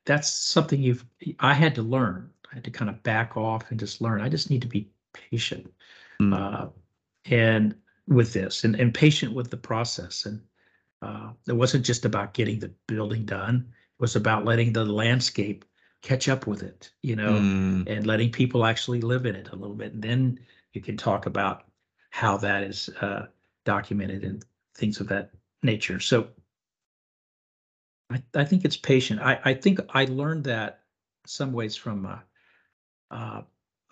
that's 0.05 0.29
something 0.29 0.81
you've 0.81 1.05
I 1.39 1.53
had 1.53 1.75
to 1.75 1.81
learn. 1.81 2.29
I 2.51 2.55
had 2.55 2.63
to 2.65 2.71
kind 2.71 2.89
of 2.89 3.01
back 3.03 3.37
off 3.37 3.69
and 3.71 3.79
just 3.79 4.01
learn. 4.01 4.21
I 4.21 4.29
just 4.29 4.49
need 4.49 4.61
to 4.61 4.67
be 4.67 4.91
patient 5.13 5.71
Mm. 6.19 6.33
uh, 6.33 6.69
and 7.25 7.75
with 8.07 8.33
this 8.33 8.63
and, 8.65 8.75
and 8.75 8.93
patient 8.93 9.33
with 9.33 9.51
the 9.51 9.57
process. 9.57 10.25
And 10.25 10.41
uh, 11.03 11.31
it 11.47 11.53
wasn't 11.53 11.85
just 11.85 12.05
about 12.05 12.33
getting 12.33 12.59
the 12.59 12.71
building 12.87 13.25
done. 13.25 13.67
It 13.67 14.01
was 14.01 14.15
about 14.15 14.45
letting 14.45 14.73
the 14.73 14.85
landscape 14.85 15.65
catch 16.01 16.27
up 16.29 16.47
with 16.47 16.63
it, 16.63 16.91
you 17.01 17.15
know, 17.15 17.33
Mm. 17.33 17.87
and 17.87 18.07
letting 18.07 18.31
people 18.31 18.65
actually 18.65 19.01
live 19.01 19.25
in 19.25 19.35
it 19.35 19.49
a 19.51 19.55
little 19.55 19.75
bit. 19.75 19.93
And 19.93 20.03
then 20.03 20.39
you 20.73 20.81
can 20.81 20.97
talk 20.97 21.25
about 21.25 21.65
how 22.09 22.37
that 22.37 22.63
is 22.63 22.89
uh, 23.01 23.27
documented 23.65 24.23
and 24.23 24.43
things 24.75 24.99
of 24.99 25.07
that 25.07 25.31
nature. 25.61 25.99
So 25.99 26.27
I, 28.09 28.21
I 28.35 28.45
think 28.45 28.65
it's 28.65 28.77
patient. 28.77 29.21
I, 29.21 29.39
I 29.43 29.53
think 29.53 29.79
I 29.89 30.05
learned 30.05 30.43
that 30.45 30.81
some 31.25 31.53
ways 31.53 31.75
from 31.75 32.05
uh, 32.05 32.19
uh, 33.11 33.41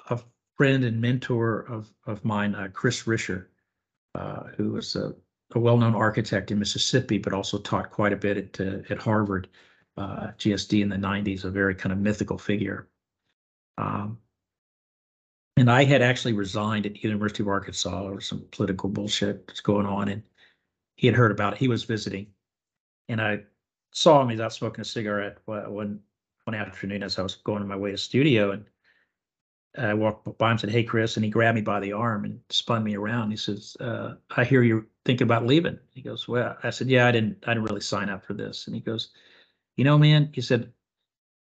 a 0.10 0.20
friend 0.58 0.84
and 0.84 1.00
mentor 1.02 1.62
of, 1.62 1.90
of 2.06 2.24
mine, 2.26 2.56
uh, 2.56 2.68
Chris 2.74 3.04
Risher, 3.04 3.48
uh, 4.16 4.44
who 4.58 4.74
was 4.74 4.96
a, 4.96 5.14
a 5.56 5.60
well-known 5.60 5.96
architect 5.96 6.52
in 6.52 6.60
Mississippi, 6.60 7.18
but 7.18 7.34
also 7.34 7.60
taught 7.60 7.92
quite 7.92 8.14
a 8.14 8.16
bit 8.18 8.38
at, 8.38 8.62
uh, 8.62 8.80
at 8.90 9.00
Harvard, 9.00 9.50
uh, 9.98 10.32
GSD 10.38 10.82
in 10.82 10.90
the 10.90 10.98
90s, 10.98 11.44
a 11.46 11.50
very 11.52 11.76
kind 11.76 11.94
of 11.94 12.00
mythical 12.00 12.38
figure. 12.38 12.90
Um, 13.78 14.20
And 15.58 15.70
I 15.70 15.84
had 15.84 16.02
actually 16.02 16.34
resigned 16.34 16.86
at 16.86 16.94
the 16.94 17.00
University 17.02 17.44
of 17.44 17.48
Arkansas 17.48 18.04
or 18.04 18.20
some 18.22 18.48
political 18.52 18.90
bullshit 18.90 19.48
that's 19.48 19.62
going 19.62 19.86
on. 19.86 20.08
And 20.10 20.24
he 20.96 21.08
had 21.08 21.16
heard 21.16 21.32
about 21.32 21.54
it. 21.54 21.60
He 21.60 21.68
was 21.68 21.84
visiting. 21.86 22.34
And 23.10 23.22
I 23.22 23.44
saw 23.92 24.22
him. 24.22 24.30
He's 24.30 24.40
out 24.40 24.54
smoking 24.54 24.82
a 24.82 24.86
cigarette 24.86 25.40
one, 25.46 26.02
one 26.46 26.56
afternoon 26.56 27.04
as 27.04 27.20
I 27.20 27.24
was 27.24 27.36
going 27.36 27.62
on 27.62 27.68
my 27.68 27.76
way 27.76 27.92
to 27.92 27.98
studio. 27.98 28.52
And 28.52 28.66
I 29.78 29.94
walked 29.94 30.38
by 30.38 30.48
him 30.48 30.52
and 30.52 30.60
said, 30.62 30.70
Hey, 30.72 30.84
Chris. 30.84 31.16
And 31.18 31.26
he 31.26 31.32
grabbed 31.32 31.56
me 31.56 31.62
by 31.62 31.80
the 31.80 31.94
arm 31.94 32.26
and 32.26 32.40
spun 32.50 32.84
me 32.84 32.96
around. 32.96 33.32
He 33.32 33.38
says, 33.38 33.78
uh, 33.80 34.16
I 34.32 34.44
hear 34.46 34.64
you're 34.64 34.88
thinking 35.06 35.26
about 35.26 35.46
leaving. 35.46 35.80
He 35.94 36.02
goes, 36.02 36.28
Well, 36.28 36.58
I 36.64 36.70
said, 36.70 36.88
Yeah, 36.88 37.08
I 37.08 37.12
didn't, 37.12 37.44
I 37.46 37.54
didn't 37.54 37.68
really 37.68 37.82
sign 37.82 38.10
up 38.10 38.26
for 38.26 38.34
this. 38.34 38.68
And 38.68 38.76
he 38.76 38.82
goes, 38.82 39.10
You 39.78 39.84
know, 39.84 39.98
man, 39.98 40.30
he 40.34 40.42
said, 40.42 40.72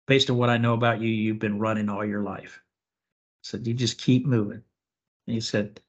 based 0.07 0.31
on 0.31 0.37
what 0.37 0.51
I 0.51 0.59
know 0.59 0.75
about 0.75 1.01
you, 1.01 1.09
you've 1.09 1.39
been 1.39 1.59
running 1.59 1.89
all 1.89 2.05
your 2.05 2.23
life. 2.23 2.61
I 2.63 3.43
said, 3.43 3.67
You 3.67 3.75
just 3.75 4.01
keep 4.01 4.27
moving. 4.27 4.63
And 5.27 5.35
he 5.35 5.41
said, 5.41 5.81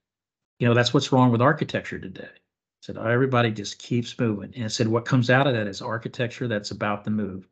You 0.59 0.67
know, 0.67 0.73
that's 0.73 0.93
what's 0.93 1.11
wrong 1.11 1.31
with 1.31 1.41
architecture 1.41 1.99
today. 1.99 2.23
I 2.23 2.81
said, 2.81 2.97
Everybody 2.97 3.51
just 3.51 3.79
keeps 3.79 4.17
moving. 4.19 4.53
And 4.55 4.65
I 4.65 4.69
said, 4.69 4.87
What 4.87 5.05
comes 5.05 5.29
out 5.29 5.47
of 5.47 5.53
that 5.53 5.67
is 5.67 5.81
architecture 5.81 6.47
that's 6.47 6.71
about 6.71 7.03
the 7.03 7.11
move. 7.11 7.47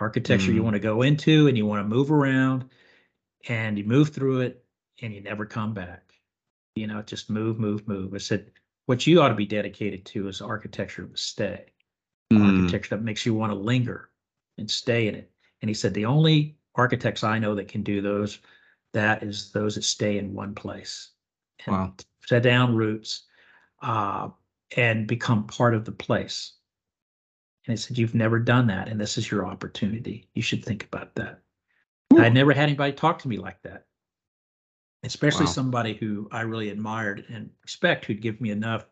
Architecture 0.00 0.50
mm. 0.50 0.56
you 0.56 0.62
want 0.62 0.74
to 0.74 0.80
go 0.80 1.02
into 1.02 1.46
and 1.46 1.56
you 1.56 1.66
want 1.66 1.82
to 1.82 1.88
move 1.88 2.10
around 2.10 2.64
and 3.48 3.78
you 3.78 3.84
move 3.84 4.10
through 4.10 4.40
it 4.40 4.64
and 5.02 5.14
you 5.14 5.20
never 5.20 5.46
come 5.46 5.72
back. 5.72 6.02
You 6.74 6.88
know, 6.88 7.02
just 7.02 7.30
move, 7.30 7.60
move, 7.60 7.86
move. 7.86 8.12
I 8.14 8.18
said, 8.18 8.50
what 8.86 9.06
you 9.06 9.20
ought 9.20 9.28
to 9.28 9.34
be 9.34 9.46
dedicated 9.46 10.04
to 10.06 10.28
is 10.28 10.40
architecture 10.40 11.06
to 11.06 11.16
stay. 11.16 11.66
Mm. 12.32 12.60
Architecture 12.62 12.96
that 12.96 13.02
makes 13.02 13.24
you 13.24 13.34
want 13.34 13.52
to 13.52 13.58
linger 13.58 14.10
and 14.58 14.70
stay 14.70 15.08
in 15.08 15.14
it. 15.14 15.30
And 15.62 15.68
he 15.68 15.74
said, 15.74 15.94
the 15.94 16.04
only 16.04 16.56
architects 16.74 17.24
I 17.24 17.38
know 17.38 17.54
that 17.54 17.68
can 17.68 17.82
do 17.82 18.00
those, 18.00 18.38
that 18.92 19.22
is 19.22 19.52
those 19.52 19.74
that 19.76 19.84
stay 19.84 20.18
in 20.18 20.34
one 20.34 20.54
place 20.54 21.10
and 21.66 21.74
wow. 21.74 21.94
set 22.26 22.42
down 22.42 22.74
roots 22.74 23.24
uh, 23.82 24.28
and 24.76 25.06
become 25.06 25.46
part 25.46 25.74
of 25.74 25.84
the 25.84 25.92
place. 25.92 26.54
And 27.66 27.72
he 27.72 27.76
said, 27.76 27.96
You've 27.96 28.14
never 28.14 28.38
done 28.38 28.66
that, 28.66 28.88
and 28.88 29.00
this 29.00 29.16
is 29.16 29.30
your 29.30 29.46
opportunity. 29.46 30.28
You 30.34 30.42
should 30.42 30.64
think 30.64 30.84
about 30.84 31.14
that. 31.14 31.40
I 32.16 32.28
never 32.28 32.52
had 32.52 32.64
anybody 32.64 32.92
talk 32.92 33.18
to 33.20 33.28
me 33.28 33.38
like 33.38 33.60
that, 33.62 33.86
especially 35.06 35.46
wow. 35.46 35.52
somebody 35.52 35.94
who 35.94 36.28
I 36.30 36.42
really 36.42 36.70
admired 36.70 37.24
and 37.28 37.50
respect, 37.62 38.04
who'd 38.04 38.22
give 38.22 38.40
me 38.40 38.50
enough 38.50 38.86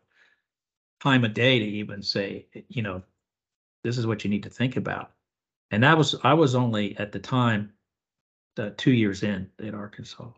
time 1.01 1.23
a 1.23 1.29
day 1.29 1.59
to 1.59 1.65
even 1.65 2.01
say, 2.01 2.47
you 2.69 2.81
know, 2.81 3.01
this 3.83 3.97
is 3.97 4.07
what 4.07 4.23
you 4.23 4.29
need 4.29 4.43
to 4.43 4.49
think 4.49 4.77
about. 4.77 5.11
And 5.71 5.83
that 5.83 5.97
was, 5.97 6.15
I 6.23 6.33
was 6.33 6.55
only 6.55 6.97
at 6.97 7.11
the 7.11 7.19
time, 7.19 7.73
uh, 8.57 8.69
two 8.77 8.91
years 8.91 9.23
in 9.23 9.49
at 9.65 9.73
Arkansas. 9.73 10.29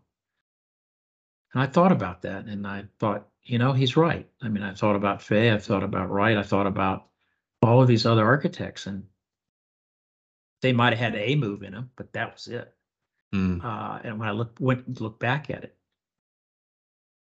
And 1.53 1.61
I 1.61 1.67
thought 1.67 1.91
about 1.91 2.21
that 2.23 2.45
and 2.45 2.65
I 2.65 2.85
thought, 2.99 3.27
you 3.43 3.59
know, 3.59 3.73
he's 3.73 3.97
right. 3.97 4.27
I 4.41 4.49
mean, 4.49 4.63
I 4.63 4.73
thought 4.73 4.95
about 4.95 5.21
Fay, 5.21 5.51
I 5.51 5.57
thought 5.57 5.83
about 5.83 6.09
Wright, 6.09 6.37
I 6.37 6.43
thought 6.43 6.67
about 6.67 7.07
all 7.61 7.81
of 7.81 7.87
these 7.87 8.05
other 8.05 8.25
architects 8.25 8.87
and 8.87 9.05
they 10.61 10.73
might 10.73 10.93
have 10.93 11.13
had 11.13 11.15
a 11.15 11.35
move 11.35 11.63
in 11.63 11.73
them, 11.73 11.91
but 11.95 12.11
that 12.13 12.33
was 12.33 12.47
it. 12.47 12.74
Mm. 13.35 13.63
Uh, 13.63 13.99
and 14.03 14.19
when 14.19 14.29
I 14.29 14.31
look 14.31 14.55
went 14.59 15.01
look 15.01 15.19
back 15.19 15.49
at 15.49 15.63
it, 15.63 15.75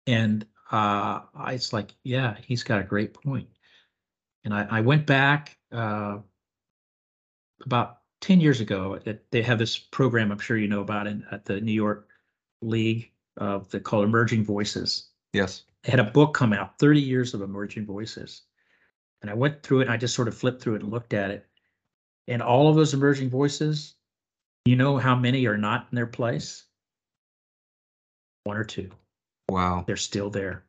and 0.07 0.45
uh, 0.71 1.21
I, 1.35 1.53
it's 1.53 1.73
like, 1.73 1.95
yeah, 2.05 2.37
he's 2.45 2.63
got 2.63 2.81
a 2.81 2.85
great 2.85 3.15
point. 3.15 3.49
And 4.45 4.53
I, 4.53 4.67
I 4.71 4.81
went 4.81 5.07
back 5.07 5.57
uh, 5.71 6.19
about 7.65 8.01
ten 8.21 8.41
years 8.41 8.61
ago. 8.61 8.99
That 9.05 9.31
they 9.31 9.43
have 9.43 9.59
this 9.59 9.79
program, 9.79 10.31
I'm 10.31 10.39
sure 10.39 10.59
you 10.59 10.69
know 10.69 10.81
about 10.81 11.07
it 11.07 11.17
at 11.31 11.45
the 11.45 11.61
New 11.61 11.73
York 11.73 12.09
League 12.61 13.11
of 13.39 13.71
the 13.71 13.81
called 13.81 14.05
Emerging 14.05 14.45
Voices. 14.45 15.09
Yes, 15.33 15.63
they 15.83 15.91
had 15.91 16.01
a 16.01 16.05
book 16.05 16.35
come 16.35 16.53
out, 16.53 16.79
30 16.79 17.01
years 17.01 17.33
of 17.33 17.41
emerging 17.41 17.87
voices, 17.87 18.43
and 19.23 19.31
I 19.31 19.35
went 19.35 19.63
through 19.63 19.81
it. 19.81 19.85
and 19.85 19.93
I 19.93 19.97
just 19.97 20.15
sort 20.15 20.29
of 20.29 20.37
flipped 20.37 20.63
through 20.63 20.75
it 20.75 20.83
and 20.83 20.91
looked 20.91 21.15
at 21.15 21.31
it, 21.31 21.47
and 22.29 22.43
all 22.43 22.69
of 22.69 22.77
those 22.77 22.93
emerging 22.93 23.31
voices, 23.31 23.95
you 24.65 24.77
know 24.77 24.97
how 24.97 25.17
many 25.17 25.47
are 25.47 25.59
not 25.59 25.89
in 25.91 25.97
their 25.97 26.07
place? 26.07 26.65
One 28.45 28.57
or 28.57 28.65
two. 28.65 28.91
Wow. 29.49 29.85
They're 29.87 29.97
still 29.97 30.31
there. 30.31 30.65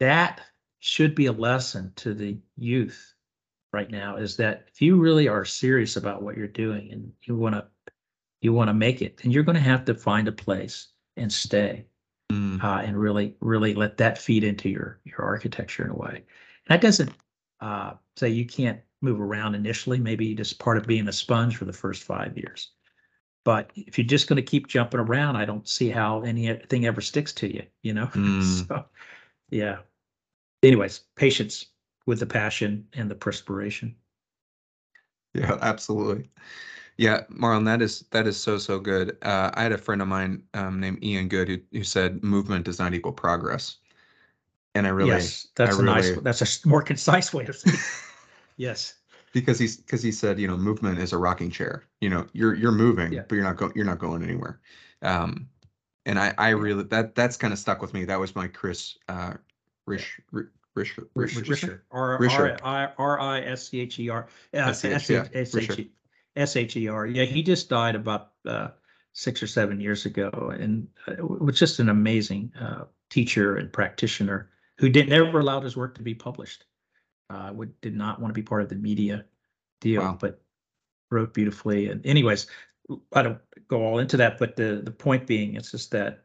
That 0.00 0.40
should 0.80 1.14
be 1.14 1.26
a 1.26 1.32
lesson 1.32 1.92
to 1.96 2.14
the 2.14 2.38
youth 2.56 3.14
right 3.72 3.90
now 3.90 4.16
is 4.16 4.36
that 4.36 4.64
if 4.72 4.80
you 4.80 4.96
really 4.96 5.28
are 5.28 5.44
serious 5.44 5.96
about 5.96 6.22
what 6.22 6.36
you're 6.36 6.46
doing 6.46 6.90
and 6.92 7.12
you 7.22 7.36
want 7.36 7.54
to 7.54 7.66
you 8.40 8.52
want 8.52 8.68
to 8.68 8.74
make 8.74 9.02
it 9.02 9.16
then 9.18 9.30
you're 9.32 9.42
going 9.42 9.56
to 9.56 9.60
have 9.60 9.84
to 9.84 9.94
find 9.94 10.28
a 10.28 10.32
place 10.32 10.88
and 11.16 11.32
stay 11.32 11.84
mm. 12.30 12.62
uh, 12.62 12.80
and 12.84 12.96
really 12.96 13.34
really 13.40 13.74
let 13.74 13.96
that 13.96 14.16
feed 14.18 14.44
into 14.44 14.68
your 14.68 15.00
your 15.04 15.20
architecture 15.20 15.84
in 15.84 15.90
a 15.90 15.96
way 15.96 16.14
and 16.16 16.68
that 16.68 16.80
doesn't 16.80 17.12
uh, 17.60 17.92
say 18.16 18.28
you 18.28 18.46
can't 18.46 18.80
move 19.06 19.20
around 19.20 19.54
initially, 19.54 19.98
maybe 19.98 20.34
just 20.34 20.58
part 20.58 20.76
of 20.76 20.86
being 20.86 21.08
a 21.08 21.12
sponge 21.12 21.56
for 21.56 21.64
the 21.64 21.72
first 21.72 22.02
five 22.02 22.36
years. 22.36 22.72
But 23.44 23.70
if 23.76 23.96
you're 23.96 24.06
just 24.06 24.28
going 24.28 24.36
to 24.36 24.42
keep 24.42 24.66
jumping 24.66 25.00
around, 25.00 25.36
I 25.36 25.44
don't 25.44 25.68
see 25.68 25.88
how 25.88 26.22
anything 26.22 26.84
ever 26.84 27.00
sticks 27.00 27.32
to 27.34 27.52
you, 27.52 27.62
you 27.82 27.94
know? 27.94 28.06
Mm. 28.14 28.66
so, 28.66 28.84
yeah. 29.50 29.78
Anyways, 30.62 31.00
patience 31.14 31.66
with 32.06 32.18
the 32.18 32.26
passion 32.26 32.86
and 32.94 33.08
the 33.08 33.14
perspiration. 33.14 33.94
Yeah, 35.34 35.58
absolutely. 35.60 36.28
Yeah, 36.96 37.22
Marlon, 37.30 37.66
that 37.66 37.82
is 37.82 38.04
that 38.10 38.26
is 38.26 38.38
so 38.38 38.56
so 38.56 38.80
good. 38.80 39.18
Uh, 39.22 39.50
I 39.52 39.62
had 39.62 39.72
a 39.72 39.78
friend 39.78 40.00
of 40.00 40.08
mine 40.08 40.42
um, 40.54 40.80
named 40.80 41.04
Ian 41.04 41.28
Good 41.28 41.48
who, 41.48 41.58
who 41.72 41.84
said 41.84 42.24
movement 42.24 42.64
does 42.64 42.78
not 42.78 42.94
equal 42.94 43.12
progress, 43.12 43.76
and 44.74 44.86
I 44.86 44.90
really 44.90 45.10
yes, 45.10 45.46
that's 45.56 45.76
I 45.76 45.78
a 45.78 45.82
really, 45.82 45.94
nice. 45.94 46.22
That's 46.22 46.64
a 46.64 46.68
more 46.68 46.80
concise 46.80 47.34
way 47.34 47.44
of 47.44 47.54
saying. 47.54 47.76
Yes. 48.56 48.94
Because 49.32 49.58
he's 49.58 49.76
because 49.76 50.02
he 50.02 50.12
said, 50.12 50.38
you 50.38 50.48
know, 50.48 50.56
movement 50.56 50.98
is 50.98 51.12
a 51.12 51.18
rocking 51.18 51.50
chair. 51.50 51.84
You 52.00 52.08
know, 52.08 52.26
you're 52.32 52.54
you're 52.54 52.72
moving, 52.72 53.12
yeah. 53.12 53.22
but 53.28 53.34
you're 53.34 53.44
not 53.44 53.56
going 53.56 53.72
you're 53.74 53.84
not 53.84 53.98
going 53.98 54.22
anywhere. 54.22 54.60
Um, 55.02 55.48
and 56.06 56.18
I 56.18 56.32
I 56.38 56.50
really 56.50 56.84
that 56.84 57.14
that's 57.14 57.36
kind 57.36 57.52
of 57.52 57.58
stuck 57.58 57.82
with 57.82 57.92
me. 57.92 58.06
That 58.06 58.18
was 58.18 58.34
my 58.34 58.48
Chris 58.48 58.96
uh 59.08 59.34
Rish 59.84 60.20
Rish 60.30 60.48
Rish 61.14 61.36
Risher 61.36 61.80
R 61.90 62.18
R 62.62 62.92
R 62.98 63.20
I 63.20 63.40
S 63.40 63.68
C 63.68 63.80
H 63.80 63.98
E 63.98 64.08
R 64.08 64.26
S 64.52 64.84
H 64.84 65.10
E 65.10 65.90
S 66.36 66.56
H 66.56 66.76
E 66.76 66.88
R. 66.88 67.06
Yeah, 67.06 67.24
he 67.24 67.42
just 67.42 67.68
died 67.68 67.94
about 67.94 68.32
uh, 68.46 68.68
six 69.12 69.42
or 69.42 69.46
seven 69.46 69.80
years 69.80 70.06
ago, 70.06 70.52
and 70.58 70.86
uh, 71.08 71.14
was 71.26 71.58
just 71.58 71.78
an 71.78 71.88
amazing 71.88 72.52
uh, 72.60 72.84
teacher 73.10 73.56
and 73.56 73.72
practitioner 73.72 74.50
who 74.78 74.88
didn't 74.88 75.12
ever 75.12 75.40
allowed 75.40 75.64
his 75.64 75.76
work 75.76 75.94
to 75.96 76.02
be 76.02 76.14
published 76.14 76.64
uh, 77.30 77.50
would 77.54 77.80
did 77.80 77.96
not 77.96 78.20
want 78.20 78.34
to 78.34 78.40
be 78.40 78.44
part 78.44 78.62
of 78.62 78.68
the 78.68 78.76
media 78.76 79.24
deal, 79.80 80.02
wow. 80.02 80.18
but 80.20 80.40
wrote 81.10 81.34
beautifully. 81.34 81.88
And 81.88 82.04
anyways, 82.06 82.46
I 83.12 83.22
don't 83.22 83.40
go 83.68 83.84
all 83.84 83.98
into 83.98 84.16
that, 84.18 84.38
but 84.38 84.56
the 84.56 84.80
the 84.84 84.90
point 84.90 85.26
being, 85.26 85.54
it's 85.54 85.70
just 85.70 85.90
that 85.92 86.24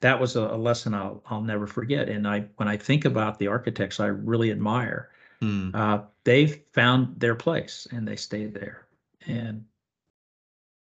that 0.00 0.20
was 0.20 0.36
a, 0.36 0.42
a 0.42 0.56
lesson 0.56 0.94
I'll 0.94 1.22
I'll 1.26 1.42
never 1.42 1.66
forget. 1.66 2.08
And 2.08 2.26
I 2.26 2.46
when 2.56 2.68
I 2.68 2.76
think 2.76 3.04
about 3.04 3.38
the 3.38 3.48
architects 3.48 4.00
I 4.00 4.06
really 4.06 4.50
admire, 4.50 5.10
mm. 5.40 5.74
uh, 5.74 6.02
they've 6.24 6.60
found 6.72 7.18
their 7.18 7.34
place 7.34 7.86
and 7.90 8.06
they 8.06 8.16
stay 8.16 8.46
there. 8.46 8.86
And 9.26 9.64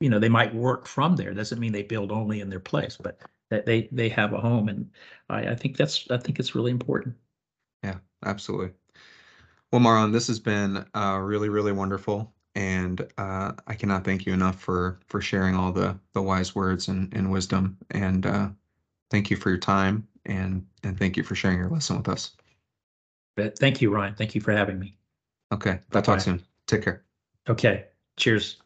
you 0.01 0.11
know 0.11 0.19
they 0.19 0.29
might 0.29 0.55
work 0.55 0.87
from 0.87 1.17
there. 1.17 1.33
Doesn't 1.35 1.61
mean 1.61 1.73
they 1.73 1.83
build 1.83 2.11
only 2.13 2.41
in 2.41 2.51
their 2.51 2.61
place, 2.61 2.97
but 2.97 3.21
that 3.51 3.67
they 3.67 3.89
they 3.93 4.09
have 4.09 4.33
a 4.33 4.41
home. 4.41 4.69
And 4.69 4.91
I, 5.29 5.49
I 5.49 5.55
think 5.55 5.77
that's 5.77 6.11
I 6.11 6.17
think 6.17 6.39
it's 6.39 6.55
really 6.55 6.71
important. 6.71 7.17
Yeah, 7.83 7.99
absolutely. 8.25 8.73
Well, 9.73 9.81
Marlon, 9.81 10.13
this 10.13 10.29
has 10.29 10.39
been 10.39 10.85
uh, 10.95 11.19
really, 11.21 11.49
really 11.49 11.73
wonderful, 11.73 12.33
and 12.55 13.01
uh, 13.19 13.53
I 13.67 13.75
cannot 13.75 14.05
thank 14.05 14.25
you 14.25 14.33
enough 14.33 14.61
for 14.61 15.01
for 15.09 15.21
sharing 15.21 15.55
all 15.55 15.73
the 15.73 15.99
the 16.13 16.23
wise 16.23 16.55
words 16.55 16.89
and, 16.89 17.13
and 17.15 17.31
wisdom. 17.31 17.77
And 17.91 18.27
uh, 18.27 18.49
thank 19.11 19.31
you 19.31 19.37
for 19.37 19.51
your 19.51 19.59
time, 19.59 20.07
and 20.25 20.67
and 20.83 20.99
thank 20.99 21.17
you 21.17 21.23
for 21.23 21.35
sharing 21.35 21.59
your 21.59 21.69
lesson 21.69 21.97
with 21.97 22.09
us. 22.09 22.33
But 23.37 23.59
thank 23.59 23.83
you, 23.83 23.91
Ryan. 23.91 24.15
Thank 24.15 24.35
you 24.35 24.41
for 24.41 24.53
having 24.53 24.79
me. 24.79 24.97
Okay, 25.53 25.81
I'll 25.93 26.03
talk 26.03 26.21
soon. 26.21 26.43
Take 26.67 26.83
care. 26.83 27.05
Okay. 27.49 27.85
Cheers. 28.17 28.57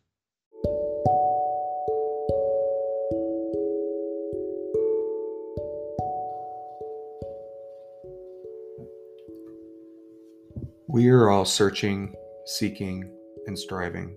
We 11.00 11.08
are 11.08 11.30
all 11.30 11.46
searching, 11.46 12.14
seeking, 12.44 13.10
and 13.46 13.58
striving 13.58 14.14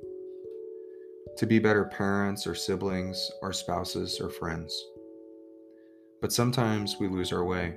to 1.38 1.45
be 1.45 1.57
better 1.57 1.86
parents 1.86 2.45
or 2.45 2.55
siblings 2.55 3.31
or 3.41 3.53
spouses 3.53 4.19
or 4.19 4.29
friends. 4.29 4.86
But 6.19 6.34
sometimes 6.34 6.97
we 6.99 7.07
lose 7.07 7.31
our 7.31 7.45
way. 7.45 7.75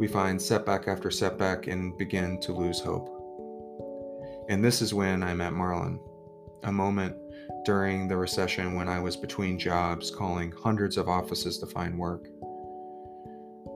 We 0.00 0.08
find 0.08 0.42
setback 0.42 0.88
after 0.88 1.12
setback 1.12 1.68
and 1.68 1.96
begin 1.96 2.40
to 2.40 2.52
lose 2.52 2.80
hope. 2.80 3.08
And 4.48 4.64
this 4.64 4.82
is 4.82 4.92
when 4.92 5.22
I 5.22 5.34
met 5.34 5.52
Marlon, 5.52 6.00
a 6.64 6.72
moment 6.72 7.14
during 7.64 8.08
the 8.08 8.16
recession 8.16 8.74
when 8.74 8.88
I 8.88 8.98
was 8.98 9.16
between 9.16 9.60
jobs, 9.60 10.10
calling 10.10 10.50
hundreds 10.50 10.96
of 10.96 11.08
offices 11.08 11.58
to 11.58 11.66
find 11.66 11.96
work. 11.96 12.26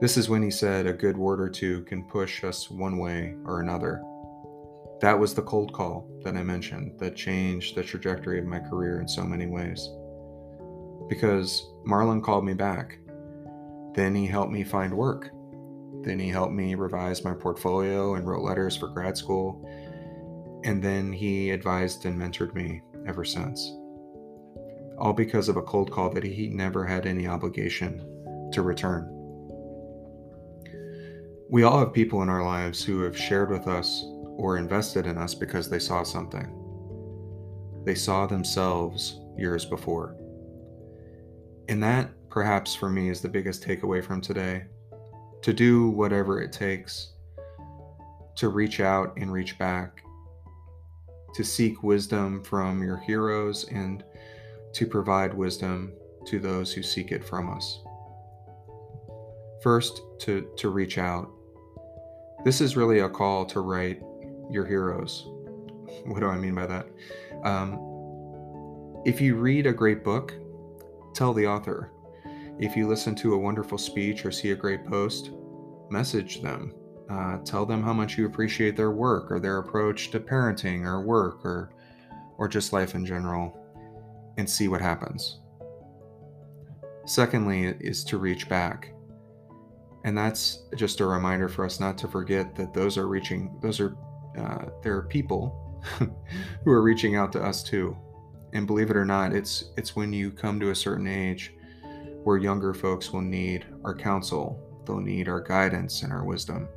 This 0.01 0.17
is 0.17 0.27
when 0.27 0.41
he 0.41 0.49
said 0.49 0.87
a 0.87 0.93
good 0.93 1.15
word 1.15 1.39
or 1.39 1.47
two 1.47 1.83
can 1.83 2.03
push 2.03 2.43
us 2.43 2.71
one 2.71 2.97
way 2.97 3.35
or 3.45 3.59
another. 3.61 4.01
That 4.99 5.19
was 5.19 5.35
the 5.35 5.43
cold 5.43 5.73
call 5.73 6.09
that 6.23 6.35
I 6.35 6.41
mentioned 6.41 6.99
that 6.99 7.15
changed 7.15 7.75
the 7.75 7.83
trajectory 7.83 8.39
of 8.39 8.45
my 8.45 8.59
career 8.61 8.99
in 8.99 9.07
so 9.07 9.23
many 9.23 9.45
ways. 9.45 9.87
Because 11.07 11.67
Marlon 11.85 12.23
called 12.23 12.43
me 12.43 12.55
back. 12.55 12.97
Then 13.93 14.15
he 14.15 14.25
helped 14.25 14.51
me 14.51 14.63
find 14.63 14.91
work. 14.91 15.29
Then 16.01 16.17
he 16.17 16.29
helped 16.29 16.53
me 16.53 16.73
revise 16.73 17.23
my 17.23 17.35
portfolio 17.35 18.15
and 18.15 18.27
wrote 18.27 18.41
letters 18.41 18.75
for 18.75 18.87
grad 18.87 19.15
school. 19.15 19.63
And 20.63 20.81
then 20.81 21.13
he 21.13 21.51
advised 21.51 22.07
and 22.07 22.19
mentored 22.19 22.55
me 22.55 22.81
ever 23.05 23.23
since. 23.23 23.71
All 24.97 25.13
because 25.13 25.47
of 25.47 25.57
a 25.57 25.61
cold 25.61 25.91
call 25.91 26.09
that 26.09 26.23
he 26.23 26.47
never 26.47 26.87
had 26.87 27.05
any 27.05 27.27
obligation 27.27 28.49
to 28.51 28.63
return. 28.63 29.20
We 31.51 31.63
all 31.63 31.79
have 31.79 31.91
people 31.91 32.21
in 32.21 32.29
our 32.29 32.45
lives 32.45 32.81
who 32.81 33.01
have 33.01 33.17
shared 33.17 33.51
with 33.51 33.67
us 33.67 34.05
or 34.37 34.55
invested 34.55 35.05
in 35.05 35.17
us 35.17 35.35
because 35.35 35.69
they 35.69 35.79
saw 35.79 36.01
something. 36.01 36.47
They 37.83 37.93
saw 37.93 38.25
themselves 38.25 39.19
years 39.37 39.65
before. 39.65 40.15
And 41.67 41.83
that, 41.83 42.09
perhaps 42.29 42.73
for 42.73 42.89
me, 42.89 43.09
is 43.09 43.19
the 43.19 43.27
biggest 43.27 43.67
takeaway 43.67 44.01
from 44.01 44.21
today 44.21 44.63
to 45.41 45.51
do 45.51 45.89
whatever 45.89 46.41
it 46.41 46.53
takes, 46.53 47.15
to 48.37 48.47
reach 48.47 48.79
out 48.79 49.17
and 49.17 49.29
reach 49.29 49.59
back, 49.59 50.03
to 51.33 51.43
seek 51.43 51.83
wisdom 51.83 52.41
from 52.45 52.81
your 52.81 52.99
heroes, 52.99 53.65
and 53.65 54.05
to 54.71 54.87
provide 54.87 55.33
wisdom 55.33 55.91
to 56.27 56.39
those 56.39 56.71
who 56.71 56.81
seek 56.81 57.11
it 57.11 57.25
from 57.25 57.49
us. 57.53 57.81
First, 59.61 59.99
to, 60.21 60.47
to 60.55 60.69
reach 60.69 60.97
out. 60.97 61.29
This 62.43 62.59
is 62.59 62.75
really 62.75 62.99
a 62.99 63.09
call 63.09 63.45
to 63.45 63.61
write 63.61 64.01
your 64.49 64.65
heroes. 64.65 65.27
What 66.05 66.21
do 66.21 66.27
I 66.27 66.37
mean 66.37 66.55
by 66.55 66.65
that? 66.65 66.87
Um, 67.43 67.79
if 69.05 69.21
you 69.21 69.35
read 69.35 69.67
a 69.67 69.73
great 69.73 70.03
book, 70.03 70.33
tell 71.13 71.33
the 71.33 71.45
author. 71.45 71.91
If 72.59 72.75
you 72.75 72.87
listen 72.87 73.15
to 73.15 73.33
a 73.33 73.37
wonderful 73.37 73.77
speech 73.77 74.25
or 74.25 74.31
see 74.31 74.51
a 74.51 74.55
great 74.55 74.85
post, 74.85 75.31
message 75.89 76.41
them. 76.41 76.73
Uh, 77.09 77.37
tell 77.39 77.65
them 77.65 77.83
how 77.83 77.93
much 77.93 78.17
you 78.17 78.25
appreciate 78.25 78.75
their 78.75 78.91
work 78.91 79.31
or 79.31 79.39
their 79.39 79.57
approach 79.57 80.11
to 80.11 80.19
parenting 80.19 80.85
or 80.85 81.01
work 81.01 81.45
or 81.45 81.73
or 82.37 82.47
just 82.47 82.73
life 82.73 82.95
in 82.95 83.05
general 83.05 83.55
and 84.37 84.49
see 84.49 84.67
what 84.67 84.81
happens. 84.81 85.39
Secondly 87.05 87.75
is 87.79 88.03
to 88.05 88.17
reach 88.17 88.49
back. 88.49 88.93
And 90.03 90.17
that's 90.17 90.63
just 90.75 90.99
a 90.99 91.05
reminder 91.05 91.47
for 91.47 91.65
us 91.65 91.79
not 91.79 91.97
to 91.99 92.07
forget 92.07 92.55
that 92.55 92.73
those 92.73 92.97
are 92.97 93.07
reaching 93.07 93.57
those 93.61 93.79
are 93.79 93.95
uh, 94.37 94.65
there 94.81 94.95
are 94.95 95.03
people 95.03 95.81
who 96.63 96.71
are 96.71 96.81
reaching 96.81 97.15
out 97.15 97.31
to 97.33 97.41
us 97.41 97.63
too. 97.63 97.95
And 98.53 98.67
believe 98.67 98.89
it 98.89 98.97
or 98.97 99.05
not, 99.05 99.33
it's 99.33 99.71
it's 99.77 99.95
when 99.95 100.11
you 100.11 100.31
come 100.31 100.59
to 100.59 100.71
a 100.71 100.75
certain 100.75 101.07
age 101.07 101.53
where 102.23 102.37
younger 102.37 102.73
folks 102.73 103.11
will 103.11 103.21
need 103.21 103.65
our 103.83 103.95
counsel, 103.95 104.59
they'll 104.85 104.99
need 104.99 105.27
our 105.27 105.41
guidance 105.41 106.03
and 106.03 106.11
our 106.11 106.23
wisdom. 106.23 106.67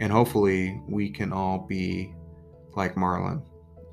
And 0.00 0.12
hopefully, 0.12 0.80
we 0.88 1.10
can 1.10 1.32
all 1.32 1.58
be 1.58 2.14
like 2.76 2.94
Marlon 2.94 3.42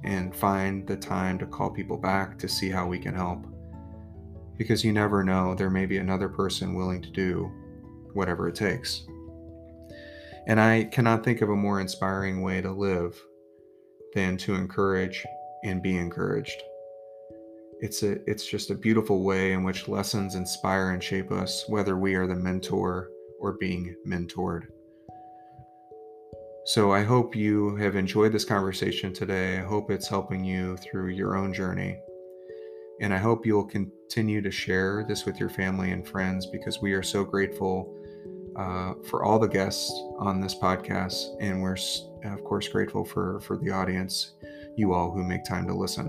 and 0.04 0.36
find 0.36 0.88
the 0.88 0.96
time 0.96 1.40
to 1.40 1.48
call 1.48 1.72
people 1.72 1.98
back 1.98 2.38
to 2.38 2.48
see 2.48 2.70
how 2.70 2.86
we 2.86 3.00
can 3.00 3.16
help. 3.16 3.46
Because 4.58 4.86
you 4.86 4.94
never 4.94 5.24
know, 5.24 5.56
there 5.56 5.72
may 5.72 5.88
be 5.88 5.98
another 5.98 6.30
person 6.30 6.76
willing 6.76 7.02
to 7.02 7.10
do 7.10 7.52
whatever 8.16 8.48
it 8.48 8.56
takes. 8.56 9.06
And 10.48 10.60
I 10.60 10.86
cannot 10.86 11.24
think 11.24 11.42
of 11.42 11.50
a 11.50 11.56
more 11.56 11.80
inspiring 11.80 12.42
way 12.42 12.62
to 12.62 12.72
live 12.72 13.20
than 14.14 14.38
to 14.38 14.56
encourage 14.56 15.26
and 15.64 15.82
be 15.82 15.98
encouraged. 15.98 16.62
It's 17.82 18.04
a 18.04 18.18
it's 18.30 18.48
just 18.48 18.72
a 18.72 18.76
beautiful 18.76 19.24
way 19.24 19.54
in 19.54 19.64
which 19.64 19.88
lessons 19.88 20.36
inspire 20.36 20.92
and 20.92 21.04
shape 21.04 21.32
us 21.32 21.66
whether 21.68 21.98
we 21.98 22.16
are 22.16 22.28
the 22.28 22.36
mentor 22.36 23.10
or 23.40 23.54
being 23.54 23.96
mentored. 24.08 24.68
So 26.66 26.92
I 26.92 27.04
hope 27.04 27.36
you 27.36 27.76
have 27.76 27.96
enjoyed 27.96 28.32
this 28.32 28.46
conversation 28.46 29.14
today. 29.14 29.60
I 29.60 29.64
hope 29.64 29.92
it's 29.92 30.08
helping 30.08 30.44
you 30.44 30.78
through 30.78 31.10
your 31.10 31.36
own 31.36 31.54
journey. 31.54 32.00
And 33.02 33.14
I 33.14 33.18
hope 33.18 33.46
you'll 33.46 33.66
continue 33.66 34.42
to 34.42 34.50
share 34.50 35.06
this 35.08 35.26
with 35.26 35.40
your 35.40 35.50
family 35.50 35.92
and 35.92 36.08
friends 36.08 36.48
because 36.48 36.82
we 36.82 36.94
are 36.94 37.04
so 37.04 37.24
grateful 37.24 37.94
uh, 38.56 38.94
for 39.10 39.24
all 39.24 39.40
the 39.40 39.48
guests 39.48 39.92
on 40.18 40.40
this 40.40 40.56
podcast. 40.56 41.36
And 41.40 41.62
we're, 41.62 41.78
of 42.24 42.44
course, 42.44 42.68
grateful 42.68 43.06
for, 43.06 43.40
for 43.42 43.58
the 43.58 43.72
audience, 43.72 44.34
you 44.76 44.94
all 44.94 45.12
who 45.12 45.24
make 45.24 45.44
time 45.44 45.68
to 45.68 45.74
listen. 45.74 46.08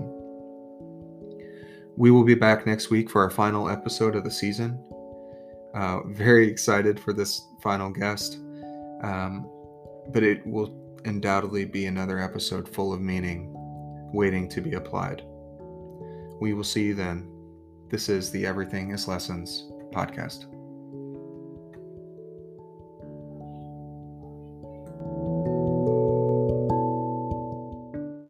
We 1.95 2.11
will 2.11 2.23
be 2.23 2.35
back 2.35 2.65
next 2.67 2.89
week 2.89 3.09
for 3.09 3.21
our 3.21 3.29
final 3.29 3.69
episode 3.69 4.15
of 4.15 4.23
the 4.23 4.31
season. 4.31 4.83
Uh, 5.73 6.01
very 6.07 6.47
excited 6.47 6.99
for 6.99 7.13
this 7.13 7.41
final 7.61 7.89
guest. 7.89 8.39
Um, 9.01 9.49
but 10.09 10.23
it 10.23 10.45
will 10.45 10.75
undoubtedly 11.05 11.65
be 11.65 11.85
another 11.85 12.19
episode 12.19 12.67
full 12.67 12.93
of 12.93 13.01
meaning, 13.01 13.51
waiting 14.13 14.47
to 14.49 14.61
be 14.61 14.73
applied. 14.73 15.23
We 16.39 16.53
will 16.53 16.63
see 16.63 16.83
you 16.83 16.93
then. 16.93 17.29
This 17.89 18.09
is 18.09 18.31
the 18.31 18.45
Everything 18.45 18.91
is 18.91 19.07
Lessons 19.07 19.71
podcast. 19.91 20.45